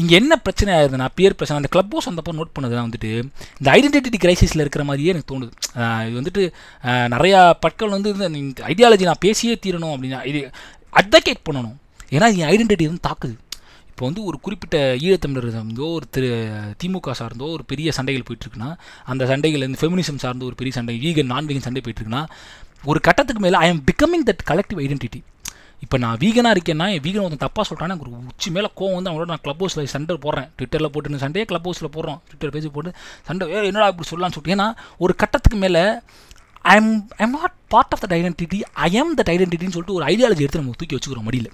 இங்கே 0.00 0.14
என்ன 0.20 0.32
பிரச்சனை 0.46 0.70
ஆயிருதுன்னா 0.76 1.06
பியர் 1.18 1.36
பிரச்சனை. 1.38 1.58
அந்த 1.60 1.70
கிளப் 1.74 1.92
ஹவுஸ் 1.94 2.08
வந்தப்போ 2.08 2.32
நோட் 2.38 2.52
பண்ணது 2.56 2.74
வந்துட்டு 2.78 3.10
இந்த 3.60 3.68
ஐடென்டிட்டி 3.76 4.18
கிரைசிஸில் 4.24 4.62
இருக்கிற 4.64 4.82
மாதிரியே 4.88 5.12
எனக்கு 5.14 5.30
தோணுது. 5.32 5.52
இது 6.08 6.16
வந்துட்டு 6.20 6.42
நிறையா 7.14 7.40
பட்கள் 7.64 7.94
வந்து 7.96 8.10
இந்த 8.42 8.62
ஐடியாலஜி 8.72 9.08
நான் 9.10 9.24
பேசியே 9.26 9.54
தீரணும் 9.64 9.94
அப்படின்னா 9.94 10.20
இது 10.30 10.40
அட்வகேட் 11.00 11.46
பண்ணணும். 11.48 11.76
ஏன்னா 12.16 12.28
என் 12.40 12.50
ஐடென்டிட்டி 12.52 12.88
வந்து 12.90 13.06
தாக்குது. 13.08 13.34
இப்போ 13.90 14.08
வந்து 14.08 14.22
ஒரு 14.30 14.36
குறிப்பிட்ட 14.46 14.76
ஈழத்தமிழர் 15.04 15.46
இருந்தோ 15.50 15.86
ஒரு 15.96 16.06
திரு 16.14 16.28
திமுக 16.80 17.14
சார்ந்தோ 17.20 17.46
ஒரு 17.54 17.64
பெரிய 17.70 17.88
சண்டைகள் 17.96 18.26
போயிட்டுருக்குன்னா 18.28 18.68
அந்த 19.12 19.22
சண்டைகள் 19.30 19.64
இந்த 19.68 19.78
ஃபெமினிசம் 19.80 20.20
சார்ந்த 20.24 20.44
ஒரு 20.48 20.56
பெரிய 20.60 20.72
சண்டை 20.76 20.94
வீகன் 21.04 21.30
நான்வீகன் 21.32 21.66
சண்டை 21.66 21.80
போயிட்டுருக்குன்னா 21.86 22.22
ஒரு 22.84 23.00
கட்டத்துக்கு 23.00 23.42
மேலே 23.42 23.56
I 23.56 23.68
am 23.68 23.82
becoming 23.90 24.24
that 24.30 24.42
collective 24.50 24.80
identity 24.84 25.20
இப்போ 25.84 25.96
நான் 25.98 26.16
வீகனாக 26.22 26.54
இருக்கேன்னா 26.56 26.86
என் 26.94 27.02
வீகன் 27.04 27.24
ஒருத்தன் 27.24 27.42
தப்பாக 27.44 27.64
சொல்கிறானே 27.68 27.92
எனக்கு 27.94 28.06
ஒரு 28.06 28.30
உச்சி 28.30 28.50
மேலே 28.50 28.68
கோவம் 28.78 28.96
வந்து 28.96 29.10
அவங்களோட 29.10 29.28
நான் 29.32 29.42
க்ளப் 29.44 29.60
ஹவுஸில் 29.62 29.90
சண்டை 29.92 30.14
போடுறேன். 30.24 30.48
ட்விட்டரில் 30.56 30.90
போட்டு 30.94 31.20
சண்டையே 31.24 31.44
க்ளப் 31.50 31.66
ஹவுஸில் 31.68 31.90
போடுறோம். 31.96 32.18
ட்விட்டர் 32.28 32.52
பேஜ் 32.54 32.66
போட்டு 32.76 32.90
சண்டை 33.28 33.46
வேறு 33.52 33.66
என்னடா 33.66 33.88
இப்படி 33.92 34.08
சொல்லலாம்னு 34.10 34.36
சொல்லிட்டு. 34.36 34.54
ஏன்னா 34.56 34.66
ஒரு 34.98 35.14
கட்டத்துக்கு 35.22 35.58
மேலே 35.64 35.82
I 36.64 36.76
am 36.76 36.90
I 37.20 37.22
am 37.26 37.36
not 37.38 37.56
part 37.74 37.92
of 37.96 38.02
that 38.04 38.16
identity 38.18 38.60
I 38.86 38.92
am 38.92 39.12
that 39.20 39.30
ஐடென்டிட்டின்னு 39.34 39.74
சொல்லிட்டு 39.76 39.98
ஒரு 39.98 40.06
ஐடியாலஜி 40.12 40.44
எடுத்து 40.46 40.62
நம்ம 40.62 40.74
தூக்கி 40.80 40.96
வச்சுக்கிறோம் 40.96 41.28
மடியில். 41.28 41.50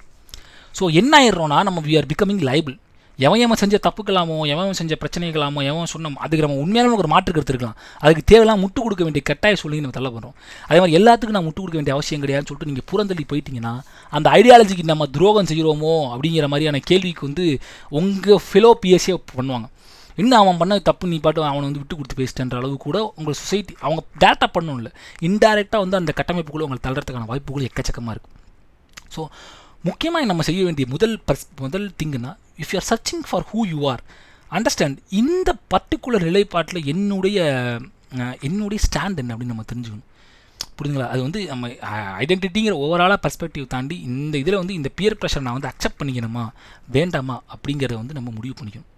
ஸோ 0.75 0.93
என்ன 1.01 1.13
ஆயிடுறோம்னா 1.21 1.63
நம்ம 1.69 1.81
வி 1.89 1.97
ஆர் 2.01 2.09
பிகமிங் 2.13 2.43
லைபிள் 2.51 2.77
எவன் 3.19 3.43
எவன் 3.45 3.61
செஞ்ச 3.63 3.77
தப்புக்கலாமோ 3.87 4.37
எவன் 4.53 4.79
செஞ்ச 4.79 4.95
பிரச்சனைகளாமோ 5.01 5.61
எவன் 5.71 5.91
சொன்னோம் 5.93 6.17
அதுக்கு 6.25 6.45
நம்ம 6.45 6.57
உண்மையான 6.63 6.97
ஒரு 7.03 7.11
மாற்று 7.13 7.33
கருத்து 7.33 7.53
இருக்கலாம். 7.55 7.77
அதுக்கு 8.03 8.23
தேவையெல்லாம் 8.31 8.63
முட்டு 8.63 8.81
கொடுக்க 8.85 9.03
வேண்டிய 9.07 9.23
கட்டாய 9.31 9.57
சொல்லி 9.63 9.83
நம்ம 9.85 9.97
தள்ள 9.99 10.11
பண்ணுறோம் 10.15 10.37
அதே 10.69 10.79
மாதிரி 10.81 10.97
எல்லாத்துக்கும் 11.01 11.37
நான் 11.39 11.47
முட்டு 11.49 11.61
கொடுக்க 11.61 11.79
வேண்டிய 11.81 11.97
அவசியம் 11.97 12.23
கிடையாதுன்னு 12.25 12.51
சொல்லிட்டு 12.51 12.71
நீங்கள் 12.73 12.89
புறந்தள்ளி 12.93 13.27
போயிட்டீங்கன்னா 13.33 13.75
அந்த 14.13 14.27
ஐடியாலஜிக்கு 14.39 14.87
நம்ம 14.93 15.07
துரோகம் 15.19 15.51
செய்கிறோமோ 15.53 15.95
அப்படிங்கிற 16.15 16.49
மாதிரியான 16.55 16.83
கேள்விக்கு 16.91 17.29
வந்து 17.29 17.47
உங்கள் 18.01 18.43
ஃபெலோ 18.49 18.73
பிஎஸ்ஏ 18.83 19.17
பண்ணுவாங்க. 19.37 19.69
இன்னும் 20.19 20.41
அவன் 20.41 20.59
பண்ண 20.59 20.75
தப்பு 20.89 21.09
நீ 21.13 21.17
பாட்டு 21.23 21.41
அவனை 21.51 21.65
வந்து 21.69 21.81
விட்டு 21.83 21.97
கொடுத்து 21.97 22.19
பேசிட்டன்ற 22.21 22.57
அளவு 22.61 22.77
கூட 22.85 22.99
உங்கள் 23.19 23.37
சொசைட்டி 23.41 23.75
அவங்க 23.81 24.03
டேட்டா 24.25 24.47
பண்ணணும் 24.57 24.79
இல்லை 24.81 24.93
இன்டெரக்டாக 25.29 25.81
வந்து 25.85 25.99
அந்த 26.01 26.13
கட்டமைப்புக்குள்ளே 26.19 26.67
உங்களை 26.67 26.83
தள்ளுறதுக்கான 26.85 27.29
வாய்ப்புகள் 27.31 27.69
எக்கச்சக்கமாக 27.71 28.15
இருக்கும் 28.17 28.37
ஸோ 29.15 29.23
முக்கியமாக 29.89 30.29
நம்ம 30.31 30.43
செய்ய 30.49 30.61
வேண்டிய 30.67 30.87
முதல் 30.95 31.15
பர்ஸ் 31.29 31.47
முதல் 31.65 31.87
திங்குனா 32.01 32.33
if 32.63 32.73
you 32.73 32.79
are 32.81 32.89
searching 32.93 33.25
for 33.29 33.45
who 33.51 33.61
you 33.73 33.81
are 33.93 34.03
understand 34.57 34.99
இந்த 35.21 35.51
பர்டிகுலர் 35.75 36.27
நிலைப்பாட்டில் 36.31 36.89
என்னுடைய 36.93 37.39
என்னுடைய 38.49 38.79
ஸ்டாண்ட் 38.87 39.21
என்ன 39.21 39.33
அப்படின்னு 39.35 39.53
நம்ம 39.53 39.65
தெரிஞ்சுக்கணும். 39.71 40.09
புரியுதுங்களா? 40.77 41.09
அது 41.13 41.21
வந்து 41.27 41.41
நம்ம 41.53 41.69
ஐடென்டிட்டிங்கிற 42.23 42.75
ஓவராலாக 42.85 43.19
பர்ஸ்பெக்டிவ் 43.25 43.67
தாண்டி 43.75 43.97
இந்த 44.11 44.35
இதில் 44.43 44.61
வந்து 44.61 44.75
இந்த 44.79 44.91
பியர் 44.99 45.17
ப்ரெஷர் 45.21 45.45
நான் 45.47 45.57
வந்து 45.59 45.71
அக்செப்ட் 45.71 45.99
பண்ணிக்கணுமா? 46.01 46.45
வேண்டாமா? 46.97 47.37
அப்படிங்கிறத 47.55 47.97
வந்து 48.03 48.17
நம்ம 48.19 48.31
முடிவு 48.39 48.55
பண்ணிக்கணும். 48.59 48.91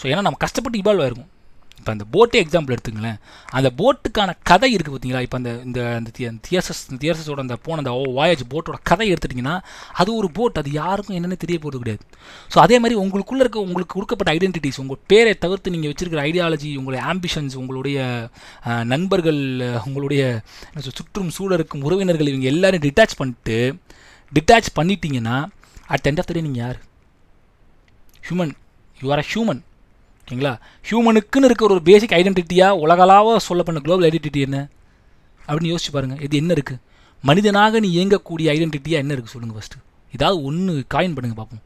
ஸோ 0.00 0.04
ஏன்னா 0.12 0.24
நம்ம 0.26 0.40
கஷ்டப்பட்டு 0.44 0.80
இவால்வ் 0.82 1.04
ஆயிருக்கும். 1.04 1.30
இப்போ 1.78 1.92
அந்த 1.94 2.04
போட்டே 2.14 2.38
எக்ஸாம்பிள் 2.42 2.74
எடுத்துங்களேன். 2.74 3.16
அந்த 3.58 3.68
போட்டுக்கான 3.78 4.30
கதை 4.50 4.68
இருக்குது 4.74 4.92
பார்த்தீங்களா? 4.94 5.22
இப்போ 5.26 5.36
அந்த 5.40 5.50
இந்த 5.68 5.80
அந்த 5.98 6.10
தியர்சஸ் 6.48 6.82
தியர்சஸோட 7.02 7.40
அந்த 7.44 7.56
போன 7.66 7.80
அந்த 7.82 7.92
oh, 7.98 8.10
வாயேஜ் 8.18 8.42
போட்டோட 8.52 8.76
கதை 8.90 9.06
எடுத்துட்டிங்கன்னா 9.12 9.54
அது 10.00 10.10
ஒரு 10.20 10.28
போட் 10.36 10.58
அது 10.62 10.72
யாருக்கும் 10.80 11.16
என்னென்னு 11.18 11.38
தெரிய 11.44 11.58
போகிறது 11.64 11.82
கிடையாது. 11.82 12.04
ஸோ 12.52 12.58
அதே 12.64 12.76
மாதிரி 12.82 12.96
உங்களுக்குள்ளே 13.04 13.44
இருக்க 13.44 13.58
உங்களுக்கு 13.66 13.94
கொடுக்கப்பட்ட 13.96 14.34
ஐடென்டிட்டிஸ் 14.36 14.80
உங்கள் 14.84 15.00
பேரை 15.12 15.32
தவிர்த்து 15.44 15.74
நீங்கள் 15.76 15.92
வச்சுருக்கிற 15.92 16.22
ஐடியாலஜி 16.30 16.70
உங்களுடைய 16.82 17.02
ஆம்பிஷன்ஸ் 17.14 17.56
உங்களுடைய 17.62 17.98
நண்பர்கள் 18.94 19.42
உங்களுடைய 19.88 20.22
சுற்றும் 20.90 21.34
சூழல் 21.38 21.58
இருக்கும் 21.58 21.84
உறவினர்கள் 21.88 22.32
இவங்க 22.34 22.48
எல்லோரும் 22.52 22.84
டிட்டாச் 22.86 23.18
பண்ணிட்டு 23.22 23.58
டிட்டாச் 24.32 24.70
பண்ணிட்டீங்கன்னா 24.78 25.36
at 25.94 26.08
end 26.10 26.22
of 26.22 26.30
the 26.30 26.34
day 26.36 26.46
நீங்கள் 26.48 26.64
யார்? 26.64 26.78
Human 28.28 28.54
you 28.96 29.08
are 29.14 29.22
a 29.24 29.28
human 29.32 29.62
ஓகேங்களா? 30.32 30.52
ஹியூமனுக்குன்னு 30.88 31.44
இருக்க 31.44 31.64
ஒரு 31.64 31.82
பேசிக் 31.82 32.12
ஐடென்டிட்டியாக 32.12 32.78
உலகளாவ 32.78 33.36
சொல்லப்பட்ட 33.38 33.80
குளோபல் 33.80 34.06
ஐடென்டிட்டி 34.10 34.40
என்ன? 34.40 34.58
அப்படின்னு 35.48 35.72
யோசிச்சு 35.72 35.90
பாருங்கள் 35.90 36.18
இது 36.18 36.36
என்ன 36.36 36.54
இருக்குது 36.54 36.80
மனிதனாக 37.24 37.80
நீ 37.80 37.88
இயங்கக்கூடிய 37.88 38.46
ஐடென்டிட்டியாக 38.54 39.02
என்ன 39.04 39.14
இருக்குது 39.14 39.32
சொல்லுங்கள் 39.32 39.58
ஃபஸ்ட்டு 39.58 39.80
ஏதாவது 40.12 40.42
ஒன்று 40.42 40.84
காயின் 40.94 41.14
பண்ணுங்கள் 41.16 41.40
பார்ப்போம் 41.40 41.64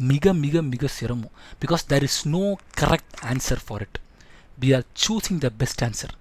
மிக 0.00 0.32
மிக 0.34 0.62
மிக 0.62 0.86
சிரமம். 0.86 1.30
Because 1.62 1.84
there 1.88 2.04
is 2.04 2.26
no 2.26 2.56
correct 2.80 3.14
answer 3.24 3.60
for 3.66 3.82
it 3.82 3.98
we 4.60 4.74
are 4.74 4.84
choosing 5.06 5.38
the 5.38 5.50
best 5.58 5.84
answer 5.84 6.14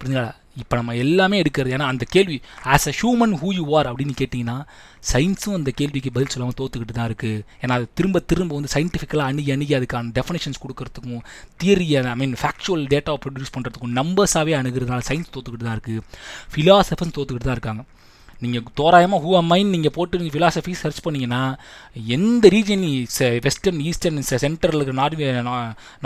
புரிஞ்சுங்களா 0.00 0.32
இப்போ 0.56 0.76
நம்ம 0.76 0.94
எல்லாமே 0.94 1.42
எடுக்கிறது 1.42 1.74
ஏன்னா 1.74 1.86
அந்த 1.86 2.04
கேள்வி 2.10 2.42
as 2.64 2.88
a 2.88 2.94
human 3.00 3.34
who 3.38 3.52
you 3.52 3.76
are 3.76 3.86
அப்படின்னு 3.86 4.14
கேட்டிங்கன்னா 4.18 4.58
சயின்ஸும் 5.12 5.56
அந்த 5.58 5.70
கேள்விக்கு 5.70 6.10
பதில் 6.10 6.32
சொல்லாமல் 6.34 6.58
தோத்துக்கிட்டு 6.60 6.94
தான் 6.98 7.08
இருக்குது 7.10 7.42
ஏன்னா 7.62 7.74
அது 7.78 7.86
திரும்ப 7.94 8.20
திரும்ப 8.30 8.54
வந்து 8.54 8.70
சயின்டிஃபிக்கலாக 8.74 9.32
அணுகி 9.32 9.52
அணுகி 9.52 9.74
அதுக்கான 9.78 10.12
டெஃபினேஷன்ஸ் 10.18 10.62
கொடுக்கறதுக்கும் 10.62 11.24
தியரியை 11.62 12.00
ஐ 12.12 12.14
மீன் 12.22 12.36
ஃபேக்சுவல் 12.42 12.84
டேட்டாவை 12.94 13.20
ப்ரொடியூஸ் 13.24 13.54
பண்ணுறதுக்கும் 13.56 13.94
நம்பர்ஸாகவே 14.00 14.54
அணுகிறதுனால 14.60 15.04
சயின்ஸ் 15.10 15.34
தோத்துக்கிட்டு 15.34 15.68
தான் 15.68 15.76
இருக்குது 15.78 16.02
ஃபிலாசபர்ஸ் 16.52 17.16
தோத்துக்கிட்டு 17.18 17.48
தான் 17.50 17.58
இருக்காங்க. 17.58 17.84
நீங்கள் 18.42 18.64
தோராயமாக 18.78 19.20
ஹூ 19.24 19.30
மைன் 19.50 19.70
நீங்கள் 19.74 19.92
போட்டு 19.96 20.18
நீங்கள் 20.20 20.34
ஃபிலாசபி 20.34 20.72
சர்ச் 20.80 21.00
பண்ணிங்கன்னா 21.04 21.40
எந்த 22.16 22.48
ரீஜன் 22.54 22.84
வெஸ்டர்ன் 23.46 23.80
ஈஸ்டர்ன் 23.90 24.20
சென்டரில் 24.44 24.80
இருக்கிற 24.80 24.96
Norway 25.00 25.28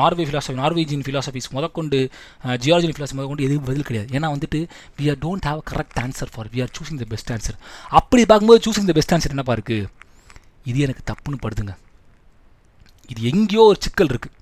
Norway 0.01 0.27
philosophy 0.29 0.57
Norwegian 0.63 1.05
philosophies 1.09 1.49
முதற்கொண்டு 1.57 2.01
ஜியார்ஜியன் 2.65 2.97
ஃபிலாசபி 2.99 3.19
முதற்கொண்டு 3.19 3.47
எதுவும் 3.49 3.67
பதில் 3.69 3.89
கிடையாது. 3.91 4.09
ஏன்னா 4.19 4.31
வந்துட்டு 4.37 4.61
we 5.01 5.11
are 5.13 5.21
don't 5.27 5.49
have 5.51 5.61
correct 5.73 6.01
answer 6.05 6.33
for 6.37 6.51
we 6.55 6.61
are 6.65 6.73
choosing 6.79 7.03
the 7.03 7.09
best 7.13 7.33
answer 7.37 7.59
அப்படி 8.01 8.25
பார்க்கும்போது 8.33 8.63
சூசிங் 8.69 8.89
த 8.93 8.97
பெஸ்ட் 9.01 9.15
ஆன்சர் 9.17 9.35
என்னப்பா 9.37 9.57
இருக்குது 9.59 9.87
இது 10.71 10.79
எனக்கு 10.87 11.05
தப்புன்னு 11.11 11.45
படுதுங்க. 11.45 11.75
இது 13.13 13.21
எங்கேயோ 13.33 13.63
ஒரு 13.71 13.79
சிக்கல் 13.85 14.11
இருக்குது 14.15 14.35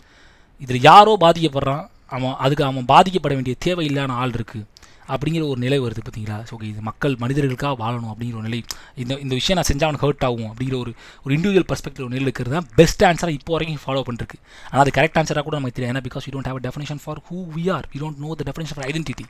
இதில் 0.65 0.87
யாரோ 0.91 1.13
பாதிக்கப்படுறான். 1.27 1.85
அவன் 2.15 2.35
அதுக்கு 2.45 2.65
அவன் 2.71 2.89
பாதிக்கப்பட 2.95 3.33
வேண்டிய 3.37 3.55
தேவையில்லான 3.65 4.17
ஆள் 4.23 4.35
இருக்குது 4.39 4.65
அப்படிங்கிற 5.13 5.43
ஒரு 5.53 5.61
நிலை 5.65 5.79
வருது 5.85 6.03
பார்த்தீங்களா? 6.07 6.37
ஸோ 6.49 6.55
இது 6.71 6.83
மக்கள் 6.89 7.15
மனிதர்களுக்காக 7.23 7.75
வாழணும் 7.83 8.11
அப்படிங்கிற 8.13 8.37
ஒரு 8.41 8.47
நிலை. 8.49 8.61
இந்த 9.03 9.13
இந்த 9.25 9.35
விஷயம் 9.41 9.59
நான் 9.59 9.69
செஞ்சால் 9.71 9.89
அவனுக்கு 9.89 10.07
ஹர்ட் 10.07 10.25
ஆகும் 10.29 10.49
அப்படிங்கிற 10.53 10.77
ஒரு 10.85 10.93
ஒரு 11.25 11.33
இண்டிவிஜுவல் 11.37 11.69
பர்ஸ்பெக்டிவ் 11.71 12.13
நிலை 12.15 12.25
இருக்கிறது 12.29 12.55
தான் 12.57 12.69
பெஸ்ட் 12.81 13.05
ஆன்சராக 13.11 13.39
இப்போ 13.39 13.53
வரைக்கும் 13.57 13.83
ஃபாலோ 13.85 14.03
பண்ணிருக்கு. 14.09 14.39
ஆனால் 14.71 14.83
அது 14.85 14.93
கரெக்ட் 14.99 15.19
ஆன்சராக 15.23 15.45
கூட 15.49 15.57
நமக்கு 15.59 15.77
தெரியாது 15.79 15.95
ஏன்னா 15.95 16.05
because 16.09 16.27
you 16.29 16.33
don't 16.37 16.51
have 16.51 16.61
definition 16.69 17.03
for 17.05 17.21
who 17.29 17.39
we 17.57 17.65
are 17.77 17.87
you 17.95 18.01
don't 18.05 18.21
know 18.25 18.31
the 18.41 18.47
definition 18.51 18.79
for 18.79 18.89
identity 18.91 19.27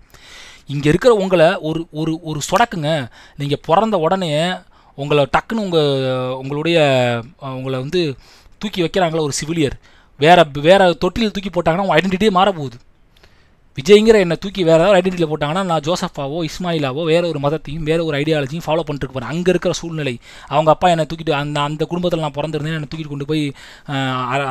இங்கே 0.75 0.89
இருக்கிற 0.93 1.13
உங்களை 1.25 1.49
ஒரு 1.71 1.83
ஒரு 2.01 2.15
ஒரு 2.31 2.41
சொடக்குங்க. 2.51 2.91
நீங்கள் 3.43 3.63
பிறந்த 3.69 3.99
உடனே 4.07 4.33
உங்களை 4.99 5.23
டக்குன்னு 5.37 5.65
உங்கள் 5.67 6.35
உங்களுடைய 6.41 6.79
உங்களை 7.59 7.77
வந்து 7.85 8.01
தூக்கி 8.63 8.81
வைக்கிறாங்களா 8.85 9.25
ஒரு 9.29 9.35
சிவிலியர் 9.41 9.77
வேறு 10.21 10.43
வேறு 10.67 10.85
தொட்டியில் 11.03 11.33
தூக்கி 11.37 11.51
போட்டாங்கன்னா 11.55 11.85
உங்கள் 11.87 11.99
ஐடென்டிட்டியே 11.99 12.33
மாற 12.37 12.51
போகுது 12.59 12.77
விஜய்ங்கிற 13.79 14.17
என்னை 14.25 14.37
தூக்கி 14.43 14.63
வேறு 14.69 14.83
ஏதாவது 14.83 14.97
ஐடென்டிட்டியில் 14.99 15.31
போட்டாங்கன்னா 15.33 15.63
நான் 15.71 15.85
ஜோசஃபாவோ 15.87 16.39
இஸ்மாயிலாவோ 16.49 17.03
வேற 17.11 17.23
ஒரு 17.33 17.41
மதத்தையும் 17.45 17.87
வேறு 17.89 18.07
ஒரு 18.09 18.17
ஐடியாலஜியும் 18.21 18.65
ஃபாலோ 18.67 18.85
பண்ணிட்டு 18.89 19.13
போகிறேன் 19.15 19.31
அங்கே 19.33 19.51
இருக்கிற 19.53 19.73
சூழ்நிலை. 19.81 20.15
அவங்க 20.55 20.71
அப்பா 20.75 20.89
என்னை 20.95 21.05
தூக்கிட்டு 21.11 21.35
அந்த 21.41 21.61
அந்த 21.69 21.85
குடும்பத்தில் 21.93 22.25
நான் 22.25 22.37
பிறந்திருந்தேன் 22.39 22.79
என்னை 22.79 22.91
தூக்கிட்டு 22.93 23.13
கொண்டு 23.15 23.29
போய் 23.31 23.45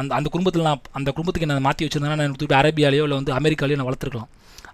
அந்த 0.01 0.13
அந்த 0.19 0.29
குடும்பத்தில் 0.35 0.67
நான் 0.69 0.83
அந்த 0.99 1.09
குடும்பத்துக்கு 1.17 1.47
என்ன 1.49 1.65
மாற்றி 1.67 1.87
வச்சிருந்தேன்னா 1.87 2.19
நான் 2.21 2.37
தூக்கிட்டு 2.37 2.59
அரேபியாலேயோ 2.61 3.05
இல்லை 3.07 3.19
வந்து 3.21 3.35
அமெரிக்காலேயோ 3.39 3.79
நான் 3.81 3.89
வளர்த்துருக்கலாம். 3.91 4.31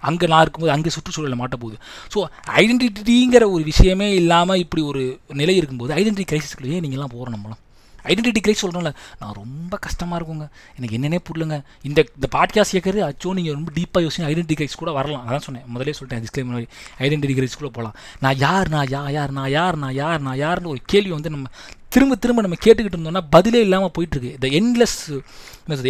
அங்கே 0.10 0.28
நான் 0.32 0.44
இருக்கும்போது 0.44 0.76
அங்கே 0.76 0.92
சுற்றுச்சூழலில் 0.94 1.42
மாட்ட 1.42 1.56
போகுது 1.64 1.78
ஸோ 2.14 2.20
ஐடென்டிட்டிங்கிற 2.62 3.44
ஒரு 3.56 3.64
விஷயமே 3.72 4.08
இல்லாமல் 4.22 4.62
இப்படி 4.66 4.84
ஒரு 4.92 5.04
நிலை 5.42 5.56
இருக்கும்போது 5.56 5.94
ஐடென்டிட்டி 6.00 6.30
கிரைசிஸ்க்குள்ளேயே 6.32 6.80
நீங்கள்லாம் 6.86 7.14
போகிறோம் 7.16 7.36
நம்மளாம் 7.36 7.62
ஐடென்டிட்டி 8.10 8.42
கிரைஸ் 8.46 8.62
சொல்கிறோம்ல 8.64 8.92
நான் 9.22 9.36
ரொம்ப 9.42 9.78
கஷ்டமாக 9.86 10.18
இருக்குங்க. 10.20 10.48
எனக்கு 10.78 10.96
என்னென்னே 10.98 11.20
புரியலங்க. 11.28 11.58
இந்த 11.90 12.00
இந்த 12.16 12.28
பாட்காஸ்ட் 12.36 12.76
கேட்குறது 12.78 13.02
அச்சோ 13.10 13.34
நீங்கள் 13.40 13.58
ரொம்ப 13.58 13.72
டீப்பாக 13.80 14.04
யோசிச்சு 14.06 14.28
ஐடென்டிட்டி 14.32 14.58
கிரைஸ் 14.62 14.82
கூட 14.84 14.92
வரலாம். 15.00 15.26
அதான் 15.28 15.46
சொன்னேன். 15.48 15.66
முதலே 15.76 15.94
சொல்லிட்டேன் 16.00 16.24
டிஸ்கிளைம் 16.26 16.50
மாதிரி. 16.54 16.70
ஐடென்டிட்டி 17.06 17.38
கிரைஸ் 17.40 17.60
கூட 17.62 17.70
போகலாம் 17.78 17.96
நான் 18.26 18.40
யார் 18.46 18.70
நான் 18.76 18.90
யா 18.96 19.04
யார் 19.18 19.32
நான் 19.40 19.52
யார் 19.58 19.78
நான் 19.84 19.96
யார் 20.02 20.22
நான் 20.28 20.40
யார்னு 20.46 20.74
ஒரு 20.74 20.82
கேள்வி 20.94 21.14
வந்து 21.18 21.34
நம்ம 21.36 21.50
திரும்ப 21.94 22.16
திரும்ப 22.24 22.42
நம்ம 22.46 22.58
கேட்டுக்கிட்டு 22.66 22.98
இருந்தோம்னா 22.98 23.22
பதிலே 23.36 23.62
இல்லாமல் 23.66 23.92
போயிட்டுருக்கு. 23.96 24.32
இந்த 24.38 24.48
என்லெஸ் 24.60 25.00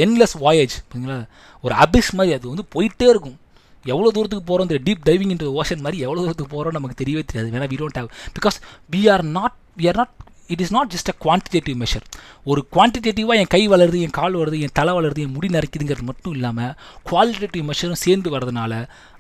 என்லெஸ் 0.05 0.35
வாயேஜ் 0.45 0.75
ஓகேங்களா 0.83 1.17
ஒரு 1.65 1.75
அபிஸ் 1.83 2.11
மாதிரி 2.17 2.35
அது 2.37 2.53
வந்து 2.53 2.65
போயிட்டே 2.75 3.07
இருக்கும். 3.13 3.37
எவ்வளோ 3.85 4.09
தூரத்துக்கு 4.15 4.47
போகிறோம் 4.49 4.67
இந்த 4.67 4.77
டீப் 4.87 5.05
டைவிங் 5.09 5.31
இன்ட்டு 5.33 5.53
ஓஷன் 5.59 5.83
மாதிரி 5.85 6.01
எவ்வளோ 6.05 6.21
தூரத்துக்கு 6.23 6.53
போகிறோம் 6.55 6.75
நமக்கு 6.77 6.97
தெரியவே 7.03 7.23
தெரியாது. 7.29 7.49
வேணா 7.53 7.69
we 7.71 7.77
don't 7.81 7.97
have 7.99 8.09
because 8.37 8.57
we 8.95 9.01
are 9.13 9.23
not 9.37 9.55
we 9.79 9.87
are 9.91 9.99
not 10.01 10.13
it 10.53 10.61
is 10.65 10.73
not 10.77 10.91
just 10.95 11.11
a 11.13 11.15
quantitative 11.25 11.77
measure 11.83 12.05
ஒரு 12.51 12.61
குவான்டிடேட்டிவாக 12.75 13.41
என் 13.41 13.51
கை 13.55 13.61
வளருது 13.73 13.99
என் 14.05 14.15
கால் 14.19 14.35
வளருது 14.39 14.59
என் 14.65 14.75
தலை 14.79 14.93
வளருது 14.97 15.23
என் 15.25 15.33
முடி 15.37 15.49
நரைக்குதுங்கிறது 15.55 16.05
மட்டும் 16.09 16.35
இல்லாமல் 16.37 16.73
குவாலிட்டேட்டிவ் 17.09 17.65
மெஷரும் 17.71 18.01
சேர்ந்து 18.05 18.31
வரதுனால 18.35 18.73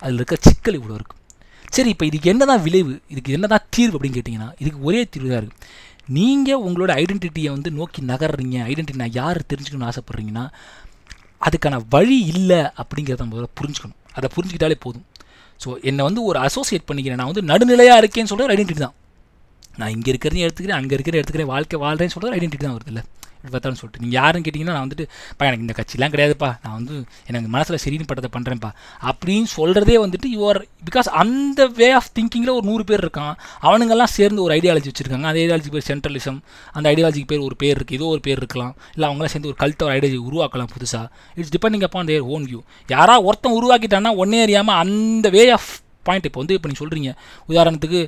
அதில் 0.03 0.19
இருக்க 0.21 0.37
சிக்கல் 0.49 0.77
இவ்வளோ 0.81 0.97
இருக்குது 0.99 1.19
சரி 1.77 1.89
இப்போ 1.95 2.05
இதுக்கு 2.09 2.29
என்ன 2.33 2.45
தான் 2.51 2.63
விளைவு 2.67 2.93
இதுக்கு 3.13 3.31
என்ன 3.37 3.47
தான் 3.53 3.65
தீர்வு 3.75 3.95
அப்படின்னு 3.97 4.17
கேட்டிங்கன்னா 4.19 4.49
இதுக்கு 4.61 4.79
ஒரே 4.89 5.01
தீர்வு 5.13 5.29
தான் 5.33 5.41
இருக்குது 5.43 5.67
நீங்கள் 6.17 6.63
உங்களோட 6.67 6.91
ஐடென்டிட்டியை 7.01 7.49
வந்து 7.55 7.69
நோக்கி 7.79 7.99
நகர்றீங்க 8.11 8.57
ஐடென்டிட்டி 8.71 9.03
நான் 9.03 9.17
யார் 9.21 9.39
தெரிஞ்சுக்கணும்னு 9.51 9.89
ஆசைப்பட்றீங்கன்னா 9.91 10.45
அதுக்கான 11.47 11.75
வழி 11.93 12.17
இல்லை 12.33 12.59
அப்படிங்கிறத 12.81 13.23
நம்ம 13.25 13.45
புரிஞ்சுக்கணும். 13.59 13.99
அதை 14.17 14.27
புரிஞ்சுக்கிட்டாலே 14.35 14.77
போதும். 14.85 15.05
ஸோ 15.63 15.69
என்னை 15.89 16.01
வந்து 16.07 16.21
ஒரு 16.29 16.37
அசோசியேட் 16.47 16.85
பண்ணிக்கிறேன். 16.89 17.19
நான் 17.21 17.31
வந்து 17.31 17.43
நடுநிலையாக 17.51 18.01
இருக்கேன்னு 18.01 18.31
சொல்கிற 18.31 18.53
ஐடென்டிட்டி 18.55 18.83
தான். 18.85 18.95
நான் 19.79 19.95
இங்கே 19.95 20.11
இருக்கிறதையும் 20.13 20.47
எடுத்துக்கிறேன் 20.47 20.79
அங்கே 20.81 20.95
இருக்கிற 20.97 21.17
எடுத்துக்கிறேன் 21.21 21.53
வாழ்க்கை 21.55 21.79
வாழ்கிறேன்னு 21.87 22.15
சொல்கிறது 22.17 22.37
ஐடென்டிட்டி 22.39 22.65
தான் 22.67 22.77
வருது 22.77 22.93
இல்லை 22.93 23.03
இப்படி 23.35 23.53
பார்த்தாலும் 23.53 23.79
சொல்லிட்டு 23.79 24.01
நீங்கள் 24.03 24.17
யாருன்னு 24.19 24.45
கேட்டிங்கன்னா 24.45 24.73
நான் 24.75 24.83
வந்துட்டு 24.85 25.05
பா 25.37 25.45
எனக்கு 25.45 25.65
இந்த 25.65 25.75
கட்சிலாம் 25.77 26.11
கிடையாதுப்பா. 26.13 26.49
நான் 26.63 26.75
வந்து 26.79 26.95
எனக்கு 27.29 27.47
மனசில் 27.55 27.81
சரின்னு 27.83 28.07
பட்டதை 28.09 28.29
பண்ணுறேன்ப்பா 28.35 28.69
அப்படின்னு 29.11 29.47
சொல்கிறதே 29.55 29.95
வந்துட்டு 30.03 30.27
யுவர் 30.35 30.59
பிகாஸ் 30.89 31.09
அந்த 31.21 31.65
வே 31.79 31.87
ஆஃப் 31.99 32.11
திங்கிங்கில் 32.17 32.53
ஒரு 32.57 32.65
நூறு 32.69 32.83
பேர் 32.89 33.03
இருக்கான். 33.05 33.33
அவனுங்கெல்லாம் 33.67 34.13
சேர்ந்து 34.17 34.43
ஒரு 34.45 34.53
ஐடியாலஜி 34.59 34.89
வச்சுருக்காங்க. 34.91 35.27
அந்த 35.31 35.41
ஐடியாலஜிக்கு 35.45 35.77
பேர் 35.77 35.89
சென்ட்ரலிசம் 35.91 36.39
அந்த 36.71 36.85
ஐடியாலஜிக்கு 36.93 37.31
பேர் 37.33 37.45
ஒரு 37.49 37.57
பேர் 37.63 37.77
இருக்குது 37.79 37.99
ஏதோ 38.01 38.09
ஒரு 38.15 38.23
பேர் 38.27 38.39
இருக்கலாம். 38.43 38.73
இல்லை 38.95 39.07
அவங்களாம் 39.09 39.33
சேர்ந்து 39.35 39.51
ஒரு 39.53 39.59
கல்ட்ட 39.63 39.87
ஒரு 39.87 39.93
ஐடியாலஜி 39.97 40.21
உருவாக்கலாம் 40.29 40.73
புதுசாக 40.75 41.07
it's 41.39 41.53
depending 41.57 41.87
upon 41.89 42.11
their 42.11 42.27
own 42.35 42.45
view 42.51 42.61
யாராவது 42.95 43.25
ஒருத்தன் 43.29 43.57
உருவாக்கிட்டான்னா 43.59 44.13
ஒன்னே 44.23 44.41
அறியாமல் 44.47 44.79
அந்த 44.83 45.29
வே 45.37 45.45
ஆஃப் 45.57 45.71
பாயிண்ட் 46.07 46.25
இப்போ 46.29 46.39
வந்து 46.41 46.55
இப்போ 46.57 46.69
நீங்கள் 46.69 46.83
சொல்கிறீங்க 46.83 47.11
உதாரணத்துக்கு 47.51 47.99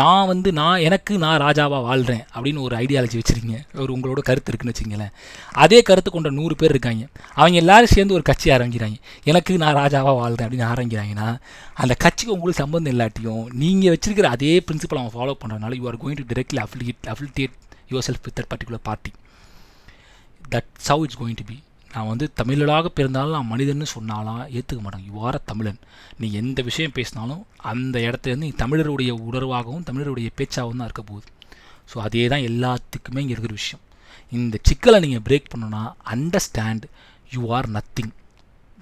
நான் 0.00 0.26
வந்து 0.30 0.52
நான் 0.60 0.82
எனக்கு 0.88 1.12
நான் 1.24 1.40
ராஜாவாக 1.44 1.82
வாழ்கிறேன் 1.88 2.24
அப்படின்னு 2.34 2.64
ஒரு 2.66 2.74
ஐடியாலஜி 2.76 3.16
வச்சுருக்கீங்க. 3.20 3.58
ஒரு 3.82 3.90
உங்களோட 3.96 4.20
கருத்து 4.28 4.50
இருக்குன்னு 4.52 4.74
வச்சுங்களேன் 4.74 5.12
அதே 5.64 5.82
கருத்து 5.82 6.10
கொண்ட 6.10 6.30
நூறு 6.38 6.56
பேர் 6.56 6.74
இருக்காங்க. 6.74 7.04
அவங்க 7.34 7.58
எல்லோரும் 7.62 7.92
சேர்ந்து 7.94 8.16
ஒரு 8.18 8.26
கட்சி 8.30 8.50
ஆரம்பிக்கிறாங்க. 8.56 8.98
எனக்கு 9.30 9.58
நான் 9.64 9.78
ராஜாவாக 9.82 10.16
வாழ்கிறேன் 10.22 10.46
அப்படின்னு 10.48 10.68
ஆரம்பிக்கிறாங்கன்னா 10.72 11.28
அந்த 11.82 11.94
கட்சிக்கு 12.04 12.34
உங்களுக்கு 12.36 12.62
சம்பந்தம் 12.62 12.94
இல்லாட்டியும் 12.94 13.44
நீங்கள் 13.62 13.92
வச்சிருக்கிற 13.94 14.28
அதே 14.36 14.52
பிரின்சிபல் 14.68 15.02
அவன் 15.02 15.14
ஃபாலோ 15.16 15.34
பண்ணுறதுனால 15.42 15.76
you 15.80 15.86
are 15.92 16.00
going 16.04 16.20
to 16.22 16.26
directly 16.34 16.60
affiliate 16.66 17.10
affiliate 17.14 17.56
yourself 18.08 18.24
with 18.28 18.36
that 18.40 18.50
particular 18.52 18.84
party 18.88 19.12
that's 20.54 20.90
how 20.92 21.04
it's 21.06 21.20
going 21.22 21.38
to 21.40 21.44
be 21.44 21.56
நான் 21.94 22.08
வந்து 22.10 22.26
தமிழராக 22.40 22.90
பிறந்தாலும் 22.98 23.36
நான் 23.36 23.50
மனிதன்னு 23.52 23.86
சொன்னாலாம் 23.96 24.42
ஏற்றுக்க 24.58 24.80
மாட்டேன். 24.84 25.04
யூ 25.08 25.16
ஆர் 25.28 25.38
தமிழன். 25.50 25.80
நீ 26.20 26.26
எந்த 26.40 26.62
விஷயம் 26.68 26.94
பேசினாலும் 26.98 27.42
அந்த 27.72 27.96
இடத்துலேருந்து 28.06 28.48
நீ 28.48 28.54
தமிழருடைய 28.62 29.12
உணர்வாகவும் 29.28 29.84
தமிழருடைய 29.88 30.30
பேச்சாகவும் 30.38 30.80
தான் 30.80 30.88
இருக்க 30.90 31.04
போகுது. 31.10 31.28
ஸோ 31.90 31.98
அதே 32.06 32.24
தான் 32.32 32.46
எல்லாத்துக்குமே 32.50 33.22
இங்கே 33.24 33.34
இருக்கிற 33.36 33.54
விஷயம். 33.60 33.82
இந்த 34.38 34.58
சிக்கலை 34.68 34.98
நீங்கள் 35.04 35.24
பிரேக் 35.28 35.52
பண்ணணும்னா 35.52 35.82
understand 36.14 36.84
you 37.34 37.42
are 37.56 37.68
nothing 37.76 38.12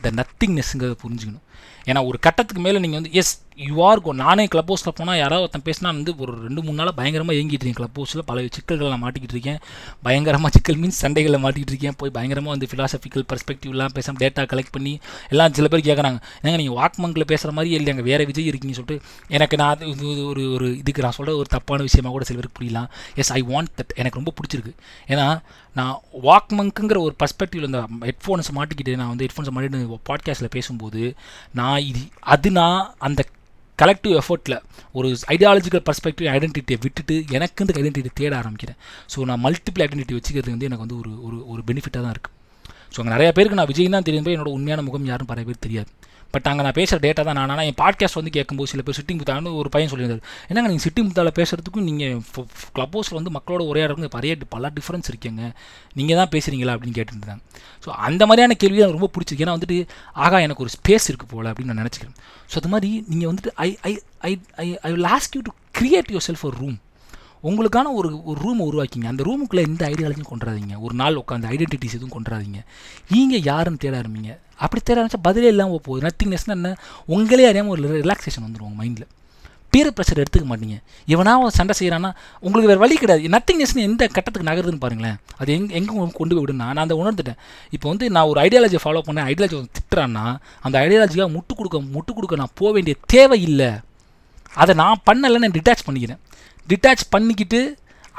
the 0.05 0.11
நத்திங்னஸ்ங்கிறத 0.20 0.94
புரிஞ்சுக்கணும். 1.05 1.46
ஏன்னா 1.88 2.01
ஒரு 2.11 2.18
கட்டத்துக்கு 2.27 2.62
மேலே 2.66 2.79
நீங்கள் 2.85 3.01
வந்து 3.01 3.12
எஸ் 3.20 3.35
யூ 3.68 3.77
ஆர் 3.87 4.01
நானே 4.20 4.44
கிளப் 4.53 4.70
ஹவுஸில் 4.73 4.94
போனால் 4.94 5.18
யாராவது 5.20 5.44
ஒருத்தன் 5.44 5.64
பேசினா 5.68 5.88
வந்து 5.96 6.12
ஒரு 6.23 6.33
ரெண்டு 6.46 6.61
மூணு 6.64 6.77
நாளாக 6.81 6.94
பயங்கரமாக 6.99 7.35
இயங்கிட்டு 7.38 7.64
இருக்கேன் 7.64 7.79
கிளப் 7.79 7.99
ஹவுஸில் 8.01 8.23
பல 8.31 8.44
சிக்கல்களை 8.57 8.90
நான் 8.92 9.03
மாட்டிக்கிட்டு 9.05 9.37
இருக்கேன். 9.37 9.59
பயங்கரமாக 10.03 10.53
சிக்கல் 10.57 10.79
மீன்ஸ் 10.83 11.01
சண்டைகளில் 11.03 11.42
மாட்டிக்கிட்டு 11.44 11.75
இருக்கேன். 11.75 11.96
போய் 11.96 12.12
பயங்கரமாக 12.16 12.53
வந்து 12.55 12.68
ஃபிலாசபிக்கல் 12.70 13.25
பர்ஸ்பெக்டிவ்லாம் 13.31 13.94
பேசாமல் 13.94 14.20
டேட்டா 14.23 14.44
கலெக்ட் 14.53 14.75
பண்ணி 14.77 14.92
எல்லாம் 15.29 15.53
சில 15.53 15.68
பேர் 15.68 15.87
கேட்குறாங்க 15.88 16.20
ஏங்க 16.44 16.57
நீங்கள் 16.62 16.79
வாக்மங்கில் 16.81 17.29
பேசுகிற 17.33 17.53
மாதிரி 17.59 17.75
இல்லை 17.79 17.92
அங்கே 17.94 18.07
வேறு 18.11 18.27
விஜய் 18.31 18.49
இருக்கீங்கன்னு 18.51 18.81
சொல்லிட்டு. 18.81 19.07
எனக்கு 19.29 19.57
நான் 19.57 19.73
அது 19.75 19.88
இது 19.88 20.27
ஒரு 20.27 20.44
ஒரு 20.53 20.68
இதுக்கு 20.79 21.05
நான் 21.07 21.16
சொல்கிற 21.18 21.37
ஒரு 21.37 21.51
தப்பான 21.57 21.83
விஷயமாக 21.88 22.14
கூட 22.16 22.27
சில 22.31 22.38
பேருக்கு 22.40 22.59
புரியலாம். 22.61 22.88
எஸ் 23.14 23.33
ஐ 23.33 23.42
வாண்ட் 23.42 23.73
தட் 23.81 23.94
எனக்கு 23.96 24.20
ரொம்ப 24.20 24.33
பிடிச்சிருக்கு. 24.40 24.75
ஏன்னா 25.09 25.27
நான் 25.75 25.96
வாக்மங்க்குங்கிற 26.23 26.99
ஒரு 26.99 27.14
பர்ஸ்பெக்டிவ் 27.23 27.68
இந்த 27.68 27.81
ஹெட்ஃபோன்ஸை 28.01 28.55
மாட்டிக்கிட்டு 28.55 28.96
நான் 28.96 29.12
வந்து 29.12 29.27
ஹெட்ஃபோன்ஸை 29.27 29.53
மாட்டிட்டு 29.57 29.99
பாட்காஸ்ட்டில் 30.11 30.55
பேசும்போது 30.57 31.03
நான் 31.53 31.83
இது 31.90 32.03
அது 32.35 32.51
நான் 32.51 32.81
அந்த 32.99 33.20
கலெக்டிவ் 33.83 34.14
எஃபர்ட்டில் 34.21 34.57
ஒரு 34.99 35.09
ஐடியாலஜிக்கல் 35.35 35.85
பர்ஸ்பெக்டிவ் 35.88 36.29
ஐடென்டிட்டியை 36.37 36.79
விட்டுட்டு 36.85 37.16
எனக்கு 37.37 37.64
இந்த 37.64 37.75
ஐடென்டிட்டி 37.81 38.11
தேட 38.21 38.33
ஆரம்பிக்கிறேன். 38.43 38.79
ஸோ 39.12 39.25
நான் 39.31 39.43
மல்டிபிள் 39.47 39.85
ஐடென்டிட்டி 39.87 40.16
வச்சுக்கிறது 40.19 40.55
வந்து 40.55 40.69
எனக்கு 40.69 40.85
வந்து 40.87 40.99
ஒரு 41.03 41.11
ஒரு 41.27 41.38
ஒரு 41.53 41.62
பெனிஃபிட்டாக 41.71 42.03
தான் 42.07 42.14
இருக்குது 42.16 42.37
ஸோ 42.95 42.99
அங்கே 43.01 43.12
நிறைய 43.16 43.31
பேருக்கு 43.37 43.59
நான் 43.61 43.71
விஜய் 43.73 43.95
தான் 43.97 44.07
தெரியும் 44.09 44.27
போய் 44.27 44.37
என்னோட 44.37 44.53
உண்மையான 44.59 44.83
முகம் 44.87 45.11
யாரும் 45.11 45.29
பல 45.33 45.43
பேர் 45.49 45.64
தெரியாது. 45.66 45.90
பட் 46.35 46.47
அங்கே 46.51 46.62
நான் 46.64 46.77
பேசுகிற 46.79 46.99
டேட்டா 47.05 47.23
தான் 47.27 47.37
நான் 47.38 47.53
ஆனால் 47.53 47.69
என் 47.69 47.79
பாட்காஸ்ட் 47.81 48.19
வந்து 48.19 48.33
கேட்கும்போது 48.37 48.71
சில 48.73 48.83
பேர் 48.87 48.97
சிட்டிங் 48.99 49.21
புத்தான்னு 49.21 49.55
ஒரு 49.61 49.69
பையன் 49.75 49.90
சொல்லியிருந்தார். 49.93 50.25
என்னங்க 50.49 50.69
நீங்கள் 50.73 50.87
சிட்டிங் 50.87 51.09
புத்தாவில் 51.09 51.35
பேசுகிறதுக்கும் 51.38 51.87
நீங்கள் 51.88 52.21
க்ளப் 52.77 52.95
ஹவுஸில் 52.97 53.19
வந்து 53.19 53.33
மக்களோட 53.37 53.62
உரையாடுறதுக்கு 53.71 54.19
நிறைய 54.19 54.37
பல 54.57 54.71
டிஃப்ரென்ஸ் 54.79 55.09
இருக்கீங்க. 55.09 55.43
நீங்கள் 55.95 56.21
தான் 56.21 56.33
பேசுகிறீங்களா 56.35 56.75
அப்படின்னு 56.77 56.99
கேட்டுருந்தாங்க. 56.99 57.43
ஸோ 57.85 57.90
அந்த 58.09 58.23
மாதிரியான 58.27 58.57
கேள்வி 58.64 58.83
எனக்கு 58.85 58.99
ரொம்ப 58.99 59.11
பிடிச்சிருக்கு. 59.16 59.47
ஏன்னா 59.47 59.57
வந்துட்டு 59.59 59.79
ஆகா 60.27 60.38
எனக்கு 60.38 60.64
ஒரு 60.66 60.73
ஸ்பேஸ் 60.77 61.09
இருக்குது 61.11 61.33
போல் 61.35 61.51
அப்படின்னு 61.53 61.73
நான் 61.73 61.83
நினச்சிக்கிறேன். 61.85 62.16
ஸோ 62.53 62.57
அது 62.62 62.69
மாதிரி 62.69 62.90
நீங்கள் 63.09 63.31
வந்துட்டு 63.33 63.53
I 63.66 63.71
I 63.90 63.93
I 64.31 64.33
I 64.64 64.66
I 64.83 64.93
ask 65.09 65.37
you 65.38 65.43
to 65.49 65.55
create 65.81 66.12
yourself 66.29 66.47
ஒரு 66.51 66.57
ரூம் 66.57 66.79
உங்களுக்கான 67.48 67.92
ஒரு 67.98 68.09
ஒரு 68.31 68.38
ரூமை 68.46 68.62
உருவாக்கிங்க. 68.71 69.06
அந்த 69.12 69.23
ரூமுக்குள்ளே 69.29 69.62
எந்த 69.69 69.83
ஐடியாலஜியும் 69.92 70.31
கொண்டுறாதீங்க 70.33 70.75
ஒரு 70.87 70.94
நாள் 71.00 71.21
உட்காந்து 71.23 71.50
ஐடென்டிட்டிஸ் 71.54 71.96
எதுவும் 71.98 72.17
கொண்டுறாதீங்க 72.17 72.60
நீங்கள் 73.15 73.46
யாருன்னு 73.50 73.83
தேட 73.85 73.94
ஆரம்பிங்க. 74.02 74.33
அப்படி 74.65 74.81
தேட 74.83 74.98
ஆரம்பிச்சா 75.00 75.23
பதிலே 75.29 75.48
இல்லாமல் 75.54 75.87
போகுது. 75.87 76.04
நத்திங்னஸ்னா 76.08 76.54
என்ன? 76.58 76.75
உங்களே 77.17 77.48
அறியாமல் 77.52 77.75
ஒரு 77.77 78.02
ரிலாக்ஸேஷன் 78.04 78.46
வந்துடும் 78.48 78.77
மைண்டில் 78.83 79.08
பீர் 79.73 79.88
ப்ரெஷர் 79.96 80.21
எடுத்துக்க 80.23 80.46
மாட்டீங்க. 80.50 80.77
இவனா 81.12 81.33
அவன் 81.38 81.56
சண்டை 81.56 81.75
செய்கிறான்னா 81.81 82.08
உங்களுக்கு 82.44 82.71
வேறு 82.71 82.83
வழி 82.85 82.94
கிடையாது. 83.02 83.29
நத்திங்னஸ்னு 83.35 83.85
எந்த 83.88 84.02
கட்டத்துக்கு 84.15 84.48
நகருதுன்னு 84.48 84.83
பாருங்களேன். 84.85 85.19
அது 85.40 85.50
எங்கே 85.56 85.75
எங்கே 85.79 85.92
கொண்டு 86.17 86.33
போய் 86.35 86.42
விடுனா 86.44 86.67
நான் 86.77 86.85
அதை 86.85 86.96
உணர்ந்துட்டேன். 87.02 87.38
இப்போ 87.77 87.87
வந்து 87.92 88.06
நான் 88.17 88.29
ஒரு 88.31 88.40
ஐடியாலஜி 88.46 88.79
ஃபாலோ 88.85 89.02
பண்ணேன். 89.08 89.29
ஐடியாலஜி 89.33 89.58
திட்டுறான்னா 89.79 90.25
அந்த 90.67 90.77
ஐடியாலஜியாக 90.85 91.35
முட்டு 91.37 91.54
கொடுக்க 91.60 91.81
முட்டு 91.94 92.15
கொடுக்க 92.17 92.42
நான் 92.42 92.56
போக 92.62 92.73
வேண்டிய 92.79 92.96
தேவை 93.15 93.38
இல்லை. 93.50 93.71
அதை 94.62 94.75
நான் 94.83 95.02
பண்ணலைன்னு 95.10 95.54
டிட்டாச் 95.56 95.87
பண்ணிக்கிறேன். 95.87 96.21
டிட்டாச் 96.71 97.04
பண்ணிக்கிட்டு 97.15 97.61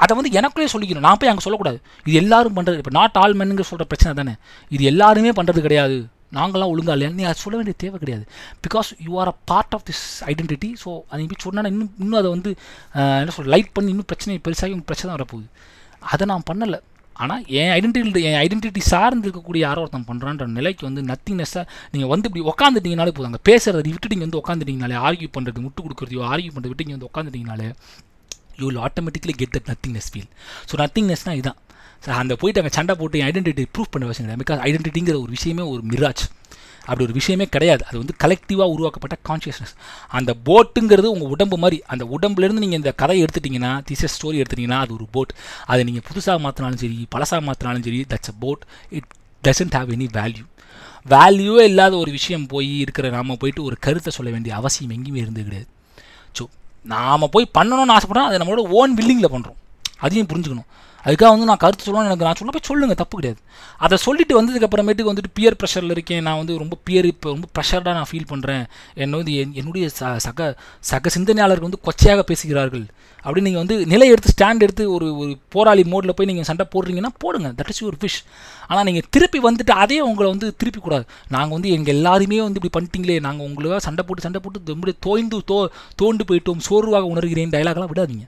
அதை 0.02 0.12
வந்து 0.18 0.30
எனக்குள்ளே 0.38 0.68
சொல்லிக்கணும். 0.72 1.06
நான் 1.06 1.18
போய் 1.20 1.30
அங்கே 1.32 1.44
சொல்லக்கூடாது. 1.44 1.78
இது 2.08 2.16
எல்லாரும் 2.22 2.56
பண்ணுறது 2.56 2.80
இப்போ 2.82 2.92
நாட் 2.98 3.18
ஆல் 3.22 3.36
மென்னுங்க 3.40 3.64
சொல்கிற 3.70 3.84
பிரச்சனை 3.90 4.12
தானே. 4.20 4.34
இது 4.74 4.82
எல்லாருமே 4.92 5.32
பண்ணுறது 5.38 5.60
கிடையாது. 5.66 5.98
நாங்களாம் 6.36 6.70
ஒழுங்காக 6.72 6.94
இல்லையா 6.96 7.10
நீ 7.16 7.22
அதை 7.28 7.38
சொல்ல 7.42 7.56
வேண்டிய 7.58 7.76
தேவை 7.82 7.96
கிடையாது. 8.02 8.24
Because 8.66 8.88
you 9.06 9.12
are 9.22 9.30
a 9.32 9.34
part 9.50 9.74
of 9.76 9.84
this 9.88 10.04
identity 10.30 10.70
so 10.82 10.90
அதை 11.10 11.26
போய் 11.32 11.44
சொன்னால் 11.46 11.68
இன்னும் 11.72 11.90
இன்னும் 12.02 12.18
அதை 12.20 12.30
வந்து 12.36 12.50
என்ன 13.22 13.34
சொல்ற 13.36 13.50
லைட் 13.54 13.70
பண்ணி 13.76 13.90
இன்னும் 13.94 14.08
பிரச்சனை 14.12 14.36
பெருசாகி 14.46 14.72
இன்னும் 14.74 14.88
பிரச்சனை 14.90 15.10
வரப்போகுது. 15.16 15.48
அதை 16.12 16.26
நான் 16.32 16.46
பண்ணலை. 16.50 16.78
ஆனால் 17.22 17.42
என் 17.62 17.72
ஐடென்டிட்டி 17.78 18.22
என் 18.28 18.38
ஐடென்டிட்டி 18.44 18.82
சார்ந்து 18.92 19.26
இருக்கக்கூடிய 19.28 19.62
யாரோ 19.66 19.82
ஒருத்தன் 19.82 20.06
பண்ணுறான்ற 20.10 20.46
நிலைக்கு 20.58 20.82
வந்து 20.88 21.02
நத்திங்னஸ்ஸாக 21.10 21.64
நீங்கள் 21.94 22.10
வந்து 22.12 22.28
இப்படி 22.30 22.44
உட்காந்துட்டீங்கனாலே 22.52 23.12
போதும். 23.16 23.30
அங்கே 23.30 23.42
பேசுகிறத 23.50 23.82
விட்டுட்டு 23.88 24.14
நீங்கள் 24.14 24.28
வந்து 24.28 24.40
உட்காந்துட்டீங்கனாலே 24.42 24.96
ஆர்கியூ 25.08 25.30
பண்ணுறது 25.36 25.64
முட்டு 25.66 25.84
கொடுக்குறதையோ 25.86 26.22
ஆர்கியூ 26.32 26.54
பண்ணுறது 26.54 26.72
விட்டு 26.72 26.86
இங்கே 26.86 26.96
வந்து 26.98 27.10
உட்காந்துட்டீங்கனாலே 27.10 27.68
you 28.62 28.68
will 28.70 28.82
automatically 28.88 29.36
get 29.40 29.54
that 29.56 29.70
nothingness 29.72 30.10
feel 30.12 30.30
so 30.70 30.82
நத்திங்னஸ்னால் 30.82 31.38
இதுதான் 31.40 31.60
ஸோ 32.04 32.10
அந்த 32.20 32.34
போயிட்டு 32.42 32.60
அங்கே 32.60 32.74
சண்டை 32.76 32.94
போட்டு 33.00 33.18
என் 33.22 33.28
ஐடென்டிட்டி 33.30 33.64
ப்ரூவ் 33.74 33.90
பண்ண 33.94 34.06
வச்சுங்க 34.08 34.36
பிகாஸ் 34.40 34.62
ஐடென்டிட்டிங்கிற 34.68 35.16
ஒரு 35.24 35.32
விஷயமே 35.38 35.64
ஒரு 35.72 35.82
மிராஜ் 35.90 36.24
அப்படி 36.86 37.04
ஒரு 37.06 37.14
விஷயமே 37.18 37.46
கிடையாது. 37.54 37.82
அது 37.88 37.96
வந்து 38.00 38.14
கலெக்டிவாக 38.22 38.72
உருவாக்கப்பட்ட 38.74 39.16
கான்ஷியஸ்னஸ் 39.28 39.74
அந்த 40.18 40.30
போட்டுங்கிறது 40.48 41.08
உங்கள் 41.14 41.30
உடம்பு 41.34 41.56
மாதிரி. 41.64 41.78
அந்த 41.92 42.04
உடம்புலேருந்து 42.14 42.62
நீங்கள் 42.64 42.80
இந்த 42.80 42.92
கதையை 43.02 43.20
எடுத்துட்டிங்கன்னா 43.24 43.70
தீசஸ் 43.88 44.14
ஸ்டோரி 44.16 44.38
எடுத்துட்டிங்கன்னா 44.42 44.80
அது 44.84 44.92
ஒரு 44.98 45.06
போட் 45.16 45.32
அதை 45.72 45.80
நீங்கள் 45.88 46.04
புதுசாக 46.08 46.38
மாற்றினாலும் 46.46 46.80
சரி 46.82 46.98
பழசாக 47.14 47.42
மாற்றினாலும் 47.48 47.84
சரி 47.88 48.00
that's 48.12 48.32
about 48.44 48.64
it 48.98 49.08
doesn't 49.42 49.76
have 49.78 49.92
any 49.96 50.08
value 50.18 50.44
வேல்யூவே 51.14 51.66
இல்லாத 51.70 51.94
ஒரு 52.02 52.10
விஷயம் 52.18 52.48
போய் 52.54 52.72
இருக்கிற 52.84 53.06
நாம 53.16 53.36
போயிட்டு 53.42 53.62
ஒரு 53.68 53.78
கருத்தை 53.86 54.12
சொல்ல 54.18 54.32
வேண்டிய 54.34 54.54
அவசியம் 54.60 54.94
எங்கேயுமே 54.96 55.22
இருந்து 55.24 55.46
கிடையாது. 55.48 55.68
ஸோ 56.38 56.42
நாம் 56.82 57.30
போய் 57.30 57.50
பண்ணணும்னு 57.58 57.94
ஆசைப்படுறோம் 57.96 58.28
அதை 58.28 58.38
நம்மளோட 58.38 58.62
ஓன் 58.78 58.94
வில்லிங்கில் 58.94 59.32
பண்ணுறோம் 59.34 59.58
அதையும் 59.98 60.26
புரிஞ்சுக்கணும். 60.26 60.68
அதுக்காக 61.04 61.30
வந்து 61.34 61.48
நான் 61.50 61.60
கருத்து 61.62 61.84
சொல்லணும்னு 61.86 62.10
எனக்கு 62.10 62.26
நான் 62.28 62.38
சொல்ல 62.40 62.52
போய் 62.54 62.68
சொல்லுங்கள் 62.70 62.98
தப்பு 63.00 63.14
கிடையாது. 63.18 63.40
அதை 63.84 63.96
சொல்லிட்டு 64.06 64.34
வந்ததுக்கு 64.38 64.66
அப்புறமேட்டுக்கு 64.68 65.12
வந்துட்டு 65.12 65.32
பியர் 65.38 65.56
ப்ரெஷரில் 65.60 65.94
இருக்கேன். 65.94 66.22
நான் 66.26 66.38
வந்து 66.40 66.54
ரொம்ப 66.62 66.74
பியர் 66.88 67.08
இப்போ 67.12 67.28
ரொம்ப 67.34 67.46
ப்ரெஷர்டாக 67.56 67.94
நான் 67.98 68.08
ஃபீல் 68.10 68.28
பண்ணுறேன் 68.32 68.64
என்னை 69.02 69.18
வந்து 69.20 69.32
என் 69.42 69.54
என்னுடைய 69.60 69.86
ச 69.98 70.10
சக 70.26 70.48
சக 70.90 71.10
சிந்தனையாளர்கள் 71.16 71.68
வந்து 71.68 71.80
கொச்சையாக 71.86 72.24
பேசுகிறார்கள். 72.30 72.84
அப்படின்னு 73.24 73.48
நீங்கள் 73.48 73.62
வந்து 73.64 73.76
நிலை 73.92 74.06
எடுத்து 74.12 74.32
ஸ்டாண்ட் 74.34 74.64
எடுத்து 74.66 74.84
ஒரு 74.94 75.08
ஒரு 75.22 75.32
போராளி 75.54 75.82
மோடில் 75.92 76.14
போய் 76.18 76.28
நீங்கள் 76.30 76.48
சண்டை 76.50 76.64
போடுறீங்கன்னா 76.74 77.12
போடுங்க. 77.24 77.48
தட் 77.58 77.70
இஸ் 77.72 77.82
யூர் 77.84 77.98
ஃபிஷ் 78.02 78.20
ஆனால் 78.70 78.86
நீங்கள் 78.88 79.06
திருப்பி 79.16 79.40
வந்துட்டு 79.48 79.74
அதே 79.84 79.98
உங்களை 80.08 80.28
வந்து 80.34 80.48
திருப்பி 80.60 80.80
கூடாது. 80.86 81.04
நாங்கள் 81.36 81.56
வந்து 81.56 81.72
எங்கள் 81.76 81.94
எல்லாருமே 81.96 82.40
வந்து 82.46 82.60
இப்படி 82.60 82.74
பண்ணிட்டீங்களே 82.76 83.18
நாங்கள் 83.26 83.46
உங்களுக்காக 83.48 83.82
சண்டை 83.88 84.04
போட்டு 84.08 84.26
சண்டை 84.26 84.42
போட்டு 84.44 84.74
ரொம்ப 84.74 84.94
தோய்ந்து 85.08 85.40
தோ 85.50 85.58
தோண்டு 86.02 86.28
போயிட்டோம். 86.30 86.62
சோர்வாக 86.68 87.10
உணர்கிறேன். 87.14 87.54
டைலாக்லாம் 87.56 87.92
விடாதீங்க. 87.94 88.26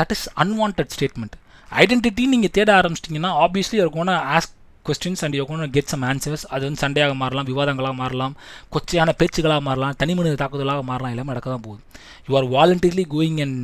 That 0.00 0.14
is 0.16 0.26
unwanted 0.44 0.84
statement 0.96 1.36
identity 1.82 2.24
நீங்கள் 2.32 2.52
தேட 2.56 2.70
ஆரம்பிச்சிட்டிங்கன்னா 2.80 3.30
obviously 3.44 3.78
you're gonna 3.82 4.16
ask 4.36 4.56
questions 4.86 5.22
and 5.24 5.36
you're gonna 5.40 5.68
get 5.74 5.90
some 5.92 6.04
answers 6.10 6.44
அது 6.54 6.62
வந்து 6.66 6.82
சண்டையாக 6.84 7.14
மாறலாம் 7.22 7.48
விவாதங்களாக 7.50 7.94
மாறலாம் 8.00 8.34
கொச்சையான 8.74 9.10
பேச்சுகளாக 9.20 9.62
மாறலாம் 9.68 9.96
தனி 10.00 10.14
மனித 10.18 10.36
தாக்குதலாக 10.42 10.82
மாறலாம் 10.90 11.12
எல்லாமே 11.14 11.32
நடக்க 11.32 11.48
தான் 11.54 11.64
போகுது. 11.66 11.82
You 12.28 12.36
are 12.40 12.48
voluntarily 12.56 13.04
going 13.14 13.40
and 13.46 13.58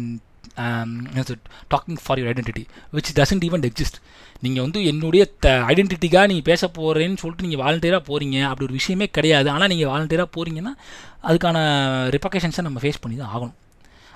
talking 1.73 1.99
for 2.05 2.19
your 2.21 2.33
identity 2.35 2.65
which 2.97 3.11
doesn't 3.19 3.45
even 3.49 3.67
exist 3.69 3.99
நீங்கள் 4.45 4.65
வந்து 4.65 4.81
என்னுடைய 4.91 5.23
த 5.45 5.49
ஐடென்டிட்டிக்காக 5.73 6.27
நீங்கள் 6.31 6.49
பேச 6.51 6.71
போகிறேன்னு 6.79 7.21
சொல்லிட்டு 7.23 7.47
நீங்கள் 7.47 7.63
வாலண்டியராக 7.65 8.03
போகிறீங்க 8.11 8.37
அப்படி 8.51 8.67
ஒரு 8.69 8.77
விஷயமே 8.81 9.07
கிடையாது. 9.17 9.49
ஆனால் 9.55 9.71
நீங்கள் 9.73 9.91
வாலண்டியராக 9.93 10.31
போகிறீங்கன்னா 10.37 10.73
அதுக்கான 11.29 11.59
ரிப்பகேஷன்ஸை 12.17 12.65
நம்ம 12.67 12.81
ஃபேஸ் 12.85 13.03
பண்ணி 13.05 13.17
தான் 13.23 13.33
ஆகணும். 13.37 13.57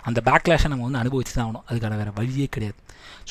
அந்த 0.09 0.19
பேக்லேஷை 0.29 0.69
நம்ம 0.73 0.85
வந்து 0.89 1.01
அனுபவிச்சு 1.03 1.35
தான் 1.37 1.45
ஆகணும். 1.47 1.65
அதுக்கான 1.71 1.97
வேறு 2.01 2.13
வழியே 2.19 2.47
கிடையாது. 2.55 2.79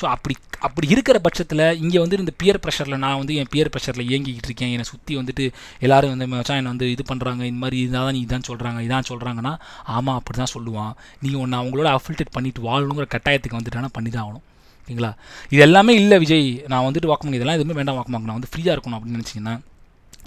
ஸோ 0.00 0.04
அப்படி 0.14 0.34
அப்படி 0.66 0.86
இருக்கிற 0.94 1.16
பட்சத்தில் 1.24 1.62
இங்கே 1.82 1.98
வந்து 2.02 2.18
இந்த 2.22 2.32
பியர் 2.40 2.58
ப்ரெஷரில் 2.64 3.00
நான் 3.04 3.18
வந்து 3.20 3.34
என் 3.40 3.50
பியர் 3.54 3.70
ப்ரெஷரில் 3.74 4.04
இயங்கிக்கிட்டு 4.08 4.48
இருக்கேன். 4.50 4.72
என்னை 4.74 4.86
சுற்றி 4.90 5.12
வந்துட்டு 5.20 5.44
எல்லோரும் 5.84 6.12
வந்து 6.14 6.26
மச்சான் 6.32 6.60
என்னை 6.60 6.70
வந்து 6.74 6.86
இது 6.94 7.04
பண்ணுறாங்க 7.10 7.42
இந்த 7.50 7.60
மாதிரி 7.64 7.78
இதான் 7.86 8.12
நீ 8.16 8.20
இதான் 8.26 8.46
சொல்கிறாங்க 8.50 8.80
இதான் 8.86 9.08
சொல்கிறாங்கன்னா 9.10 9.52
ஆமாம் 9.96 10.18
அப்படி 10.20 10.38
தான் 10.42 10.52
சொல்லுவான். 10.56 10.92
நீ 11.24 11.30
ஒன்று 11.42 11.60
அவங்களோட 11.60 11.90
அஃபில்டேட் 11.98 12.34
பண்ணிட்டு 12.36 12.62
வாழணுங்கிற 12.68 13.06
கட்டாயத்துக்கு 13.16 13.60
வந்துட்டானா 13.60 13.90
பண்ணி 13.98 14.12
தான் 14.16 14.24
ஆகணும். 14.26 14.44
ஓகேங்களா 14.82 15.12
இது 15.52 15.62
எல்லாமே 15.68 15.92
இல்லை 16.02 16.16
விஜய். 16.24 16.48
நான் 16.72 16.86
வந்துட்டு 16.88 17.10
வாக்குமாங்க 17.12 17.38
இதெல்லாம் 17.40 17.58
எதுவுமே 17.58 17.76
வேண்டாம் 17.80 17.98
வாக்குமாங்க 17.98 18.28
நான் 18.30 18.38
வந்து 18.40 18.52
ஃப்ரீயாக 18.52 18.76
இருக்கணும் 18.76 18.98
அப்படின்னு 18.98 19.18
நினச்சிங்கன்னா 19.18 19.56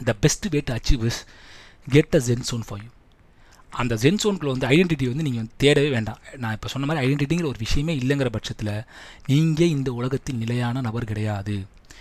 the 0.10 0.14
best 0.26 0.48
way 0.56 0.62
to 0.70 0.76
achieve 0.78 1.04
is 1.12 1.22
get 1.96 2.16
a 2.20 2.24
zen zone 2.30 2.66
for 2.68 2.82
you 2.86 2.90
அந்த 3.82 3.94
ஜென் 4.04 4.20
சோனுக்குள்ள 4.24 4.52
வந்து 4.56 4.68
ஐடென்டிட்டி 4.74 5.06
வந்து 5.12 5.26
நீங்கள் 5.28 5.48
தேடவே 5.62 5.90
வேண்டாம். 5.96 6.20
நான் 6.44 6.56
இப்போ 6.58 6.68
சொன்ன 6.74 6.88
மாதிரி 6.90 7.02
ஐடென்டிட்டிங்கிற 7.06 7.48
ஒரு 7.52 7.60
விஷயமே 7.66 7.94
இல்லைங்கிற 8.02 8.30
பட்சத்தில் 8.36 8.74
நீங்கள் 9.32 9.74
இந்த 9.76 9.90
உலகத்தில் 10.00 10.40
நிலையான 10.44 10.82
நபர் 10.88 11.10
கிடையாது. 11.12 11.56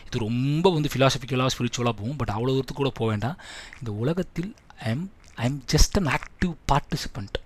இது 0.06 0.18
ரொம்ப 0.26 0.70
வந்து 0.76 0.90
ஃபிலாசபிக்கலாக 0.92 1.52
ஸ்பிரிச்சுவலாக 1.54 1.94
போகும். 2.00 2.18
பட் 2.20 2.32
அவ்வளோ 2.36 2.52
தூரத்துக்கு 2.56 2.82
கூட 2.82 2.92
போக 2.98 3.08
வேண்டாம். 3.12 3.38
இந்த 3.80 3.92
உலகத்தில் 4.02 4.50
I 4.86 4.90
am 4.94 5.06
I 5.42 5.46
am 5.50 5.60
just 5.74 5.96
an 6.00 6.10
active 6.16 6.52
participant 6.72 7.38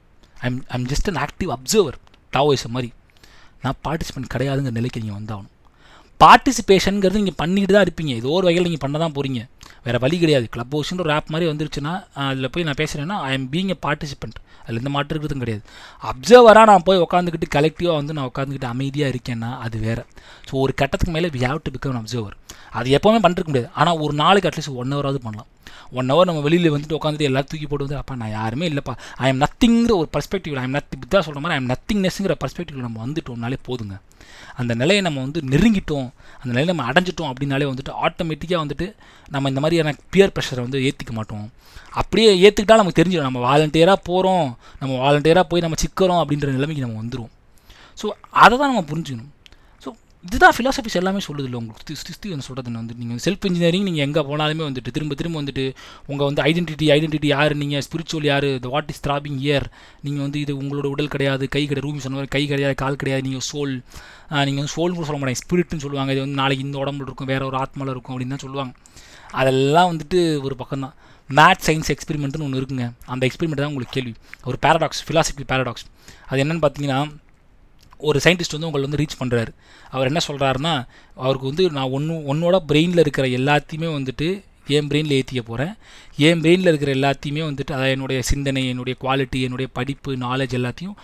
I'm 0.46 0.58
am 0.76 0.88
just 0.92 1.10
an 1.12 1.20
active 1.26 1.52
observer 1.56 1.98
Taoism 2.36 2.74
மாதிரி. 2.76 2.90
நான் 3.64 3.78
பார்ட்டிசிபெண்ட் 3.86 4.32
கிடையாதுங்கிற 4.34 4.74
நிலைக்கு 4.80 5.02
நீங்கள் 5.04 5.18
வந்தாகணும். 5.20 5.54
பார்ட்டிசிபேஷனுங்கிறது 6.20 7.20
நீங்கள் 7.22 7.40
பண்ணிட்டு 7.40 7.74
தான் 7.74 7.86
இருப்பீங்க. 7.86 8.12
ஏதோ 8.20 8.30
ஒரு 8.38 8.46
வகையில் 8.48 8.68
நீங்கள் 8.68 8.84
பண்ண 8.84 8.98
தான் 9.04 9.14
போகிறீங்க 9.16 9.40
வேறு 9.86 9.98
வழி 10.04 10.16
கிடையாது. 10.22 10.46
கிளப் 10.54 10.74
ஹவுஸ்ன்ற 10.76 11.04
ஒரு 11.06 11.14
ஆப் 11.16 11.32
மாதிரி 11.34 11.46
வந்துருச்சுன்னா 11.50 11.92
அதில் 12.26 12.50
போய் 12.54 12.66
நான் 12.68 12.80
பேசுகிறேன்னா 12.82 13.16
I 13.28 13.32
am 13.38 13.48
being 13.54 13.72
a 13.74 13.78
participant 13.86 14.38
அதில் 14.64 14.80
எந்த 14.80 14.90
மாற்று 14.94 15.12
இருக்கிறதும் 15.14 15.42
கிடையாது. 15.44 15.62
அப்சர்வராக 16.10 16.66
நான் 16.70 16.84
போய் 16.88 17.04
உட்காந்துக்கிட்டு 17.04 17.48
கலெக்டிவாக 17.56 17.98
வந்து 18.00 18.16
நான் 18.16 18.28
உட்காந்துக்கிட்டு 18.30 18.70
அமைதியாக 18.74 19.12
இருக்கேன்னா 19.14 19.50
அது 19.66 19.78
வேறு. 19.86 20.02
ஸோ 20.48 20.54
ஒரு 20.64 20.74
கட்டத்துக்கு 20.80 21.14
மேலே 21.16 21.30
we 21.36 21.42
have 21.48 21.60
to 21.66 21.72
become 21.76 22.00
observer 22.00 22.36
அது 22.78 22.88
எப்போவுமே 22.96 23.20
பண்ணிருக்க 23.24 23.50
முடியாது. 23.52 23.70
ஆனால் 23.80 24.00
ஒரு 24.04 24.14
நாளைக்கு 24.22 24.48
அட்லீஸ்ட் 24.50 24.74
ஒன் 24.82 24.92
ஹவராவது 24.96 25.20
பண்ணலாம். 25.26 25.48
ஒன் 25.98 26.10
ஹவர் 26.12 26.28
நம்ம 26.28 26.40
வெளியில் 26.46 26.72
வந்துட்டு 26.74 26.96
உட்காந்துட்டு 26.98 27.28
எல்லாரும் 27.28 27.50
தூக்கி 27.52 27.66
போட்டு 27.66 27.86
வந்து 27.86 27.98
அப்பா 28.00 28.14
நான் 28.22 28.34
யாருமே 28.38 28.66
இல்லைப்பா. 28.70 28.94
ஐ 29.24 29.28
எம் 29.32 29.40
நத்திங்கிற 29.44 29.92
ஒரு 30.02 30.08
பர்ஸ்பெக்டிவ் 30.16 30.58
ஐ 30.62 30.64
எம் 30.68 30.76
நத்தி 30.78 31.08
தான் 31.14 31.24
சொல்கிற 31.26 31.42
மாதிரி 31.44 31.56
ஐ 31.56 31.60
எம் 31.62 31.70
நத்திங்னஸ்ங்கிற 31.72 32.36
பர்ஸ்பெக்டிவ் 32.44 32.86
நம்ம 32.86 33.00
வந்துட்டோம்னாலே 33.06 33.58
போதுங்க. 33.68 33.96
அந்த 34.60 34.72
நிலையை 34.74 35.02
நம்ம 35.06 35.22
வந்து 35.26 35.40
நெருங்கிட்டோம் 35.52 36.08
அந்த 36.40 36.50
நிலையை 36.52 36.68
நம்ம 36.72 36.86
அடைஞ்சிட்டோம் 36.90 37.30
அப்படின்னாலே 37.32 37.68
வந்துட்டு 37.72 37.92
ஆட்டோமேட்டிக்காக 38.06 38.60
வந்துட்டு 38.64 38.86
நம்ம 39.34 39.48
இந்த 39.48 39.60
மாதிரியான 39.64 39.94
பியர் 40.14 40.34
ப்ரெஷரை 40.36 40.62
வந்து 40.66 40.80
ஏற்றிக்க 40.88 41.12
மாட்டோம். 41.18 41.46
அப்படியே 42.00 42.30
ஏற்றுக்கிட்டால் 42.44 42.82
நமக்கு 42.82 43.00
தெரிஞ்சிடும். 43.00 43.28
நம்ம 43.28 43.42
வாலண்டியராக 43.48 43.98
போகிறோம் 44.10 44.46
நம்ம 44.80 44.92
வாலண்டியராக 45.04 45.46
போய் 45.52 45.64
நம்ம 45.66 45.78
சிக்கிறோம் 45.84 46.20
அப்படின்ற 46.22 46.48
நிலைமைக்கு 46.56 46.86
நம்ம 46.86 46.98
வந்துடும் 47.02 47.32
ஸோ 48.00 48.08
அதை 48.44 48.54
தான் 48.58 48.70
நம்ம 48.72 48.84
புரிஞ்சுக்கணும். 48.92 49.30
இதுதான் 50.26 50.54
ஃபிலாசபிஸ் 50.56 50.96
எல்லாமே 51.00 51.20
சொல்லுது 51.26 51.46
இல்லை 51.48 51.58
உங்களுக்கு. 51.60 51.94
சுத்தி 52.00 52.28
வந்து 52.32 52.44
சொல்கிறது 52.46 52.70
வந்து 52.78 52.94
நீங்கள் 53.00 53.20
செல்ஃப் 53.24 53.44
இன்ஜினியரிங் 53.48 53.84
நீங்கள் 53.88 54.04
எங்கே 54.06 54.22
போனாலுமே 54.28 54.62
வந்துட்டு 54.68 54.90
திரும்ப 54.96 55.14
திரும்ப 55.20 55.36
வந்துட்டு 55.40 55.64
உங்கள் 56.10 56.26
வந்து 56.28 56.42
ஐடென்டிட்டி 56.48 56.86
ஐடென்டிட்டி 56.94 57.28
யார்? 57.34 57.52
நீங்கள் 57.60 57.84
ஸ்பிரிச்சுவல் 57.86 58.26
யார்? 58.30 58.46
The 58.64 58.70
what 58.74 58.90
is 58.94 59.02
throbbing 59.06 59.38
here 59.46 59.66
நீங்கள் 60.06 60.24
வந்து 60.26 60.40
இது 60.44 60.54
உங்களோட 60.62 60.88
உடல் 60.94 61.12
கிடையாது 61.14 61.44
கை 61.54 61.62
கிடையாது 61.66 61.86
ரூம் 61.86 62.02
சொன்ன 62.06 62.18
மாதிரி 62.18 62.32
கை 62.36 62.42
கிடையாது 62.52 62.76
கால் 62.82 62.98
கிடையாது 63.02 63.24
நீங்கள் 63.28 63.46
சோல் 63.50 63.74
நீங்கள் 64.48 64.62
வந்து 64.62 64.74
சோல்னு 64.76 64.98
கூட 64.98 65.06
சொல்ல 65.10 65.20
மாட்டாங்க 65.20 65.42
ஸ்பிரிட்னு 65.44 65.84
சொல்லுவாங்க. 65.84 66.10
இது 66.16 66.24
வந்து 66.24 66.40
நாளைக்கு 66.42 66.66
இந்த 66.68 66.78
உடம்புல 66.84 67.08
இருக்கும் 67.10 67.30
வேற 67.32 67.44
ஒரு 67.50 67.58
ஆத்மாவில் 67.62 67.94
இருக்கும் 67.94 68.14
அப்படின்னு 68.14 68.34
தான் 68.36 68.44
சொல்லுவாங்க. 68.46 68.74
அதெல்லாம் 69.40 69.88
வந்துட்டு 69.92 70.20
ஒரு 70.48 70.56
பக்கம் 70.62 70.84
தான். 70.86 70.94
மேத் 71.30 71.64
சயின்ஸ் 71.68 71.90
எக்ஸ்பெரிமெண்ட்னு 71.94 72.46
ஒன்று 72.48 72.60
இருக்குங்க. 72.60 72.88
அந்த 73.14 73.22
எக்ஸ்பெரிமெண்ட் 73.30 73.62
தான் 73.62 73.72
உங்களுக்கு 73.72 73.96
கேள்வி. 73.98 74.14
ஒரு 74.50 74.58
பேரடாக்ஸ் 74.66 75.02
ஃபிலாசபி 75.08 75.46
பேரடாக்ஸ் 75.54 75.86
அது 76.30 76.42
என்னென்னு 76.44 76.64
பார்த்தீங்கன்னா 76.66 77.00
ஒரு 78.00 78.20
சயின்டிஸ்ட் 78.24 78.52
வந்து 78.52 78.66
உங்களை 78.66 78.84
வந்து 78.84 79.00
ரீச் 79.02 79.20
பண்ணுறாரு 79.20 79.52
அவர் 79.90 80.06
என்ன 80.06 80.20
சொல்கிறாருன்னா 80.26 80.74
அவருக்கு 81.16 81.46
வந்து 81.46 81.70
நான் 81.70 81.90
ஒன்று 81.90 82.14
உன்னோட 82.32 82.56
பிரெயினில் 82.68 82.98
இருக்கிற 82.98 83.26
எல்லாத்தையுமே 83.38 83.88
வந்துட்டு 83.94 84.28
என் 84.68 84.88
பிரெயினில் 84.88 85.16
ஏற்றிக்க 85.16 85.42
போகிறேன் 85.42 85.72
என் 86.16 86.40
பிரெயினில் 86.40 86.66
இருக்கிற 86.66 86.92
எல்லாத்தையுமே 86.94 87.42
வந்துட்டு 87.44 87.72
அதாவது 87.72 87.90
என்னுடைய 87.90 88.22
சிந்தனை 88.22 88.68
என்னுடைய 88.68 88.96
குவாலிட்டி 89.00 89.40
என்னுடைய 89.40 89.68
படிப்பு 89.72 90.16
நாலேஜ் 90.16 90.56
எல்லாத்தையும் 90.58 90.96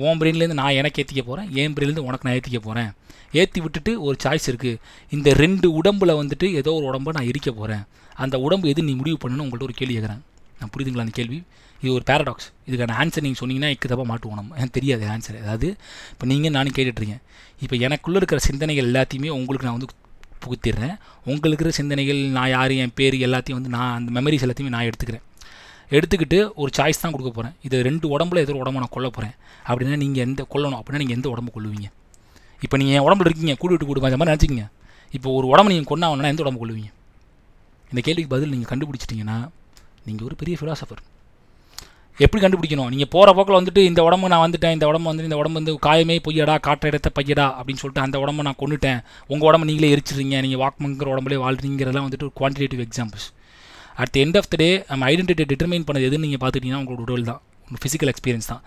உன் 0.00 0.18
பிரெயின்லேருந்து 0.20 0.52
நான் 0.52 0.72
எனக்கு 0.72 1.02
ஏற்றிக்க 1.02 1.22
போகிறேன் 1.22 1.48
என் 1.54 1.74
பிரெயின்லேருந்து 1.74 2.06
உனக்கு 2.06 2.28
நான் 2.28 2.38
ஏற்றிக்க 2.38 2.60
போகிறேன் 2.60 2.90
ஏற்றி 3.32 3.60
விட்டுட்டு 3.60 4.02
ஒரு 4.02 4.16
சாய்ஸ் 4.24 4.48
இருக்குது 4.48 4.78
இந்த 5.12 5.32
ரெண்டு 5.34 5.72
உடம்பில் 5.72 6.14
வந்துட்டு 6.14 6.52
ஏதோ 6.52 6.72
ஒரு 6.72 6.84
உடம்பை 6.84 7.12
நான் 7.12 7.28
எரிக்க 7.28 7.50
போகிறேன் 7.52 7.84
அந்த 8.16 8.38
உடம்பு 8.38 8.68
எது 8.68 8.82
நீ 8.82 8.92
முடிவு 8.92 9.18
பண்ணணும்னு 9.22 9.46
உங்கள்கிட்ட 9.46 9.62
ஒரு 9.62 9.74
கேள்வி 9.74 9.96
கேட்குறேன் 9.96 10.22
நான் 10.60 10.70
புரியுதுங்களா 10.72 10.98
அந்த 10.98 11.14
கேள்வி? 11.14 11.38
இது 11.82 11.92
ஒரு 11.98 12.04
பேரடாக்ஸ் 12.10 12.48
இதுக்கான 12.68 12.96
ஆன்சர் 13.02 13.24
நீங்கள் 13.26 13.40
சொன்னீங்கன்னா 13.42 13.70
இக்கு 13.74 13.86
தப்பாக 13.92 14.08
மாட்டுவோம் 14.10 14.38
நம்ம. 14.40 14.54
எனக்கு 14.58 14.76
தெரியாது 14.78 15.04
ஆன்சர் 15.14 15.38
அதாவது 15.42 15.68
இப்போ 16.12 16.26
நீங்கள் 16.32 16.54
நானும் 16.56 16.74
கேட்டுட்ருக்கேன். 16.76 17.22
இப்போ 17.64 17.76
எனக்குள்ளே 17.86 18.18
இருக்கிற 18.20 18.40
சிந்தனைகள் 18.48 18.88
எல்லாத்தையுமே 18.90 19.30
உங்களுக்கு 19.38 19.66
நான் 19.68 19.76
வந்து 19.78 19.90
புகுத்திடுறேன். 20.44 20.94
உங்களுக்கு 21.32 21.52
இருக்கிற 21.54 21.72
சிந்தனைகள் 21.80 22.20
நான் 22.36 22.50
யார் 22.56 22.72
என் 22.84 22.94
பேர் 23.00 23.16
எல்லாத்தையும் 23.28 23.58
வந்து 23.60 23.72
நான் 23.76 23.92
அந்த 23.98 24.10
மெமரிஸ் 24.18 24.44
எல்லாத்தையுமே 24.46 24.74
நான் 24.76 24.86
எடுத்துக்கிறேன். 24.90 25.24
எடுத்துக்கிட்டு 25.96 26.38
ஒரு 26.62 26.70
சாய்ஸ் 26.76 27.02
தான் 27.02 27.14
கொடுக்க 27.14 27.30
போகிறேன் 27.36 27.54
இது 27.66 27.82
ரெண்டு 27.88 28.06
உடம்புல 28.14 28.42
ஏதோ 28.44 28.54
உடம்பு 28.62 28.82
நான் 28.82 28.94
கொல்ல 28.94 29.08
போகிறேன் 29.16 29.34
அப்படின்னா 29.68 29.98
நீங்கள் 30.04 30.24
எந்த 30.26 30.42
கொல்லணும்? 30.52 30.78
அப்படின்னா 30.80 31.00
நீங்கள் 31.02 31.18
எந்த 31.18 31.28
உடம்பு 31.34 31.50
கொள்ளுவீங்க 31.56 31.88
இப்போ 32.64 32.76
நீங்கள் 32.80 32.96
என் 32.98 33.06
உடம்புல 33.08 33.28
இருக்கீங்க 33.28 33.54
கூடு 33.62 33.72
விட்டு 33.74 33.88
கூடு 33.88 34.08
அந்த 34.08 34.18
மாதிரி 34.20 34.32
நினச்சிக்கிங்க. 34.32 34.66
இப்போ 35.16 35.28
ஒரு 35.38 35.46
உடம்பு 35.52 35.72
நீங்கள் 35.72 35.90
கொண்டாங்கன்னா 35.92 36.32
எந்த 36.34 36.44
உடம்பு 36.44 36.60
கொள்ளுவீங்க 36.62 36.90
இந்த 37.90 38.00
கேள்விக்கு 38.06 38.32
பதில் 38.34 38.52
நீங்கள் 38.54 38.70
கண்டுபிடிச்சிட்டிங்கன்னா 38.72 39.38
நீங்கள் 40.06 40.26
ஒரு 40.28 40.36
பெரிய 40.42 40.56
ஃபிலாசபர் 40.60 41.02
எப்படி 42.24 42.40
கண்டுபிடிக்கணும்? 42.42 42.90
நீங்கள் 42.92 43.10
போகிற 43.14 43.32
போக்கில் 43.36 43.58
வந்துட்டு 43.58 43.82
இந்த 43.90 44.00
உடம்பு 44.08 44.30
நான் 44.32 44.42
வந்துட்டேன் 44.44 44.74
இந்த 44.76 44.86
உடம்பு 44.90 45.08
வந்து 45.10 45.26
இந்த 45.28 45.36
உடம்பு 45.40 45.58
வந்து 45.60 45.74
காயமே 45.86 46.16
பொய்யடா 46.26 46.54
காற்ற 46.66 46.90
இடத்த 46.92 47.10
பையடா 47.18 47.46
அப்படின்னு 47.58 47.82
சொல்லிட்டு 47.82 48.04
அந்த 48.06 48.18
உடம்பை 48.24 48.44
நான் 48.48 48.60
கொண்டுட்டேன் 48.62 49.00
உங்கள் 49.32 49.48
உடம்பு 49.50 49.68
நீங்களே 49.70 49.92
எரிச்சிடுறீங்க 49.94 50.42
நீங்கள் 50.46 50.62
வாக்மங்கிற 50.64 51.12
உடம்புலே 51.14 51.38
வாழ்றீங்கிறதெல்லாம் 51.44 52.06
வந்துட்டு 52.08 52.28
ஒரு 52.28 52.36
quantitative 52.40 52.82
examples 52.86 53.28
at 54.02 54.18
end 54.24 54.38
of 54.40 54.50
the 54.52 54.56
day 54.56 54.70
நம்ம 54.88 55.08
ஐடென்டிட்டி 55.12 55.46
டிட்டர்மைன் 55.52 55.86
பண்ணது 55.88 56.08
எதுன்னு 56.10 56.26
நீங்கள் 56.26 56.42
பார்த்துட்டிங்கன்னா 56.44 56.82
உங்களோட 56.82 57.02
உடல் 57.08 57.28
தான். 57.30 57.42
ஃபிசிக்கல் 57.82 58.10
எக்ஸ்பீரியன்ஸ் 58.12 58.48
தான். 58.52 58.62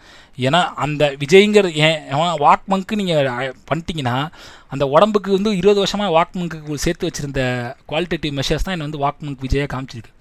ஏன்னா 0.45 0.59
அந்த 0.83 1.03
விஜய்ங்கிற 1.21 1.67
ஏன் 1.87 1.99
வாக் 2.45 2.65
மங்க்கு 2.73 2.99
நீங்கள் 3.01 3.53
பண்ணிட்டீங்கன்னா 3.69 4.15
அந்த 4.73 4.83
உடம்புக்கு 4.95 5.29
வந்து 5.37 5.51
இருபது 5.59 5.79
வருஷமாக 5.83 6.09
வாக் 6.17 6.33
மங்க்கு 6.39 6.79
சேர்த்து 6.85 7.07
வச்சுருந்த 7.09 7.41
குவாலிட்டேட்டிவ் 7.91 8.33
மெஷர்ஸ் 8.39 8.65
தான் 8.67 8.75
என்னை 8.75 8.87
வந்து 8.87 9.01
வாக் 9.05 9.21
மங்க் 9.25 9.43
விஜயாக 9.45 9.69
காமிச்சிருக்கு. 9.73 10.11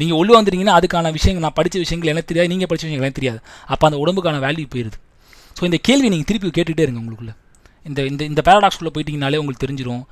நீங்கள் 0.00 0.18
உள்ளே 0.20 0.34
வந்துட்டீங்கன்னா 0.38 0.76
அதுக்கான 0.80 1.12
விஷயங்கள் 1.18 1.44
நான் 1.46 1.56
படித்த 1.60 1.78
விஷயங்கள் 1.84 2.12
எனக்கு 2.12 2.30
தெரியாது 2.32 2.50
நீங்கள் 2.54 2.70
படித்த 2.70 2.86
விஷயங்கள் 2.86 3.08
எனக்கு 3.08 3.20
தெரியாது. 3.20 3.40
அப்போ 3.72 3.86
அந்த 3.90 3.98
உடம்புக்கான 4.04 4.40
வேல்யூ 4.46 4.66
போயிடுது 4.74 4.98
ஸோ 5.58 5.64
இந்த 5.70 5.80
கேள்வி 5.88 6.10
நீங்கள் 6.14 6.28
திருப்பி 6.30 6.52
கேட்டுகிட்டே 6.58 6.86
இருங்க 6.86 7.00
உங்களுக்குள்ள. 7.02 7.34
இந்த 7.88 8.00
இந்த 8.12 8.22
இந்த 8.30 8.40
பேரடாக்ஸ்குள்ளே 8.48 8.92
போயிட்டீங்கனாலே 8.96 9.40
உங்களுக்கு 9.42 9.64
தெரிஞ்சிடும் 9.66 10.02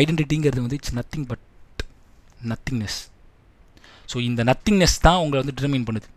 ஐடென்டிட்டிங்கிறது 0.00 0.64
வந்து 0.64 0.78
it's 0.80 0.96
nothing 1.00 1.28
but 1.32 1.44
nothingness 2.50 2.98
so 4.12 4.16
இந்த 4.30 4.40
நத்திங்னஸ் 4.50 4.98
தான் 5.06 5.20
உங்களை 5.24 5.38
வந்து 5.42 5.54
டிட்டர்மைன் 5.56 5.86
பண்ணுது. 5.88 6.08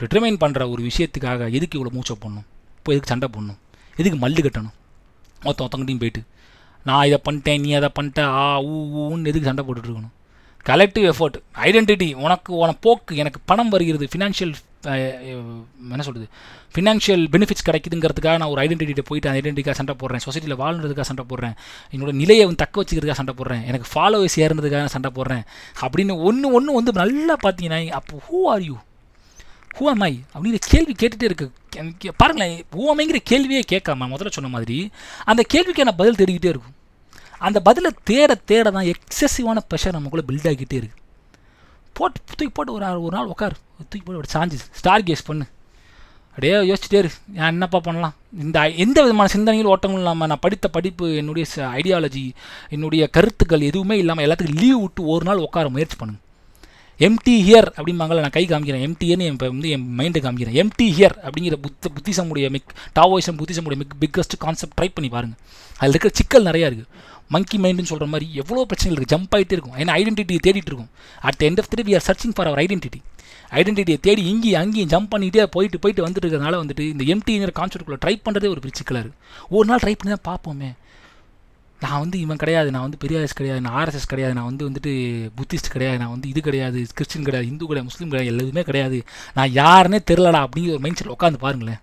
டிட்டர்மைன் 0.00 0.40
பண்ணுற 0.44 0.62
ஒரு 0.72 0.82
விஷயத்துக்காக 0.88 1.50
எதுக்கு 1.58 1.78
இவ்வளோ 1.78 1.92
மூச்சை 1.96 2.16
போடணும்? 2.24 2.46
இப்போ 2.78 2.92
எதுக்கு 2.94 3.12
சண்டை 3.12 3.28
போடணும்? 3.34 3.58
எதுக்கு 4.00 4.18
மல்லு 4.24 4.42
கட்டணும்? 4.46 4.74
மொத்தம் 5.46 5.64
ஒருத்தவங்கிட்டையும் 5.64 6.02
போயிட்டு 6.04 6.22
நான் 6.88 7.06
இதை 7.08 7.18
பண்ணிட்டேன் 7.26 7.62
நீ 7.64 7.70
அதை 7.78 7.88
பண்ணிட்ட 7.98 8.20
ஆ 8.40 8.44
ஊ 8.70 8.74
ஊன்னு 9.02 9.30
எதுக்கு 9.30 9.48
சண்டை 9.50 9.62
போட்டுட்டு 9.66 9.88
இருக்கணும்? 9.88 10.14
கலெக்டிவ் 10.68 11.06
எஃபர்ட் 11.10 11.36
ஐடென்டிட்டி 11.68 12.06
உனக்கு 12.24 12.50
உன 12.60 12.70
போக்கு 12.84 13.18
எனக்கு 13.22 13.38
பணம் 13.50 13.72
வருகிறது 13.74 14.06
ஃபினான்ஷியல் 14.12 14.54
என்ன 15.92 16.04
சொல்கிறது 16.06 16.26
ஃபினான்ஷியல் 16.74 17.22
பெனிஃபிட்ஸ் 17.34 17.66
கிடைக்குதுங்கிறதுக்காக 17.68 18.38
நான் 18.40 18.52
ஒரு 18.54 18.60
ஐடென்டிட்டியை 18.64 19.04
போயிட்டு 19.10 19.28
அந்த 19.28 19.40
ஐடென்டிட்டிக்காக 19.40 19.76
சண்டை 19.80 19.94
போடுறேன். 20.00 20.22
சொசைட்டியில் 20.26 20.58
வாழ்றதுக்காக 20.62 21.06
சண்டை 21.10 21.24
போடுறேன். 21.30 21.54
என்னோட 21.94 22.12
நிலையை 22.22 22.44
வந்து 22.48 22.62
தக்க 22.62 22.82
வச்சுக்கிறதுக்காக 22.82 23.18
சண்டை 23.20 23.34
போடுறேன். 23.38 23.62
எனக்கு 23.70 23.88
ஃபாலோவர்ஸ் 23.92 24.36
ஏறுறதுக்காக 24.44 24.92
சண்டை 24.96 25.10
போடுறேன். 25.18 25.44
அப்படின்னு 25.84 26.16
ஒன்று 26.30 26.52
ஒன்று 26.58 26.78
வந்து 26.78 26.94
நல்லா 27.02 27.36
பார்த்தீங்கன்னா 27.44 27.80
அப்போ 28.00 28.20
ஹூ 28.28 28.40
ஆர் 28.54 28.64
யூ 28.68 28.76
ஹூ 29.76 29.84
அப்படிங்கிற 30.34 30.60
கேள்வி 30.72 30.94
கேட்டுகிட்டே 31.02 31.28
இருக்கு. 31.30 31.46
பாருங்களேன் 32.20 32.56
ஹூ 32.76 32.84
அமைங்கிற 32.94 33.20
கேள்வியே 33.30 33.62
கேட்காம 33.72 34.08
முதல்ல 34.12 34.34
சொன்ன 34.36 34.50
மாதிரி 34.56 34.78
அந்த 35.30 35.44
கேள்விக்கான 35.54 35.94
பதில் 36.00 36.18
தேடிக்கிட்டே 36.20 36.52
இருக்கும். 36.52 36.76
அந்த 37.46 37.58
பதிலை 37.68 37.90
தேட 38.10 38.34
தேட 38.50 38.70
தான் 38.76 38.90
எக்ஸசிவான 38.92 39.64
ப்ரெஷர் 39.70 39.96
நமக்குள்ளே 39.96 40.26
பில்ட் 40.28 40.48
ஆகிக்கிட்டே 40.50 40.78
இருக்குது 40.80 41.02
போட்டு 41.98 42.20
தூக்கி 42.28 42.52
போட்டு 42.54 42.72
ஒரு 42.76 42.84
ஆள் 42.86 43.02
ஒரு 43.06 43.14
நாள் 43.16 43.32
உட்காரு 43.32 43.56
தூக்கி 43.88 44.04
போட்டு 44.06 44.22
ஒரு 44.22 44.30
சாஞ்சு 44.34 44.56
ஸ்டார் 44.78 45.04
கேஸ் 45.08 45.28
பண்ணு. 45.28 45.44
அப்படியே 46.30 46.54
யோசிச்சுட்டே 46.68 46.98
இரு. 47.02 47.10
நான் 47.36 47.52
என்னப்பா 47.54 47.78
பண்ணலாம்? 47.86 48.14
இந்த 48.44 48.58
எந்த 48.84 48.98
விதமான 49.04 49.28
சிந்தனைகள் 49.34 49.70
ஓட்டங்களும் 49.72 50.02
இல்லாமல் 50.02 50.30
நான் 50.30 50.42
படித்த 50.46 50.68
படிப்பு 50.76 51.06
என்னுடைய 51.20 51.46
ஐடியாலஜி 51.80 52.24
என்னுடைய 52.76 53.02
கருத்துக்கள் 53.16 53.68
எதுவுமே 53.70 53.96
இல்லாமல் 54.02 54.24
எல்லாத்துக்கும் 54.26 54.60
லீவ் 54.62 54.80
விட்டு 54.80 55.04
ஒரு 55.14 55.24
நாள் 55.28 55.44
உட்கார 55.46 55.68
முயற்சி 55.76 55.98
பண்ணுங்க. 56.00 56.20
எம்டி 57.00 57.34
ஹியர் 57.46 57.68
அப்படிம்பாங்கல்ல 57.76 58.22
நான் 58.24 58.34
கை 58.36 58.42
காமிக்கிறேன். 58.50 58.82
எம்டின்னு 58.86 59.24
என் 59.28 59.34
இப்போ 59.36 59.46
வந்து 59.54 59.70
என் 59.76 59.86
மைண்டை 59.98 60.20
காமிக்கிறேன். 60.26 60.56
எம்டி 60.62 60.86
ஹியர் 60.96 61.16
அப்படிங்கிற 61.24 61.56
புத்த 61.64 61.90
புத்திசமுடைய 61.96 62.48
மிக் 62.56 62.74
டாவோயிசம் 62.98 63.38
புத்திசமுடைய 63.40 63.78
மிக் 63.80 63.96
பிக்கஸ்ட் 64.02 64.36
கான்செப்ட் 64.44 64.76
ட்ரை 64.78 64.88
பண்ணி 64.96 65.10
பாருங்கள் 65.16 65.40
அதில் 65.80 65.94
இருக்கிற 65.94 66.12
சிக்கல் 66.20 66.46
நிறையா 66.50 66.68
இருக்குது 66.70 66.90
மங்கி 67.34 67.58
மைண்டுன்னு 67.64 67.90
சொல்கிற 67.90 68.06
மாதிரி 68.12 68.26
எவ்வளோ 68.40 68.62
பிரச்சனைகள் 68.70 68.98
இருக்குது 68.98 69.14
ஜம்ப் 69.14 69.34
ஆகிட்டே 69.36 69.54
இருக்கும். 69.56 69.76
ஏன்னா 69.80 69.92
ஐடென்டிட்டியை 70.00 70.40
தேடிட்டு 70.46 70.70
இருக்கும். 70.72 70.90
At 71.28 71.42
end 71.48 71.60
of 71.62 71.70
the 71.72 71.84
we 71.88 71.94
are 71.98 72.06
searching 72.08 72.34
for 72.36 72.48
our 72.50 72.62
identity 72.64 73.00
ஐடென்டிட்டியை 73.60 73.98
தேடி 74.06 74.22
இங்கேயும் 74.32 74.60
அங்கேயும் 74.62 74.90
ஜம்ப் 74.94 75.10
பண்ணிகிட்டே 75.12 75.44
போயிட்டு 75.54 75.78
போயிட்டு 75.82 76.04
வந்துட்டு 76.04 76.26
இருக்கிறதுனால 76.26 76.58
வந்துட்டு 76.62 76.84
இந்த 76.92 77.04
எம்டிங்கிற 77.14 77.52
கான்செப்ட்குள்ளே 77.60 78.00
ட்ரை 78.04 78.14
பண்ணுறதே 78.26 78.48
ஒரு 78.54 78.76
சிக்கலாக 78.80 79.02
இருக்குது 79.04 79.52
ஒரு 79.56 79.66
நாள் 79.70 79.82
ட்ரை 79.84 79.94
பண்ணி 79.98 80.12
தான் 80.16 80.26
பார்ப்போமே 80.30 80.70
நான் 81.80 82.00
வந்து 82.00 82.20
இவன் 82.20 82.36
கிடையாது 82.36 82.70
நான் 82.70 82.82
வந்து 82.82 82.98
பெரியார்எஸ் 83.04 83.34
கிடையாது 83.34 83.60
நான் 83.60 83.76
ஆர்எஸ்எஸ் 83.80 84.06
கிடையாது 84.06 84.34
நான் 84.34 84.44
வந்து 84.44 84.68
வந்துட்டு 84.68 84.92
புத்திஸ்ட் 85.38 85.72
கிடையாது 85.72 85.98
நான் 85.98 86.10
வந்து 86.10 86.28
இது 86.28 86.40
கிடையாது 86.40 86.86
கிறிஸ்டின் 86.94 87.22
கிடையாது 87.22 87.50
இந்து 87.50 87.66
கிடையாது 87.66 87.90
முஸ்லீம் 87.90 88.10
கிடையாது 88.10 88.36
எல்லாதுமே 88.36 88.62
கிடையாது. 88.62 88.98
நான் 89.34 89.50
யாருன்னே 89.50 89.98
தெரிலடா 90.10 90.40
அப்படிங்கிற 90.46 90.70
ஒரு 90.70 90.78
மைண்ட் 90.78 90.96
செட் 90.96 91.12
உட்காந்து 91.16 91.36
பாருங்களேன். 91.36 91.80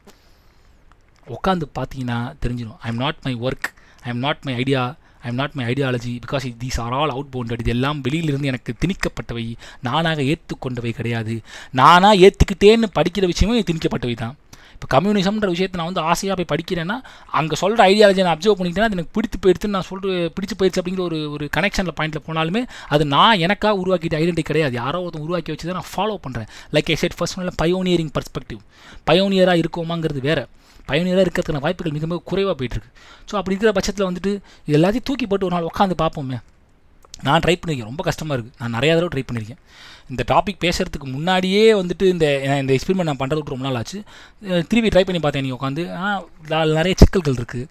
உட்காந்து 1.27 1.65
பார்த்தீங்கன்னா 1.75 2.35
தெரிஞ்சிடும். 2.41 2.77
I 2.79 2.89
am 2.91 2.95
not 2.95 3.15
my 3.23 3.35
work 3.35 3.69
I 4.01 4.09
am 4.13 4.17
not 4.17 4.41
my 4.41 4.55
idea 4.55 4.95
I 5.21 5.29
am 5.29 5.35
not 5.35 5.51
my 5.51 5.65
ideology 5.65 6.19
because 6.25 6.55
these 6.63 6.79
are 6.81 6.93
all 6.93 7.09
out 7.09 7.33
bounded 7.33 7.59
இது 7.59 7.69
எல்லாம் 7.69 8.01
வெளியிலிருந்து 8.01 8.47
எனக்கு 8.47 8.73
திணிக்கப்பட்டவை. 8.85 9.55
நானாக 9.81 10.21
ஏற்றுக்கொண்டவை 10.21 10.91
கிடையாது. 10.91 11.41
நானாக 11.71 12.15
ஏற்றுக்கிட்டேன்னு 12.15 12.89
படிக்கிற 12.99 13.25
விஷயமும் 13.25 13.63
திணிக்கப்பட்டவை 13.71 14.15
தான் 14.15 14.35
இப்போ 14.81 14.89
கம்யூனிசம்ன்ற 14.93 15.47
விஷயத்தை 15.53 15.77
நான் 15.79 15.89
வந்து 15.89 16.03
ஆசையாக 16.11 16.35
போய் 16.37 16.47
படிக்கிறேன்னா 16.51 16.95
அங்கே 17.39 17.55
சொல்கிற 17.61 17.81
ஐடியாலஜி 17.91 18.21
நான் 18.25 18.35
அப்சர்வ் 18.35 18.55
பண்ணிக்கிட்டேன்னா 18.59 18.87
அது 18.89 18.97
எனக்கு 18.97 19.11
பிடித்து 19.17 19.37
போயிடுச்சுன்னு 19.43 19.75
நான் 19.77 19.85
சொல்கிற 19.89 20.13
பிடிச்சு 20.37 20.55
போயிடுச்சு 20.59 20.79
அப்படிங்கிற 20.81 21.03
ஒரு 21.09 21.17
ஒரு 21.35 21.45
கனெக்ஷனில் 21.57 21.95
பாயிண்ட்டில் 21.99 22.23
போனாலுமே 22.27 22.61
அது 22.95 23.05
நான் 23.13 23.41
எனக்காக 23.45 23.73
உருவாக்கிட்ட 23.81 24.17
ஐடென்டி 24.21 24.45
கிடையாது. 24.49 24.75
யாரோ 24.81 25.01
ஒருத்தன் 25.05 25.25
உருவாக்கி 25.27 25.53
வச்சு 25.53 25.67
தான் 25.69 25.79
நான் 25.79 25.91
ஃபாலோ 25.93 26.15
பண்ணுறேன் 26.25 26.49
லைக் 26.77 26.89
ஐ 26.93 26.97
செட் 27.03 27.17
ஃபர்ஸ்ட் 27.19 27.37
ஒன்ல 27.39 27.53
பயோனியரிங் 27.61 28.11
பர்ஸ்பெக்டிவ் 28.17 28.61
பயோனியராக 29.09 29.63
இருக்கோமாங்கிறது 29.63 30.23
வேறு. 30.29 30.45
பயனியராக 30.89 31.25
இருக்கிறதுக்கான 31.25 31.63
வாய்ப்புகள் 31.67 31.95
மிக 31.97 32.07
மிக 32.11 32.21
குறைவாக 32.31 32.55
போயிட்டுருக்கு. 32.59 32.91
ஸோ 33.29 33.33
அப்படி 33.39 33.53
இருக்கிற 33.55 33.73
பட்சத்தில் 33.77 34.07
வந்துட்டு 34.09 34.33
இது 34.67 34.77
எல்லாத்தையும் 34.79 35.07
தூக்கி 35.09 35.27
போட்டு 35.31 35.47
ஒரு 35.49 35.55
நாள் 35.57 35.69
உட்காந்து 35.71 35.97
பார்ப்போமே. 36.03 36.39
நான் 37.27 37.41
ட்ரை 37.43 37.53
பண்ணியிருக்கேன் 37.61 37.89
ரொம்ப 37.89 38.03
கஷ்டமாக 38.07 38.35
இருக்குது 38.35 38.57
நான் 38.61 38.73
நிறையா 38.75 38.93
தடவை 38.97 39.09
ட்ரை 39.13 39.23
பண்ணியிருக்கேன் 39.29 39.59
இந்த 40.11 40.23
டாபிக் 40.31 40.61
பேசுகிறதுக்கு 40.65 41.07
முன்னாடியே 41.15 41.63
வந்துட்டு 41.81 42.05
இந்த 42.13 42.27
இந்த 42.61 42.71
எக்ஸ்பெரிமெண்ட் 42.77 43.09
நான் 43.09 43.21
பண்ணுறதுக்கு 43.21 43.53
ரொம்ப 43.53 43.65
நாள் 43.67 43.77
ஆச்சு. 43.79 43.99
திருப்பி 44.69 44.91
ட்ரை 44.93 45.03
பண்ணி 45.07 45.21
பார்த்தேன் 45.25 45.43
நீங்கள் 45.45 45.59
உட்காந்து 45.59 45.83
அதில் 46.57 46.77
நிறைய 46.79 46.95
சிக்கல்கள் 47.01 47.37
இருக்குது 47.39 47.65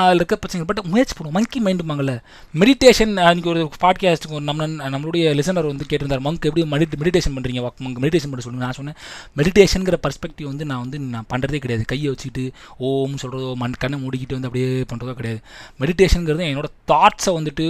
அதில் 0.00 0.18
இருக்க 0.20 0.36
பிரச்சனைகள். 0.42 0.68
பட் 0.70 0.90
முயற்சி 0.92 1.14
பண்ணுவோம். 1.16 1.36
மங்கி 1.36 1.58
மைண்டுமாங்கல்ல 1.66 2.14
மெடிடேஷன் 2.60 3.12
அன்றைக்கி 3.26 3.50
ஒரு 3.52 3.62
பாட்காஸ்ட்டுக்கு 3.84 4.38
ஒரு 4.38 4.46
நம்ம 4.50 4.66
நம்மளுடைய 4.94 5.24
லிசனர் 5.40 5.70
வந்து 5.72 5.88
கேட்டிருந்தார் 5.90 6.24
மங்க் 6.26 6.48
எப்படி 6.50 6.64
மெடி 6.72 6.98
மெடிடேஷன் 7.02 7.36
பண்ணுறீங்க 7.36 7.62
வாக் 7.66 7.82
மங்க் 7.86 8.00
மெடிடேஷன் 8.04 8.32
பண்ண 8.32 8.44
சொல்லுங்கள் 8.46 8.68
நான் 8.68 8.78
சொன்னேன் 8.80 8.98
மெடிடேஷனுங்கிற 9.40 9.98
பர்ஸ்பெக்டிவ் 10.06 10.50
வந்து 10.52 10.66
நான் 10.70 10.82
வந்து 10.84 11.00
நான் 11.14 11.28
பண்ணுறதே 11.34 11.60
கிடையாது. 11.64 11.84
கையை 11.92 12.08
வச்சுக்கிட்டு 12.12 12.46
ஓம் 12.88 13.16
சொல்கிறதோ 13.22 13.52
மண் 13.62 13.80
கண்ணை 13.84 13.98
மூடிக்கிட்டு 14.06 14.36
வந்து 14.38 14.50
அப்படியே 14.50 14.70
பண்ணுறதோ 14.92 15.14
கிடையாது. 15.20 15.40
மெடிடேஷனுங்கிறது 15.82 16.50
என்னோட 16.54 16.70
தாட்ஸை 16.92 17.34
வந்துட்டு 17.38 17.68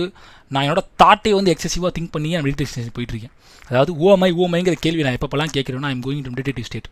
நான் 0.55 0.67
என்னோட 0.67 0.83
தாட்டை 1.03 1.33
வந்து 1.39 1.53
எக்ஸசிவாக 1.55 1.93
திங்க் 1.99 2.13
பண்ணி 2.17 2.35
நான் 2.37 2.47
மெடிடேஷன் 2.49 2.93
போயிட்டுருக்கேன். 2.99 3.35
அதாவது 3.71 3.93
ஓமை 4.09 4.31
ஓமைங்கிற 4.45 4.77
கேள்வி 4.85 5.07
நான் 5.07 5.17
எப்பப்பெல்லாம் 5.21 5.55
கேட்குறேனோ 5.57 5.89
I'm 5.95 6.05
going 6.07 6.27
to 6.27 6.35
meditative 6.37 6.69
state 6.69 6.91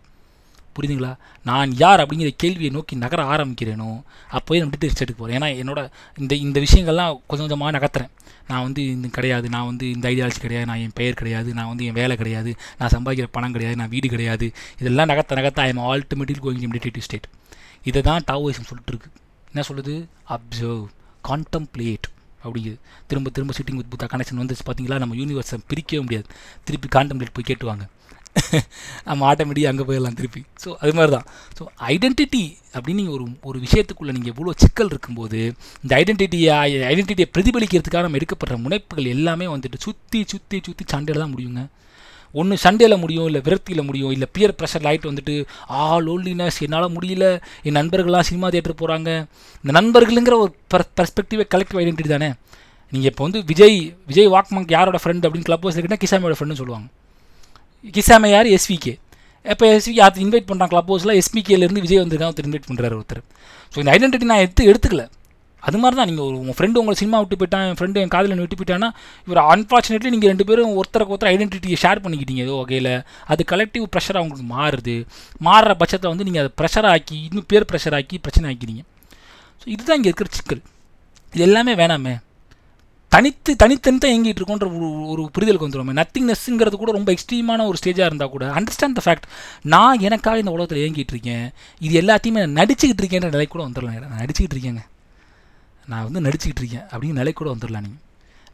புரியுதுங்களா? 0.76 1.10
நான் 1.48 1.70
யார் 1.80 2.00
அப்படிங்கிற 2.02 2.30
கேள்வியை 2.42 2.70
நோக்கி 2.76 2.94
நகர 3.02 3.22
ஆரம்பிக்கிறேனோ 3.32 3.88
அப்போயே 4.36 4.60
நான் 4.60 4.70
மெடிடேட்டிவ் 4.74 4.94
ஸ்டேட்டுக்கு 4.94 5.20
போகிறேன் 5.22 5.36
ஏன்னா 5.38 5.48
என்னோட 5.62 5.80
இந்த 6.22 6.34
இந்த 6.44 6.58
விஷயங்கள்லாம் 6.64 7.18
கொஞ்சம் 7.28 7.44
கொஞ்சமாக 7.46 7.72
நகர்த்துறேன். 7.76 8.12
நான் 8.50 8.64
வந்து 8.66 8.82
இந்த 8.94 9.08
கிடையாது. 9.16 9.46
நான் 9.54 9.66
வந்து 9.70 9.84
இந்த 9.96 10.06
ஐடியாலஜி 10.12 10.40
கிடையாது. 10.44 10.66
நான் 10.70 10.82
என் 10.84 10.96
பெயர் 11.00 11.18
கிடையாது. 11.20 11.50
நான் 11.58 11.68
வந்து 11.72 11.84
என் 11.88 11.98
வேலை 12.00 12.16
கிடையாது. 12.22 12.52
நான் 12.78 12.92
சம்பாதிக்கிற 12.94 13.28
பணம் 13.36 13.54
கிடையாது. 13.56 13.78
நான் 13.80 13.92
வீடு 13.94 14.08
கிடையாது. 14.14 14.48
இதெல்லாம் 14.80 15.10
நகர்த்த 15.12 15.38
நகர்த்த 15.40 15.66
I 15.66 15.70
am 15.74 15.84
ultimately 15.90 16.42
going 16.46 16.64
meditative 16.72 17.06
state 17.08 17.28
இதை 17.90 18.02
தான் 18.08 18.26
டாவோயிசம் 18.32 18.68
சொல்லிட்டு 18.70 18.92
இருக்கு 18.94 19.10
என்ன 19.52 19.64
சொல்லுது? 19.70 19.94
அப்சர்வ் 20.36 20.82
கான்டம்ப்ளேட் 21.30 22.08
அப்படிங்குது 22.44 22.78
திரும்ப 23.10 23.30
திரும்ப 23.38 23.54
சிட்டிங் 23.58 23.80
வித் 23.80 23.90
புத்தா 23.94 24.06
கனெக்ஷன் 24.14 24.40
வந்துச்சு. 24.42 24.64
பார்த்தீங்களா 24.68 25.02
நம்ம 25.02 25.16
யூனிவர்ஸை 25.22 25.58
பிரிக்கவே 25.72 26.02
முடியாது. 26.06 26.28
திருப்பி 26.68 26.88
கான்டம்ப்ளேட் 26.98 27.36
போய் 27.38 27.50
கேட்டுவாங்க. 27.50 27.84
நம்ம 29.08 29.24
ஆட்டோமேட்டிக்காக 29.30 29.72
அங்கே 29.72 29.84
போயிடலாம் 29.88 30.16
திருப்பி. 30.18 30.40
ஸோ 30.62 30.68
அது 30.82 30.92
மாதிரி 30.98 31.12
தான் 31.14 31.26
ஸோ 31.56 31.62
ஐடென்டிட்டி 31.94 32.42
அப்படின்னு 32.76 33.00
நீங்கள் 33.00 33.16
ஒரு 33.16 33.24
ஒரு 33.48 33.58
விஷயத்துக்குள்ளே 33.64 34.12
நீங்கள் 34.16 34.32
எவ்வளோ 34.34 34.54
சிக்கல் 34.62 34.90
இருக்கும்போது 34.92 35.40
இந்த 35.82 35.92
ஐடென்டிட்டியை 36.02 36.54
ஐடென்டிட்டியை 36.92 37.28
பிரதிபலிக்கிறதுக்காக 37.34 38.04
நம்ம 38.06 38.18
எடுக்கப்படுற 38.20 38.56
முனைப்புகள் 38.66 39.12
எல்லாமே 39.16 39.48
வந்துட்டு 39.54 39.80
சுற்றி 39.86 40.20
சுற்றி 40.32 40.60
சுற்றி 40.68 40.86
சண்டையில் 40.94 41.22
தான் 41.24 41.34
முடியுங்க. 41.34 41.62
ஒன்று 42.40 42.56
சண்டையில் 42.64 42.96
முடியும் 43.02 43.26
இல்லை 43.28 43.40
விரக்தியில் 43.46 43.86
முடியும் 43.88 44.12
இல்லை 44.14 44.26
பியர் 44.36 44.54
ப்ரெஷர் 44.60 44.84
லைட் 44.86 45.06
வந்துட்டு 45.10 45.34
ஆ 45.80 45.86
லோன்லினஸ் 46.06 46.58
என்னால் 46.66 46.88
முடியல 46.96 47.26
என் 47.68 47.78
நண்பர்கள்லாம் 47.80 48.26
சினிமா 48.28 48.48
தேட்டர் 48.54 48.80
போகிறாங்க 48.80 49.10
இந்த 49.64 49.72
நண்பர்களுங்கிற 49.78 50.36
ஒரு 50.44 50.52
பெர்ஸ்பெக்டிவே 50.98 51.46
கலெக்டிவ் 51.54 51.80
ஐடென்டிட்டி 51.82 52.12
தானே? 52.16 52.30
நீங்கள் 52.92 53.10
இப்போ 53.10 53.22
வந்து 53.26 53.40
விஜய் 53.50 53.78
விஜய் 54.10 54.28
வாக்மங்க் 54.34 54.74
யாரோட 54.76 54.98
ஃப்ரெண்ட் 55.02 55.24
அப்படின்னு 55.26 55.48
கிளப் 55.50 55.64
ஹவுஸ் 55.64 55.76
இருக்குன்னா 55.78 56.02
கிசாமியோட 56.04 56.36
ஃப்ரெண்டுன்னு 56.38 56.60
சொல்லுவாங்க. 56.62 56.88
கிசாம 57.96 58.28
யார்? 58.34 58.48
எஸ்விகே 58.56 58.94
இப்போ 59.52 59.64
எஸ்வி 59.76 59.94
அது 60.06 60.20
இன்வைட் 60.24 60.48
பண்ணுறான் 60.50 60.72
கிளப் 60.72 60.90
ஹவுஸில் 60.90 61.14
எஸ்பிகேலேருந்து 61.20 61.84
விஜய் 61.86 62.00
வந்திருக்கான் 62.02 62.30
ஒருத்தர் 62.32 62.48
இன்வைட் 62.48 62.68
பண்ணுறாரு 62.70 62.94
ஒருத்தர். 62.98 63.22
ஸோ 63.72 63.78
இந்த 63.82 63.92
ஐடென்டிட்டி 63.96 64.26
நான் 64.32 64.42
எடுத்து 64.46 64.64
எடுத்துக்கல. 64.72 65.04
அது 65.68 65.80
மாதிரி 65.82 65.96
தான் 66.00 66.08
நீங்கள் 66.10 66.38
உங்கள் 66.40 66.56
ஃப்ரெண்டு 66.58 66.80
உங்களை 66.80 66.96
சினிமா 67.02 67.18
விட்டு 67.22 67.38
போயிட்டான் 67.40 67.66
என் 67.68 67.78
ஃப்ரெண்டு 67.78 68.00
என் 68.04 68.12
காதலன் 68.14 68.42
விட்டு 68.44 68.58
போயிட்டான்னா 68.60 68.88
இவர் 69.26 69.40
அன்ஃபார்ச்சுனேட்லி 69.54 70.12
நீங்கள் 70.14 70.32
ரெண்டு 70.32 70.46
பேரும் 70.48 70.74
ஒருத்தருக்கு 70.80 71.14
ஒருத்தர் 71.14 71.32
ஐடென்டிட்டியை 71.34 71.78
ஷேர் 71.84 72.02
பண்ணிக்கிட்டீங்க 72.04 72.42
ஏதோ 72.46 72.56
வகையில். 72.62 72.92
அது 73.32 73.44
கலெக்டிவ் 73.52 73.86
ப்ரெஷர் 73.94 74.20
உங்களுக்கு 74.24 74.48
மாறுது. 74.56 74.96
மாறுற 75.48 75.74
பட்சத்தில் 75.82 76.12
வந்து 76.12 76.26
நீங்கள் 76.28 76.44
அதை 76.44 76.52
ப்ரெஷர் 76.60 76.88
ஆக்கி 76.94 77.18
இன்னும் 77.28 77.48
பேர் 77.52 77.68
ப்ரெஷர் 77.70 77.96
ஆக்கி 78.00 78.18
பிரச்சனை 78.26 78.46
ஆக்கிக்கிறீங்க 78.50 78.84
ஸோ 79.62 79.66
இதுதான் 79.76 79.98
இங்கே 79.98 80.10
இருக்கிற 80.10 80.30
சிக்கல். 80.40 80.62
இது 81.32 81.44
எல்லாமே 81.48 81.74
வேணாமே. 81.82 82.14
தனித்து 83.12 83.52
தனித்தனி 83.62 83.98
தான் 84.02 84.12
இயங்கிட்டு 84.12 84.40
இருக்கோன்ற 84.40 84.66
ஒரு 84.76 84.86
ஒரு 85.12 85.22
புரிதலுக்கு 85.34 85.66
வந்துடுவோம் 85.66 85.98
நத்திங்னஸ்ங்கிறது 85.98 86.76
கூட 86.82 86.92
ரொம்ப 86.96 87.10
எக்ஸ்ட்ரீமான 87.14 87.66
ஒரு 87.70 87.78
ஸ்டேஜாக 87.80 88.08
இருந்தால் 88.10 88.32
கூட 88.34 88.44
அண்டர்ஸ்டாண்ட் 88.58 88.96
த 88.98 89.02
ஃபேக்ட் 89.06 89.26
நான் 89.74 90.04
எனக்காக 90.08 90.42
இந்த 90.42 90.54
உலகத்தில் 90.54 90.80
இயங்கிட்டு 90.82 91.14
இருக்கேன். 91.14 91.44
இது 91.86 91.94
எல்லாத்தையுமே 92.02 92.44
நான் 92.44 92.58
நடிச்சுக்கிட்டு 92.60 93.04
இருக்கேன்ற 93.04 93.30
நிலை 93.36 93.46
கூட 93.46 93.62
வந்துடலாம் 93.66 94.00
நான் 94.12 94.22
நடிச்சுக்கிட்டு 94.22 94.56
இருக்கேங்க. 94.58 94.82
நான் 95.86 96.06
வந்து 96.08 96.20
நடிச்சுக்கிட்டு 96.20 96.62
இருக்கேன் 96.64 96.86
அப்படின்னு 96.92 97.20
நிலை 97.20 97.32
கூட 97.32 97.50
வந்துடலாம் 97.54 97.84
நீங்கள் 97.86 98.00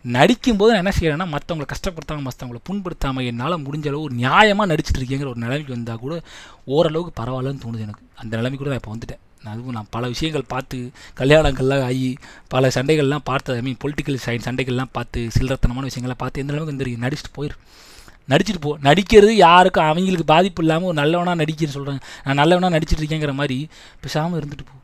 நடிக்கும்போது 0.04 0.72
நான் 0.72 0.82
என்ன 0.84 0.92
செய்கிறேன்னா 0.98 1.26
மற்றவங்களை 1.34 1.66
கஷ்டப்படுத்தாமல் 1.72 2.26
மற்றவங்களை 2.26 2.60
புண்படுத்தாமல் 2.68 3.26
என்னால் 3.30 3.56
முடிஞ்ச 3.64 3.86
அளவு 3.90 4.04
ஒரு 4.08 4.14
நியாயமாக 4.14 4.66
நடிச்சிட்டு 4.72 5.00
இருக்கேங்கிற 5.00 5.28
ஒரு 5.32 5.40
நிலைமைக்கு 5.44 5.74
வந்தால் 5.76 6.02
கூட 6.04 6.14
ஓரளவுக்கு 6.64 7.12
பரவாயில்லன்னு 7.22 7.62
தோணுது 7.64 7.84
எனக்கு. 7.86 8.04
அந்த 8.14 8.32
நிலைமை 8.36 8.58
கூட 8.58 8.70
நான் 8.70 8.80
இப்போ 8.82 8.92
வந்துட்டேன். 8.94 9.20
நான் 9.42 9.52
அதுவும் 9.54 9.76
நான் 9.78 9.90
பல 9.90 10.06
விஷயங்கள் 10.08 10.46
பார்த்து 10.52 10.78
கல்யாணங்கள்லாம் 11.20 11.84
ஆகி 11.88 12.08
பல 12.48 12.70
சண்டைகள்லாம் 12.76 13.26
பார்த்து 13.30 13.56
ஐ 13.56 13.62
மீன் 13.62 13.80
பொலிட்டிக்கல் 13.84 14.22
சைன் 14.26 14.46
சண்டைகள்லாம் 14.46 14.92
பார்த்து 14.92 15.20
சில்லறத்தனமான 15.36 15.90
விஷயங்கள்லாம் 15.90 16.22
பார்த்து 16.24 16.42
எந்த 16.44 16.54
அளவுக்கு 16.54 16.74
வந்துருக்கு 16.74 17.04
நடிச்சுட்டு 17.06 17.34
போயிரு. 17.38 17.56
நடிச்சுட்டு 18.28 18.60
போ 18.60 18.78
நடிக்கிறது 18.82 19.34
யாருக்கும் 19.46 19.84
அவங்களுக்கு 19.84 20.24
பாதிப்பு 20.34 20.62
இல்லாமல் 20.62 20.88
ஒரு 20.90 20.98
நல்லவனாக 21.02 21.44
நடிக்கிறேன்னு 21.44 21.76
சொல்கிறாங்க 21.76 22.02
நான் 22.24 22.40
நல்லவனாக 22.42 22.74
நடிச்சிட்டு 22.76 23.02
இருக்கேங்கிற 23.04 23.34
மாதிரி 23.34 23.58
பேசாமல் 24.00 24.40
இருந்துட்டு 24.40 24.66
போ. 24.70 24.74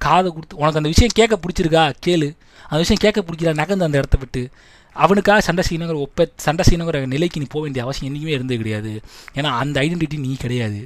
காதை 0.00 0.28
கொடுத்து 0.36 0.58
உனக்கு 0.60 0.80
அந்த 0.80 0.90
விஷயம் 0.94 1.14
கேட்க 1.18 1.34
பிடிச்சிருக்கா? 1.44 1.84
கேளு. 2.06 2.28
அந்த 2.70 2.80
விஷயம் 2.84 3.02
கேட்க 3.04 3.18
பிடிக்கல 3.26 3.54
நகர்ந்து 3.60 3.86
அந்த 3.88 4.00
இடத்த 4.02 4.16
விட்டு. 4.22 4.42
அவனுக்காக 4.96 5.40
சண்டை 5.46 5.62
செய்யணுங்கிற 5.68 5.98
ஒப்ப 6.06 6.26
சண்டை 6.44 6.62
செய்யணுங்கிற 6.68 7.00
நிலைக்கு 7.14 7.40
நீ 7.42 7.46
போக 7.54 7.62
வேண்டிய 7.64 7.82
அவசியம் 7.84 8.08
என்றைக்குமே 8.08 8.34
இருந்தது 8.36 8.58
கிடையாது. 8.62 8.92
ஏன்னா 9.38 9.50
அந்த 9.62 9.76
ஐடென்டிட்டி 9.84 10.18
நீ 10.26 10.32
கிடையாது. 10.44 10.80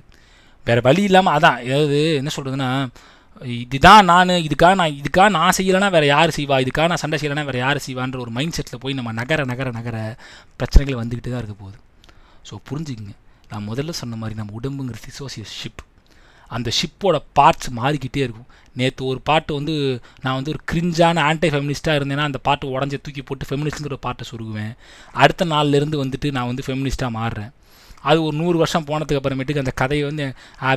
வேறு 0.66 0.80
வழி 0.88 1.02
இல்லாமல் 1.08 1.34
அதான் 1.36 1.58
ஏதாவது 1.68 1.98
என்ன 2.20 2.30
சொல்கிறதுன்னா 2.36 2.70
இதுதான் 3.62 4.04
நான் 4.10 4.30
இதுக்காக 4.46 4.74
நான் 4.80 4.96
இதுக்காக 5.00 5.28
நான் 5.36 5.54
செய்யலைன்னா 5.58 5.88
வேறு 5.96 6.06
யார் 6.06 6.30
செய்வா? 6.38 6.56
இதுக்காக 6.64 6.86
நான் 6.92 7.02
சண்டை 7.02 7.18
செய்யலைன்னா 7.20 7.44
வேறு 7.48 7.60
யார் 7.64 7.78
செய்வான்ற 7.86 8.18
ஒரு 8.24 8.32
மைண்ட் 8.36 8.56
செட்டில் 8.56 8.82
போய் 8.82 8.96
நம்ம 8.98 9.12
நகர 9.20 9.44
நகர 9.44 9.70
நகர 9.78 9.96
பிரச்சனைகள் 10.60 11.00
வந்துக்கிட்டு 11.02 11.30
தான் 11.32 11.42
இருக்க 11.42 11.56
போகுது. 11.62 11.78
ஸோ 12.48 12.56
புரிஞ்சுக்கங்க. 12.70 13.14
நான் 13.52 13.64
முதல்ல 13.70 13.94
சொன்ன 14.00 14.18
மாதிரி 14.22 14.38
நம்ம 14.40 14.52
உடம்புங்கிற 14.60 14.98
சிசோசியஸ் 15.06 15.54
ஷிப் 15.60 15.82
அந்த 16.56 16.70
ஷிப்போட 16.78 17.16
பார்ட்ஸ் 17.38 17.70
மாறிக்கிட்டே 17.78 18.22
இருக்கும். 18.26 18.48
நேற்று 18.80 19.02
ஒரு 19.12 19.20
பாட்டு 19.28 19.50
வந்து 19.54 19.74
நான் 20.22 20.36
வந்து 20.38 20.52
ஒரு 20.54 20.60
கிரிஞ்சான 20.72 21.22
ஆன்டி 21.28 21.48
ஃபெமினிஸ்ட்டாக 21.48 21.98
இருந்தேன்னா 22.00 22.26
அந்த 22.28 22.38
பாட்டு 22.46 22.72
உடஞ்சி 22.74 22.98
தூக்கி 23.06 23.22
போட்டு 23.22 23.48
ஃபெமினிஸ்ட்டுங்கிற 23.48 23.94
ஒரு 23.94 24.04
பாட்டை 24.06 24.24
சுருகுவேன். 24.30 24.72
அடுத்த 25.22 25.44
நாள்லேருந்து 25.54 26.02
வந்துட்டு 26.02 26.28
நான் 26.36 26.50
வந்து 26.50 26.66
ஃபெமினிஸ்ட்டாக 26.66 27.16
மாறுறேன். 27.20 27.50
அது 28.08 28.18
ஒரு 28.26 28.34
நூறு 28.36 28.56
வருஷம் 28.58 28.86
போனதுக்கு 28.90 29.20
அப்புறமேட்டுக்கு 29.20 29.62
அந்த 29.62 29.72
கதையை 29.80 30.04
வந்து 30.10 30.24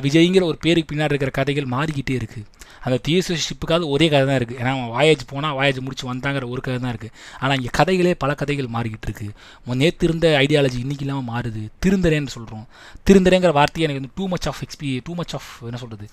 விஜய்ங்கிற 0.06 0.44
ஒரு 0.50 0.58
பேருக்கு 0.64 0.90
பின்னாடி 0.90 1.14
இருக்கிற 1.14 1.32
கதைகள் 1.38 1.72
மாறிக்கிட்டே 1.74 2.16
இருக்குது 2.20 2.44
அந்த 2.86 2.96
தியேசர்ஷிப்புக்காவது 3.06 3.86
ஒரே 3.94 4.06
கதை 4.12 4.24
தான் 4.30 4.38
இருக்குது 4.38 4.58
ஏன்னா 4.62 4.72
அவன் 4.76 4.90
வாயேஜ் 4.96 5.22
போனால் 5.30 5.54
வாயேஜ் 5.58 5.78
முடிச்சு 5.84 6.04
வந்தாங்கிற 6.12 6.48
ஒரு 6.54 6.60
கதை 6.66 6.78
தான் 6.84 6.92
இருக்குது 6.94 7.14
ஆனால் 7.40 7.56
இங்கே 7.58 7.70
கதைகளே 7.78 8.12
பல 8.24 8.34
கதைகள் 8.40 8.68
மாறிக்கிட்டு 8.76 9.06
இருக்குது 9.08 9.76
நேற்று 9.82 10.08
இருந்த 10.08 10.28
ஐடியாலஜி 10.42 10.78
இன்றைக்கி 10.84 11.04
இல்லாமல் 11.06 11.28
மாறுது. 11.32 11.62
திருந்தரேன்னு 11.84 12.34
சொல்கிறோம் 12.36 12.66
திருந்தரேங்கிற 13.08 13.52
வார்த்தையை 13.60 13.86
எனக்கு 13.86 14.02
வந்து 14.02 14.14
டூ 14.18 14.26
மச் 14.34 14.48
ஆஃப் 14.50 14.60
எக்ஸ்பீ 14.66 14.90
டூ 15.06 15.14
மச் 15.20 15.34
ஆஃப் 15.38 15.50
என்ன 15.70 15.80
சொல்கிறது 15.84 16.08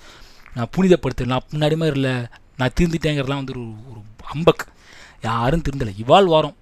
நான் 0.56 0.72
புனிதப்படுத்து 0.78 1.30
நான் 1.34 1.46
முன்னாடி 1.54 1.76
மாதிரி 1.82 1.98
இல்லை. 2.00 2.16
நான் 2.60 2.76
திருந்திட்டேங்கிறதுலாம் 2.80 3.42
வந்து 3.42 3.56
ஒரு 3.58 3.66
ஒரு 3.92 4.02
அம்பக் 4.34 4.66
யாரும் 5.30 5.64
திருந்தலை. 5.68 5.94
இவால் 6.04 6.34
வாரம். 6.34 6.56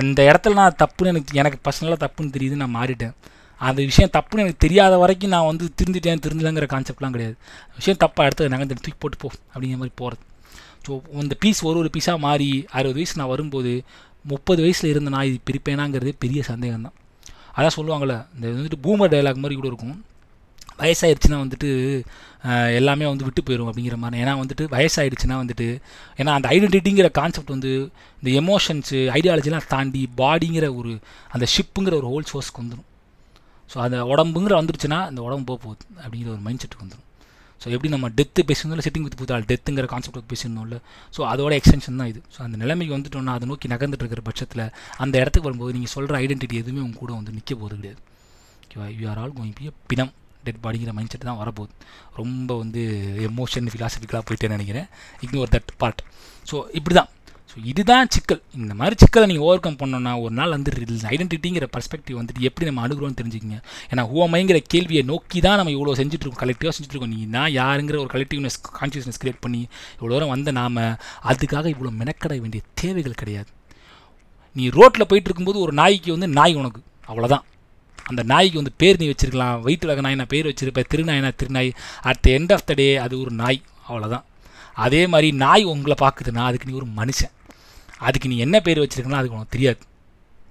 அந்த 0.00 0.20
இடத்துல 0.30 0.58
நான் 0.62 0.80
தப்புன்னு 0.82 1.12
எனக்கு 1.12 1.38
எனக்கு 1.40 1.58
பர்சனலாக 1.66 1.98
தப்புன்னு 2.04 2.34
தெரியுது 2.36 2.62
நான் 2.62 2.76
மாறிட்டேன். 2.80 3.14
அந்த 3.60 3.80
விஷயம் 3.90 4.12
தப்புன்னு 4.16 4.44
எனக்கு 4.44 4.64
தெரியாத 4.64 4.94
வரைக்கும் 5.02 5.32
நான் 5.34 5.48
வந்து 5.50 5.66
திருந்துட்டேன் 5.78 6.22
திருந்தலைங்கிற 6.24 6.66
கான்செப்ட்லாம் 6.72 7.14
கிடையாது. 7.16 7.36
விஷயம் 7.80 8.00
தப்பாக 8.04 8.28
அடுத்தது 8.28 8.52
நாங்கள் 8.54 8.82
தூக்கி 8.86 8.98
போட்டு 9.04 9.18
போ 9.22 9.28
அப்படிங்கிற 9.54 9.78
மாதிரி 9.82 9.94
போகிறது 10.02 10.22
ஸோ 10.86 10.94
இந்த 11.24 11.34
பீஸ் 11.42 11.60
ஒரு 11.68 11.78
ஒரு 11.82 11.90
பீஸாக 11.94 12.18
மாறி 12.24 12.48
அறுபது 12.78 12.98
வயசு 12.98 13.18
நான் 13.20 13.32
வரும்போது 13.34 13.72
முப்பது 14.32 14.60
வயசில் 14.64 14.90
இருந்த 14.90 15.10
நான் 15.14 15.28
இது 15.30 15.38
பிரிப்பேனாங்கிறதே 15.50 16.12
பெரிய 16.24 16.40
சந்தேகம் 16.50 16.84
தான் 16.86 16.96
அதான் 17.56 17.76
சொல்லுவாங்கள்ல 17.78 18.14
இந்த 18.34 18.46
வந்துட்டு 18.56 18.78
பூமர் 18.86 19.12
டைலாக் 19.14 19.42
மாதிரி 19.42 19.56
கூட 19.60 19.68
இருக்கும். 19.72 19.96
வயசாயிடுச்சுன்னா 20.80 21.38
வந்துட்டு 21.42 21.68
எல்லாமே 22.78 23.04
வந்து 23.10 23.26
விட்டு 23.26 23.42
போயிடும் 23.42 23.68
அப்படிங்கிற 23.70 23.96
மாதிரி. 24.02 24.22
ஏன்னா 24.24 24.32
வந்துட்டு 24.40 24.64
வயசாயிடுச்சுன்னா 24.72 25.36
வந்துட்டு 25.42 25.66
ஏன்னா 26.20 26.32
அந்த 26.38 26.48
ஐடென்டிட்டிங்கிற 26.54 27.08
கான்செப்ட் 27.20 27.54
வந்து 27.56 27.72
இந்த 28.22 28.30
எமோஷன்ஸு 28.40 28.98
ஐடியாலஜிலாம் 29.18 29.68
தாண்டி 29.74 30.02
பாடிங்கிற 30.22 30.68
ஒரு 30.80 30.92
அந்த 31.34 31.46
ஷிப்புங்கிற 31.54 31.94
ஒரு 32.00 32.08
ஹோல் 32.12 32.28
சோர்ஸ்க்கு 32.32 32.62
வந்துடும் 32.62 32.88
ஸோ 33.74 33.80
அந்த 33.86 33.98
உடம்புங்கிற 34.12 34.54
வந்துருச்சுன்னா 34.60 35.00
அந்த 35.10 35.20
உடம்பு 35.28 35.46
போக 35.50 35.58
போகுது 35.66 35.84
அப்படிங்கிற 36.04 36.30
ஒரு 36.36 36.42
மைண்ட் 36.46 36.62
செட்டுக்கு 36.64 36.84
வந்துடும் 36.86 37.02
ஸோ 37.62 37.66
எப்படி 37.74 37.90
நம்ம 37.94 38.06
டெத்து 38.18 38.40
பேசியிருந்தோம்ல 38.48 38.84
சிட்டிங் 38.86 39.04
வித் 39.06 39.16
புத்தாள் 39.20 39.44
டெத்துங்கிற 39.50 39.86
கான்செப்ட் 39.92 40.26
பேசணும்ல 40.32 40.76
ஸோ 41.16 41.20
அதோட 41.32 41.52
எக்ஸ்டென்ஷன் 41.58 42.00
தான் 42.00 42.10
இது. 42.12 42.20
ஸோ 42.34 42.38
அந்த 42.46 42.56
நிலைமைக்கு 42.62 42.92
வந்துட்டோம்னா 42.96 43.34
அதை 43.38 43.46
நோக்கி 43.50 43.68
நகர்ந்துட்டு 43.72 44.04
இருக்கிற 44.04 44.22
பட்சத்தில் 44.28 44.62
அந்த 45.04 45.14
இடத்துக்கு 45.22 45.48
வரும்போது 45.48 45.72
நீங்கள் 45.76 45.92
சொல்கிற 45.94 46.18
ஐடென்டிட்டி 46.24 46.56
எதுவுமே 46.62 46.82
உங்க 46.86 46.98
கூட 47.02 47.12
வந்து 47.18 47.32
நிற்க 47.36 47.52
போகிறது 47.62 47.80
கிடையாது. 47.80 48.00
ஓகேவா 48.64 48.88
you 49.00 49.06
are 49.12 49.20
all 49.22 49.34
going 49.38 49.56
be 49.60 49.70
பிணம் 49.92 50.12
டெட் 50.46 50.60
பாடிங்கிற 50.64 50.92
மைண்ட் 50.98 51.12
செட் 51.14 51.26
தான் 51.30 51.40
வரப்போகுது. 51.42 51.72
ரொம்ப 52.20 52.50
வந்து 52.62 52.82
எமோஷன் 53.28 53.70
ஃபிலாசபிக்கலாக 53.74 54.24
போயிட்டேன்னு 54.30 54.56
நினைக்கிறேன். 54.58 54.88
இக்னோர் 55.26 55.52
தட் 55.56 55.72
பார்ட் 55.82 56.02
ஸோ 56.50 56.56
இப்படி 56.78 56.96
தான் 57.00 57.10
ஸோ 57.54 57.60
இதுதான் 57.70 58.08
சிக்கல். 58.14 58.40
இந்த 58.60 58.72
மாதிரி 58.78 58.94
சிக்கலை 59.00 59.26
நீங்கள் 59.30 59.46
ஓவர் 59.48 59.60
கம் 59.64 59.76
பண்ணோன்னா 59.80 60.12
ஒரு 60.22 60.34
நாள் 60.38 60.54
வந்து 60.54 60.70
ஐடென்டிட்டிங்கிற 61.12 61.66
பர்ஸ்பெக்டிவ் 61.74 62.16
வந்துட்டு 62.20 62.46
எப்படி 62.48 62.66
நம்ம 62.68 62.80
அணுகிறோம்னு 62.86 63.18
தெரிஞ்சுக்கங்க. 63.20 63.58
ஏன்னா 63.90 64.02
ஹூமைங்கிற 64.12 64.58
கேள்வியை 64.72 65.02
நோக்கி 65.10 65.40
தான் 65.46 65.58
நம்ம 65.60 65.72
இவ்வளோ 65.76 65.94
செஞ்சுட்ருக்கோம் 66.00 66.40
கலெக்டிவாக 66.42 66.72
செஞ்சுட்ருக்கோம் 66.76 67.12
நீ 67.14 67.20
நான் 67.36 67.52
யாருங்கிற 67.60 67.98
ஒரு 68.04 68.10
கலெக்டிவ்னஸ் 68.14 68.58
கான்சியஸ்னஸ் 68.80 69.20
கிரியேட் 69.24 69.40
பண்ணி 69.44 69.62
இவ்வளோ 69.98 70.12
தூரம் 70.14 70.32
வந்த 70.34 70.52
நாம் 70.60 70.80
அதுக்காக 71.32 71.68
இவ்வளோ 71.74 71.92
மெனக்கட 72.00 72.32
வேண்டிய 72.44 72.62
தேவைகள் 72.82 73.20
கிடையாது. 73.22 73.50
நீ 74.56 74.66
ரோட்டில் 74.78 75.08
போயிட்டு 75.12 75.30
இருக்கும்போது 75.30 75.60
ஒரு 75.66 75.74
நாய்க்கு 75.82 76.10
வந்து 76.16 76.30
நாய் 76.40 76.58
உனக்கு. 76.62 76.82
அவ்வளோதான் 77.10 77.46
அந்த 78.10 78.22
நாய்க்கு 78.32 78.60
வந்து 78.60 78.74
பேர் 78.80 79.00
நீ 79.02 79.06
வச்சிருக்கலாம். 79.10 79.56
வயிற்று 79.66 79.88
வகை 79.90 80.02
நாய் 80.06 80.20
நான் 80.20 80.32
பேர் 80.34 80.50
வச்சிருப்பேன் 80.50 80.90
திருநாய்னா 80.92 81.32
திருநாய். 81.42 81.70
At 82.10 82.22
the 82.24 82.34
end 82.38 82.52
of 82.56 82.66
the 82.70 82.74
day 82.80 82.88
அது 83.04 83.14
ஒரு 83.22 83.32
நாய். 83.42 83.60
அவ்வளோதான் 83.88 84.26
அதே 84.84 85.00
மாதிரி 85.12 85.28
நாய் 85.44 85.64
உங்களை 85.72 85.96
பார்க்குதுன்னா 86.02 86.44
அதுக்கு 86.48 86.68
நீ 86.68 86.76
ஒரு 86.82 86.88
மனுஷன். 87.00 87.32
அதுக்கு 88.08 88.30
நீ 88.32 88.36
என்ன 88.46 88.56
பேர் 88.66 88.82
வச்சுருக்கனா 88.82 89.20
அதுக்கு 89.20 89.38
உனக்கு 89.38 89.54
தெரியாது. 89.56 89.80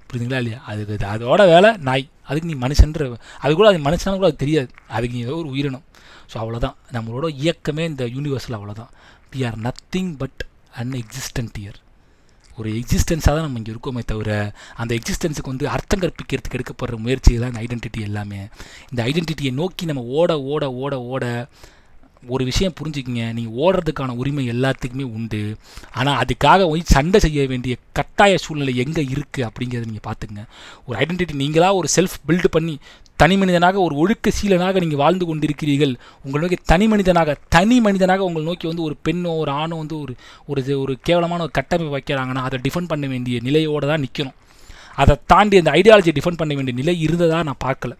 புரியுதுங்களா 0.07 0.39
இல்லையா? 0.41 0.59
அதுக்கு 0.69 0.93
அது 0.95 1.05
அதோட 1.13 1.41
வேலை 1.53 1.69
நாய். 1.87 2.05
அதுக்கு 2.29 2.49
நீ 2.51 2.55
மனுஷன்ற 2.65 3.05
அது 3.43 3.51
கூட 3.59 3.67
அது 3.71 3.79
மனுஷனாலும் 3.87 4.21
கூட 4.21 4.29
அது 4.31 4.43
தெரியாது. 4.43 4.69
அதுக்கு 4.95 5.15
நீ 5.17 5.23
ஏதோ 5.27 5.37
ஒரு 5.43 5.49
உயிரினம். 5.53 5.85
ஸோ 6.31 6.35
அவ்வளோதான் 6.41 6.75
நம்மளோட 6.95 7.27
இயக்கமே 7.43 7.85
இந்த 7.91 8.03
யூனிவர்ஸில் 8.15 8.57
அவ்வளோதான் 8.59 8.91
we 9.33 9.41
are 9.49 9.57
nothing 9.67 10.11
but 10.21 10.41
an 10.81 10.93
existent 11.01 11.57
here 11.63 11.79
ஒரு 12.57 12.69
எக்ஸிஸ்டன்ஸாக 12.79 13.33
தான் 13.35 13.45
நம்ம 13.45 13.59
இங்கே 13.61 13.71
இருக்கோமே 13.73 14.01
தவிர 14.11 14.31
அந்த 14.81 14.91
எக்ஸிஸ்டன்ஸுக்கு 14.97 15.51
வந்து 15.53 15.65
அர்த்தம் 15.75 16.01
கற்பிக்கிறதுக்கு 16.03 16.57
எடுக்கப்படுற 16.57 16.97
முயற்சி 17.05 17.37
தான் 17.43 17.51
இந்த 17.51 17.61
ஐடென்டிட்டி 17.65 18.01
எல்லாமே. 18.09 18.41
இந்த 18.91 18.99
ஐடென்டிட்டியை 19.09 19.51
நோக்கி 19.61 19.85
நம்ம 19.89 20.03
ஓட 20.19 20.31
ஓட 20.53 20.63
ஓட 20.83 20.93
ஓட 21.13 21.23
ஒரு 22.33 22.43
விஷயம் 22.49 22.75
புரிஞ்சுக்கிங்க. 22.79 23.23
நீங்கள் 23.37 23.55
ஓடுறதுக்கான 23.63 24.15
உரிமை 24.21 24.43
எல்லாத்துக்குமே 24.53 25.05
உண்டு. 25.17 25.41
ஆனால் 25.99 26.17
அதுக்காக 26.23 26.67
போய் 26.71 26.83
சண்டை 26.95 27.19
செய்ய 27.25 27.45
வேண்டிய 27.51 27.75
கட்டாய 27.99 28.35
சூழ்நிலை 28.43 28.75
எங்கே 28.83 29.03
இருக்குது 29.13 29.45
அப்படிங்கிறத 29.47 29.89
நீங்கள் 29.91 30.07
பார்த்துங்க 30.09 30.43
ஒரு 30.87 30.95
ஐடென்டிட்டி 31.03 31.35
நீங்களாக 31.43 31.79
ஒரு 31.79 31.89
செல்ஃப் 31.95 32.17
பில்டு 32.29 32.51
பண்ணி 32.57 32.75
தனி 33.21 33.35
மனிதனாக 33.41 33.77
ஒரு 33.85 33.95
ஒழுக்க 34.03 34.31
சீலனாக 34.37 34.79
நீங்கள் 34.83 35.01
வாழ்ந்து 35.01 35.25
கொண்டிருக்கிறீர்கள். 35.29 35.93
உங்களை 36.25 36.41
நோக்கி 36.43 36.59
தனி 36.71 36.85
மனிதனாக 36.93 37.35
தனி 37.55 37.75
மனிதனாக 37.87 38.23
உங்களை 38.27 38.45
நோக்கி 38.49 38.67
வந்து 38.71 38.85
ஒரு 38.87 38.95
பெண்ணோ 39.07 39.33
ஒரு 39.41 39.51
ஆணோ 39.61 39.75
வந்து 39.81 39.97
ஒரு 40.03 40.15
ஒரு 40.51 40.61
ஒரு 40.83 40.95
கேவலமான 41.09 41.43
ஒரு 41.47 41.53
கட்டமைப்பு 41.59 41.95
வைக்கிறாங்கன்னா 41.97 42.45
அதை 42.47 42.59
டிஃபெண்ட் 42.65 42.91
பண்ண 42.93 43.07
வேண்டிய 43.13 43.39
நிலையோடு 43.49 43.91
தான் 43.91 44.03
நிற்கணும் 44.05 44.37
அதை 45.03 45.13
தாண்டி 45.33 45.61
அந்த 45.61 45.71
ஐடியாலஜியை 45.79 46.15
டிஃபெண்ட் 46.17 46.41
பண்ண 46.41 46.53
வேண்டிய 46.57 46.75
நிலை 46.79 46.95
இருந்ததாக 47.05 47.45
நான் 47.49 47.63
பார்க்கல. 47.67 47.93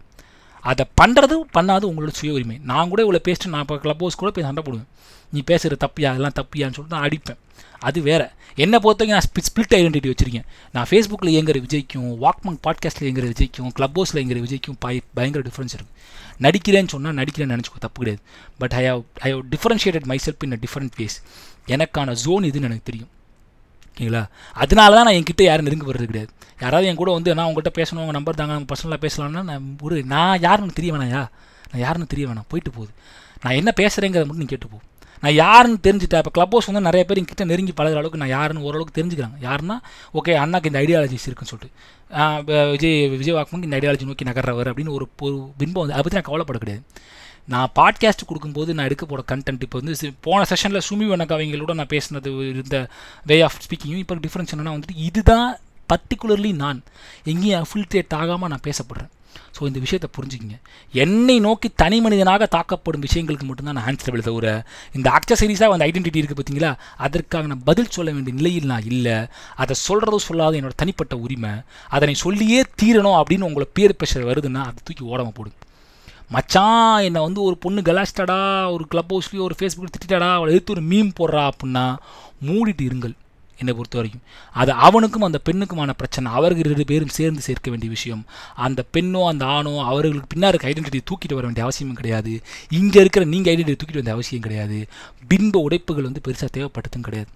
அதை 0.70 0.84
பண்ணுறது 1.00 1.36
பண்ணாது 1.56 1.84
உங்களோட 1.90 2.12
சுய 2.18 2.32
உரிமை. 2.32 2.56
நான் 2.70 2.90
கூட 2.92 3.00
இவ்வளோ 3.06 3.20
பேசிட்டு 3.28 3.52
நான் 3.54 3.64
இப்போ 3.66 3.76
க்ளப் 3.84 4.02
ஹவுஸ் 4.02 4.20
கூட 4.20 4.30
போய் 4.30 4.44
சண்டை 4.44 4.62
போடுவேன். 4.66 4.88
நீ 5.32 5.40
பேசுகிற 5.50 5.76
தப்பியா? 5.84 6.08
அதெல்லாம் 6.12 6.36
தப்பியான்னு 6.40 6.76
சொல்லிட்டு 6.76 6.96
நான் 6.96 7.06
அடிப்பேன். 7.08 7.40
அது 7.78 7.98
வேறு. 8.08 8.26
என்னை 8.54 8.78
பொறுத்தவரைக்கும் 8.82 9.16
நான் 9.16 9.30
ஸ்பிளிட் 9.48 9.74
ஐடென்டிட்டி 9.78 10.10
வச்சுருக்கேன். 10.10 10.46
நான் 10.72 10.86
ஃபேஸ்புக்கில் 10.90 11.32
இயங்குற 11.34 11.58
விஜய்க்கும் 11.64 12.08
வாக்மங் 12.24 12.58
பாட்காஸ்ட்டில் 12.66 13.06
இயங்குற 13.08 13.26
விஜய்க்கும் 13.32 13.72
க்ளப் 13.78 14.00
ஹவுஸில் 14.00 14.20
இயங்குற 14.22 14.40
விஜய்க்கும் 14.46 14.78
பய 14.78 15.00
பயங்கர 15.14 15.42
டிஃப்ரென்ஸ் 15.48 15.74
இருக்குது 15.76 16.46
நடிக்கிறேன்னு 16.46 16.92
சொன்னால் 16.94 17.14
நடிக்கிறேன்னு 17.14 17.56
நினச்சிக்கோ 17.56 17.80
தப்பு 17.86 17.98
கிடையாது. 17.98 18.22
But 18.58 18.76
I 18.80 18.84
have 18.86 19.02
I 19.20 19.30
have 19.32 19.44
differentiated 19.54 20.08
myself 20.26 20.44
in 20.48 20.52
a 20.52 20.60
different 20.66 20.94
ways 21.00 21.18
எனக்கான 21.74 22.12
ஜோன் 22.24 22.42
இதுன்னு 22.50 22.68
எனக்கு 22.70 22.88
தெரியும். 22.90 23.12
ஓகேங்களா? 23.96 24.22
அதனால 24.62 24.94
தான் 24.98 25.06
நான் 25.08 25.16
என்கிட்ட 25.18 25.42
யாரும் 25.48 25.66
நெருங்க 25.66 25.84
போகிறது 25.88 26.06
கிடையாது. 26.10 26.30
யாராவது 26.62 26.86
என் 26.90 26.98
கூட 27.00 27.10
வந்து 27.16 27.34
நான் 27.38 27.48
உங்கள்கிட்ட 27.48 27.72
பேசணும் 27.78 28.02
உங்கள் 28.04 28.16
நம்பர் 28.16 28.38
தாங்க 28.40 28.54
நம்ம 28.56 28.68
பர்சனலாக 28.72 29.00
பேசலாம்னா 29.04 29.42
நான் 29.50 29.66
ஒரு 29.86 29.96
நான் 30.14 30.40
யாருன்னு 30.46 30.76
தெரிய 30.78 30.92
வேணாயா 30.94 31.22
நான் 31.70 31.82
யாருன்னு 31.84 32.10
தெரிய 32.12 32.24
வேணாம். 32.30 32.48
போயிட்டு 32.52 32.70
போகுது. 32.76 32.92
நான் 33.44 33.56
என்ன 33.60 33.70
பேசுகிறேங்கிறத 33.80 34.26
மட்டும் 34.26 34.44
நீ 34.44 34.50
கேட்டு 34.52 34.68
போ. 34.72 34.78
நான் 35.22 35.36
யாருன்னு 35.42 35.78
தெரிஞ்சுட்டேன் 35.86 36.22
இப்போ 36.22 36.32
க்ளப் 36.36 36.54
ஹவுஸ் 36.54 36.68
வந்து 36.70 36.86
நிறைய 36.88 37.02
பேர் 37.08 37.20
என்கிட்ட 37.20 37.44
நெருங்கி 37.50 37.72
பழகுற 37.78 38.00
அளவுக்கு 38.00 38.20
நான் 38.22 38.32
யாருன்னு 38.36 38.66
ஓரளவுக்கு 38.68 38.96
தெரிஞ்சுக்கிறாங்க. 38.98 39.36
யாருன்னா 39.48 39.76
ஓகே 40.18 40.32
அண்ணாக்கு 40.42 40.70
இந்த 40.70 40.80
ஐடியாலஜிஸ் 40.84 41.26
இருக்குன்னு 41.28 41.52
சொல்லிட்டு. 41.52 41.70
விஜய் 42.74 42.96
விஜய் 43.20 43.36
வாக்குமன் 43.38 43.66
இந்த 43.68 43.76
ஐடியாலஜி 43.80 44.08
நோக்கி 44.10 44.26
நகர்றவர் 44.30 44.70
அப்படின்னு 44.72 44.94
ஒரு 44.98 45.06
ஒரு 45.26 45.36
பின்பம் 45.60 45.82
வந்து 45.82 45.96
அதை 45.96 46.02
பற்றி 46.04 46.18
நான் 46.20 46.28
கவலைப்பட 46.30 46.58
கிடையாது. 46.64 46.82
நான் 47.52 47.72
பாட்காஸ்ட் 47.78 48.28
கொடுக்கும்போது 48.28 48.74
நான் 48.74 48.86
எடுக்க 48.88 49.04
போகிற 49.06 49.22
கண்டென்ட் 49.30 49.64
இப்போ 49.66 49.78
வந்து 49.80 50.12
போன 50.26 50.44
செஷனில் 50.50 50.84
சுமி 50.88 51.06
வணக்கவங்களோட 51.14 51.74
நான் 51.80 51.92
பேசினது 51.94 52.30
இருந்த 52.52 52.78
வே 53.30 53.36
ஆஃப் 53.48 53.58
ஸ்பீக்கிங்கும் 53.64 54.02
இப்போ 54.04 54.14
டிஃப்ரென்ஸ் 54.26 54.52
என்னன்னா 54.54 54.72
வந்துட்டு 54.76 55.02
இதுதான் 55.08 55.48
பர்டிகுலர்லி 55.92 56.52
நான். 56.62 56.78
எங்கேயும் 57.32 57.64
அஃபில்ட்ரேட் 57.64 58.14
ஆகாமல் 58.20 58.50
நான் 58.52 58.64
பேசப்படுறேன். 58.68 59.10
ஸோ 59.56 59.62
இந்த 59.70 59.78
விஷயத்தை 59.84 60.08
புரிஞ்சுக்கிங்க. 60.16 60.56
என்னை 61.02 61.36
நோக்கி 61.46 61.68
தனி 61.82 62.00
மனிதனாக 62.04 62.46
தாக்கப்படும் 62.54 63.04
விஷயங்களுக்கு 63.06 63.46
மட்டும்தான் 63.48 63.76
நான் 63.78 63.88
ஆன்சரபிள் 63.90 64.24
தவிர 64.28 64.46
இந்த 64.92 65.08
அக்சசரிஸாக 65.18 65.68
வந்து 65.72 65.86
ஐடென்டிட்டி 65.88 66.20
இருக்குது 66.20 66.38
பார்த்தீங்களா 66.40 66.72
அதற்காக 67.06 67.50
நான் 67.52 67.66
பதில் 67.68 67.92
சொல்ல 67.96 68.12
வேண்டிய 68.16 68.36
நிலையில் 68.40 68.70
நான் 68.72 68.88
இல்லை. 68.92 69.16
அதை 69.64 69.76
சொல்கிறதோ 69.88 70.20
சொல்லாத 70.28 70.60
என்னோட 70.60 70.76
தனிப்பட்ட 70.82 71.16
உரிமை. 71.26 71.52
அதனை 71.96 72.14
சொல்லியே 72.24 72.62
தீரணும் 72.82 73.18
அப்படின்னு 73.20 73.48
உங்களை 73.50 73.68
பேர் 73.78 73.98
பிரஷர் 74.00 74.28
வருதுன்னா 74.32 74.64
அதை 74.70 74.80
தூக்கி 74.84 75.04
ஓடாமல் 75.12 75.36
போடுங்க. 75.38 75.58
மச்சான் 76.30 77.02
என்னை 77.02 77.20
வந்து 77.22 77.42
ஒரு 77.42 77.56
பொண்ணு 77.56 77.80
கலாச்சிட்டாடா 77.80 78.72
ஒரு 78.72 78.86
க்ளப் 78.86 79.12
ஹவுஸ்லேயோ 79.14 79.40
ஒரு 79.40 79.54
ஃபேஸ்புக் 79.58 79.92
திட்டாடா 79.96 80.34
அவளை 80.34 80.52
எடுத்து 80.54 80.72
ஒரு 80.72 80.82
மீம் 80.82 81.10
போடுறா 81.20 81.50
அப்படின்னா 81.50 81.96
மூடிட்டு 82.46 82.84
இருங்கள் 82.88 83.14
என்னை 83.58 83.74
பொறுத்த 83.74 83.96
வரைக்கும். 83.98 84.22
அது 84.52 84.72
அவனுக்கும் 84.72 85.22
அந்த 85.22 85.40
பெண்ணுக்குமான 85.44 85.90
பிரச்சனை. 85.90 86.32
அவர்கள் 86.32 86.62
ரெண்டு 86.62 86.84
பேரும் 86.84 87.08
சேர்ந்து 87.08 87.40
சேர்க்க 87.40 87.70
வேண்டிய 87.70 87.90
விஷயம். 87.92 88.24
அந்த 88.54 88.84
பெண்ணோ 88.92 89.26
அந்த 89.26 89.44
ஆணோ 89.44 89.84
அவர்களுக்கு 89.84 90.26
பின்னாருக்கு 90.26 90.68
இருக்க 90.68 90.80
ஐடென்டிட்டி 90.80 91.02
தூக்கிட்டு 91.10 91.34
வர 91.34 91.44
வேண்டிய 91.44 91.66
அவசியமும் 91.66 91.94
கிடையாது. 91.94 92.42
இங்கே 92.70 93.00
இருக்கிற 93.00 93.24
நீங்கள் 93.24 93.56
ஐடென்டிட்டி 93.56 93.76
தூக்கிட்டு 93.82 93.94
வந்த 93.94 94.12
அவசியம் 94.12 94.42
கிடையாது. 94.42 94.86
பின்ப 95.28 95.58
உடைப்புகள் 95.58 96.02
வந்து 96.02 96.24
பெருசாக 96.28 96.50
தேவைப்பட்டதும் 96.56 97.06
கிடையாது. 97.08 97.30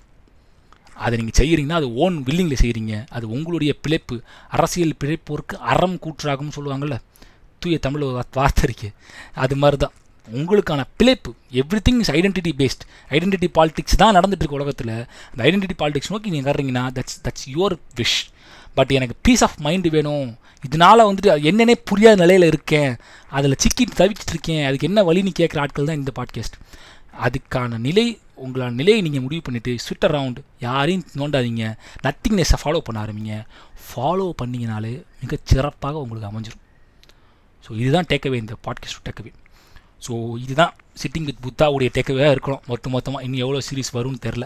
அதை 0.95 1.19
நீங்கள் 1.19 1.39
செய்கிறீங்கன்னா 1.41 1.79
அது 1.81 1.95
ஓன் 1.95 2.23
வில்லிங்கில் 2.23 2.63
செய்கிறீங்க 2.65 3.07
அது 3.09 3.31
உங்களுடைய 3.31 3.75
பிழைப்பு. 3.81 4.23
அரசியல் 4.49 4.99
பிழைப்போருக்கு 5.05 5.57
அறம் 5.73 5.99
கூற்றாகும்னு 6.05 6.57
சொல்லுவாங்கள்ல 6.59 7.01
தூய 7.59 7.79
தமிழ் 7.79 8.03
வார்த்தை- 8.03 8.51
இருக்கு. 8.63 8.91
அது 9.35 9.57
மாதிரி 9.57 9.77
தான் 9.77 9.93
உங்களுக்கான 10.33 10.85
பிழைப்பு 10.97 11.35
everything 11.91 11.99
is 11.99 12.11
identity 12.11 12.53
based 12.59 13.11
identity 13.11 13.47
politics 13.55 13.97
தான் 13.97 14.15
நடந்துட்டு 14.15 14.27
இருக்கு 14.27 14.55
உலகத்தில். 14.55 14.89
அந்த 14.89 15.37
ஐடென்டிட்டி 15.37 15.71
பாலிடிக்ஸ் 15.79 16.11
நோக்கி 16.11 16.31
நீங்கள் 16.31 16.53
வர்றீங்கன்னா 16.53 16.91
that's 16.95 17.25
that's 17.25 17.55
your 17.55 17.79
wish 17.97 18.27
but 18.75 18.91
எனக்கு 18.91 19.17
பீஸ் 19.23 19.45
ஆஃப் 19.45 19.61
மைண்டு 19.63 19.91
வேணும். 19.91 20.37
இதனால 20.69 20.99
வந்துட்டு 20.99 21.43
என்னென்னே 21.43 21.75
புரியாத 21.85 22.17
நிலையில் 22.17 22.47
இருக்கேன். 22.47 22.97
அதில் 23.31 23.55
சிக்கிட்டு 23.55 23.99
தவிச்சிட்டு 23.99 24.29
இருக்கேன். 24.29 24.67
அதுக்கு 24.67 24.87
என்ன 24.87 25.03
வழின்னு 25.03 25.33
கேட்குற 25.39 25.61
ஆட்கள் 25.61 25.85
தான் 25.85 25.97
இந்த 25.97 26.13
பாட்காஸ்ட் 26.17 26.77
அதுக்கான 27.23 27.79
நிலை 27.79 28.19
உங்களான 28.35 28.71
நிலையை 28.71 29.03
நீங்கள் 29.03 29.21
முடிவு 29.21 29.43
பண்ணிவிட்டு 29.51 29.79
ஸ்விட் 29.79 30.11
அரவுண்ட் 30.11 30.37
யாரையும் 30.61 31.05
நோண்டாதீங்க. 31.15 31.75
நத்திங்னஸை 32.03 32.55
ஃபாலோ 32.65 32.79
பண்ண 32.79 33.05
ஆரம்பிங்க. 33.05 33.45
ஃபாலோ 33.95 34.31
பண்ணிங்கனாலே 34.43 35.03
மிகச் 35.21 35.47
சிறப்பாக 35.47 35.99
உங்களுக்கு 35.99 36.31
அமைஞ்சிரும். 36.31 36.68
ஸோ 37.69 37.77
இதுதான் 37.77 38.09
டேக்கவே 38.13 38.35
இந்த 38.35 38.55
பாட்காஸ்ட் 38.67 39.05
டேக்கவே 39.09 39.33
ஸோ 40.07 40.13
இதுதான் 40.45 40.75
சிட்டிங் 41.03 41.27
வித் 41.29 41.43
புத்தாவுடைய 41.47 41.89
டேக்கவே 41.97 42.27
இருக்கணும். 42.35 42.63
மொத்த 42.67 42.89
மொத்தமாக 42.95 43.25
இன்னும் 43.27 43.43
எவ்வளோ 43.45 43.61
சீரிஸ் 43.69 43.95
வரும்னு 43.97 44.21
தெரில 44.27 44.45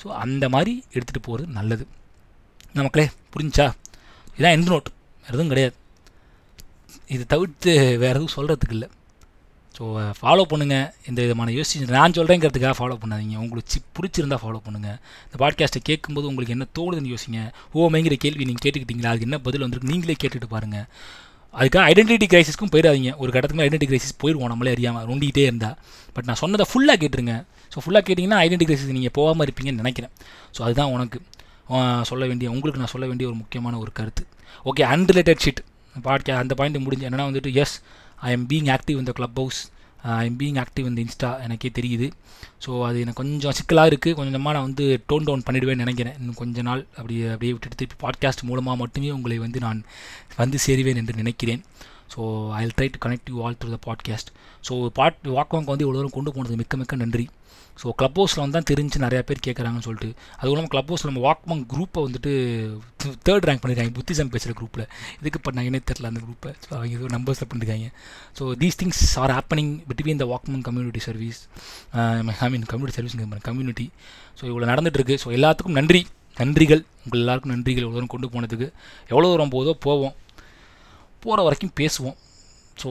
ஸோ 0.00 0.06
அந்த 0.24 0.44
மாதிரி 0.54 0.72
எடுத்துகிட்டு 0.94 1.22
போகிறது 1.22 1.52
நல்லது. 1.58 1.84
நமக்களே 2.78 3.06
புரிஞ்சா 3.34 3.66
இதான் 4.38 4.56
எந்த 4.56 4.68
நோட் 4.72 4.88
வேறு 5.22 5.34
எதுவும் 5.34 5.52
கிடையாது. 5.52 5.74
இது 7.14 7.24
தவிர்த்து 7.26 7.72
வேறு 8.04 8.16
எதுவும் 8.18 8.34
சொல்கிறதுக்கு 8.36 8.76
இல்லை. 8.76 8.88
ஸோ 9.76 9.84
ஃபாலோ 10.20 10.44
பண்ணுங்கள் 10.50 10.86
இந்த 11.08 11.18
விதமான 11.24 11.52
யோசிச்சு 11.56 11.96
நான் 11.96 12.16
சொல்கிறேங்கிறதுக்காக 12.18 12.76
ஃபாலோ 12.78 12.96
பண்ணாதீங்க. 13.02 13.36
உங்களுக்கு 13.44 13.72
சி 13.74 13.80
பிடிச்சிருந்தா 13.96 14.38
ஃபாலோ 14.44 14.60
பண்ணுங்கள் 14.66 14.98
இந்த 15.26 15.36
பாட்காஸ்ட்டை 15.42 15.82
கேட்கும்போது 15.90 16.26
உங்களுக்கு 16.26 16.54
என்ன 16.56 16.66
தோணுதுன்னு 16.78 17.14
யோசிங்க. 17.14 17.40
ஓமைங்கிற 17.74 18.16
கேள்வி 18.24 18.44
நீங்கள் 18.44 18.64
கேட்டுக்கிட்டீங்களா? 18.64 19.12
அதுக்கு 19.12 19.28
என்ன 19.30 19.38
பதில் 19.38 19.64
வந்துருக்கு? 19.66 19.90
நீங்களே 19.92 20.16
கேட்டுட்டு 20.22 20.48
பாருங்கள் 20.54 20.86
அதுக்காக 21.58 21.84
ஐடென்டிட்டி 21.92 22.26
கிரைசிஸ்க்கும் 22.32 22.72
போயிடாதீங்க. 22.74 23.10
ஒரு 23.22 23.30
கட்டத்துக்கு 23.34 23.64
ஐடென்டிட்டி 23.66 23.88
கிரைசிஸ் 23.92 24.18
போயிடுவோம் 24.22 24.50
நம்மளே 24.52 24.72
அறியாமல் 24.76 25.06
ரொண்டிகிட்டே 25.10 25.44
இருந்தால் 25.48 25.76
பட் 26.16 26.26
நான் 26.28 26.40
சொன்னதை 26.42 26.66
ஃபுல்லாக 26.70 26.98
கேட்டுருங்க. 27.02 27.34
ஸோ 27.72 27.78
ஃபுல்லாக 27.84 28.04
கேட்டிங்கன்னா 28.08 28.38
ஐடென்டிட்டி 28.44 28.68
கிரைசிஸ் 28.70 28.94
நீங்கள் 28.98 29.16
போகாமல் 29.18 29.46
இருப்பீங்கன்னு 29.46 29.82
நினைக்கிறேன். 29.84 30.12
ஸோ 30.56 30.62
அதுதான் 30.68 30.92
உனக்கு. 30.96 31.20
சொல்ல 32.10 32.24
வேண்டிய 32.28 32.48
உங்களுக்கு 32.52 32.80
நான் 32.82 32.92
சொல்ல 32.92 33.06
வேண்டிய 33.08 33.26
ஒரு 33.30 33.36
முக்கியமான 33.40 33.78
ஒரு 33.84 33.90
கருத்து. 33.98 34.22
ஓகே 34.70 34.84
அன்ரிலேட்டட் 34.92 35.42
ஷீட் 35.44 35.60
பாட்கே 36.06 36.32
அந்த 36.42 36.54
பாயிண்ட் 36.58 36.78
முடிஞ்சு 36.84 37.04
என்னென்னா 37.08 37.26
வந்துட்டு 37.30 37.50
yes 37.62 37.74
I 38.28 38.30
am 38.36 38.46
being 38.52 38.68
active 38.76 39.00
இந்த 39.02 39.12
club 39.18 39.36
house 39.40 39.60
I'm 40.02 40.38
being 40.40 40.58
active 40.62 40.88
இந்த 40.90 41.00
இன்ஸ்டா 41.04 41.30
எனக்கே 41.44 41.70
தெரியுது. 41.78 42.06
ஸோ 42.64 42.70
அது 42.88 43.00
எனக்கு 43.04 43.20
கொஞ்சம் 43.22 43.56
சிக்கலாக 43.58 43.90
இருக்குது 43.90 44.14
கொஞ்சமாக 44.14 44.54
நான் 44.56 44.66
வந்து 44.68 44.86
டோன் 45.08 45.26
டவுன் 45.28 45.44
பண்ணிடுவேன்னு 45.48 45.84
நினைக்கிறேன். 45.84 46.16
இன்னும் 46.20 46.38
கொஞ்ச 46.42 46.62
நாள் 46.62 46.82
அப்படி 46.96 47.16
அப்படியே 47.34 47.52
விட்டுட்டு 47.52 47.80
திருப்பி 47.82 47.98
பாட்காஸ்ட் 48.06 48.46
மூலமாக 48.50 48.76
மட்டுமே 48.82 49.10
உங்களை 49.10 49.38
வந்து 49.38 49.60
நான் 49.66 49.80
வந்து 50.36 50.58
சேருவேன் 50.58 51.00
என்று 51.02 51.20
நினைக்கிறேன். 51.22 51.62
So 52.14 52.20
I 52.58 52.62
try 52.76 52.88
to 52.94 53.00
connect 53.06 53.30
you 53.32 53.42
all 53.44 53.58
through 53.62 53.70
the 53.76 53.80
podcast 53.88 54.30
so 54.68 54.88
பாட் 54.98 55.18
வாக்வாங்க 55.38 55.70
வந்து 55.72 55.86
இவ்வளோ 55.86 56.00
தூரம் 56.00 56.16
கொண்டு 56.18 56.32
போனது 56.32 56.56
மிக்க 56.56 56.76
மிக்க 56.76 56.96
நன்றி. 56.96 57.26
ஸோ 57.80 57.92
க்ளப் 57.98 58.18
ஹவுஸில் 58.18 58.42
வந்து 58.42 58.56
தான் 58.58 58.68
தெரிஞ்சு 58.70 58.98
நிறையா 59.04 59.22
பேர் 59.28 59.42
கேட்குறாங்கன்னு 59.46 59.86
சொல்லிட்டு 59.86 60.08
அதுவும் 60.38 60.54
இல்லாமல் 60.54 60.72
க்ளப் 60.74 60.90
ஹவுஸில் 60.90 61.10
நம்ம 61.10 61.22
வாக்மங் 61.26 61.62
குரூப்பை 61.72 62.02
வந்துட்டு 62.06 62.32
தேர்ட் 63.26 63.46
ரேங்க் 63.48 63.62
பண்ணியிருக்காங்க 63.62 63.94
புத்திசம் 63.98 64.32
பேசுகிற 64.34 64.54
குரூப்பில் 64.60 64.84
இதுக்கு 65.20 65.40
பண்ணாங்கன்னே 65.46 65.80
தெரில 65.90 66.10
அந்த 66.12 66.22
குரூப்பை 66.26 66.52
ஸோ 66.64 66.70
அவங்க 66.78 66.92
ஏதோ 66.98 67.10
நம்பர்ஸில் 67.16 67.48
பண்ணிருக்காங்க. 67.52 67.88
So 68.38 68.52
these 68.62 68.78
things 68.82 69.02
are 69.22 69.34
happening 69.38 69.72
between 69.90 70.22
the 70.24 70.28
வாக்மங் 70.34 70.64
community 70.68 71.02
service 71.08 71.40
I 72.46 72.50
mean 72.54 72.68
community 72.74 72.96
service 72.98 73.16
community 73.50 73.88
so 74.40 74.44
இவ்வளோ 74.52 74.68
நடந்துகிட்ருக்கு 74.72 75.18
ஸோ 75.24 75.30
எல்லாத்துக்கும் 75.38 75.78
நன்றி. 75.80 76.02
நன்றிகள். 76.36 76.82
உங்கள் 77.04 77.20
எல்லாருக்கும் 77.22 77.52
நன்றிகள் 77.54 77.84
எவ்வளோ 77.84 77.96
தூரம் 77.96 78.12
கொண்டு 78.12 78.26
போனதுக்கு. 78.34 78.66
எவ்வளோ 79.12 79.28
தூரம் 79.30 79.52
போதோ 79.54 79.72
போவோம். 79.86 80.14
போகிற 81.22 81.42
வரைக்கும் 81.46 81.72
பேசுவோம். 81.80 82.16
ஸோ 82.82 82.88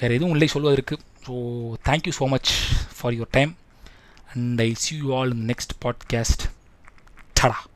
வேறு 0.00 0.16
எதுவும் 0.18 0.34
இல்லை 0.34 0.48
சொல்வதற்கு. 0.54 0.96
So 1.26 1.34
thank you 1.88 2.12
so 2.18 2.26
much 2.34 2.50
for 2.96 3.14
your 3.16 3.32
time 3.36 3.52
and 4.32 4.60
I'll 4.60 4.74
see 4.74 4.96
you 4.96 5.12
all 5.12 5.30
in 5.30 5.40
the 5.40 5.46
next 5.46 5.80
podcast. 5.80 6.48
ta 7.34 7.69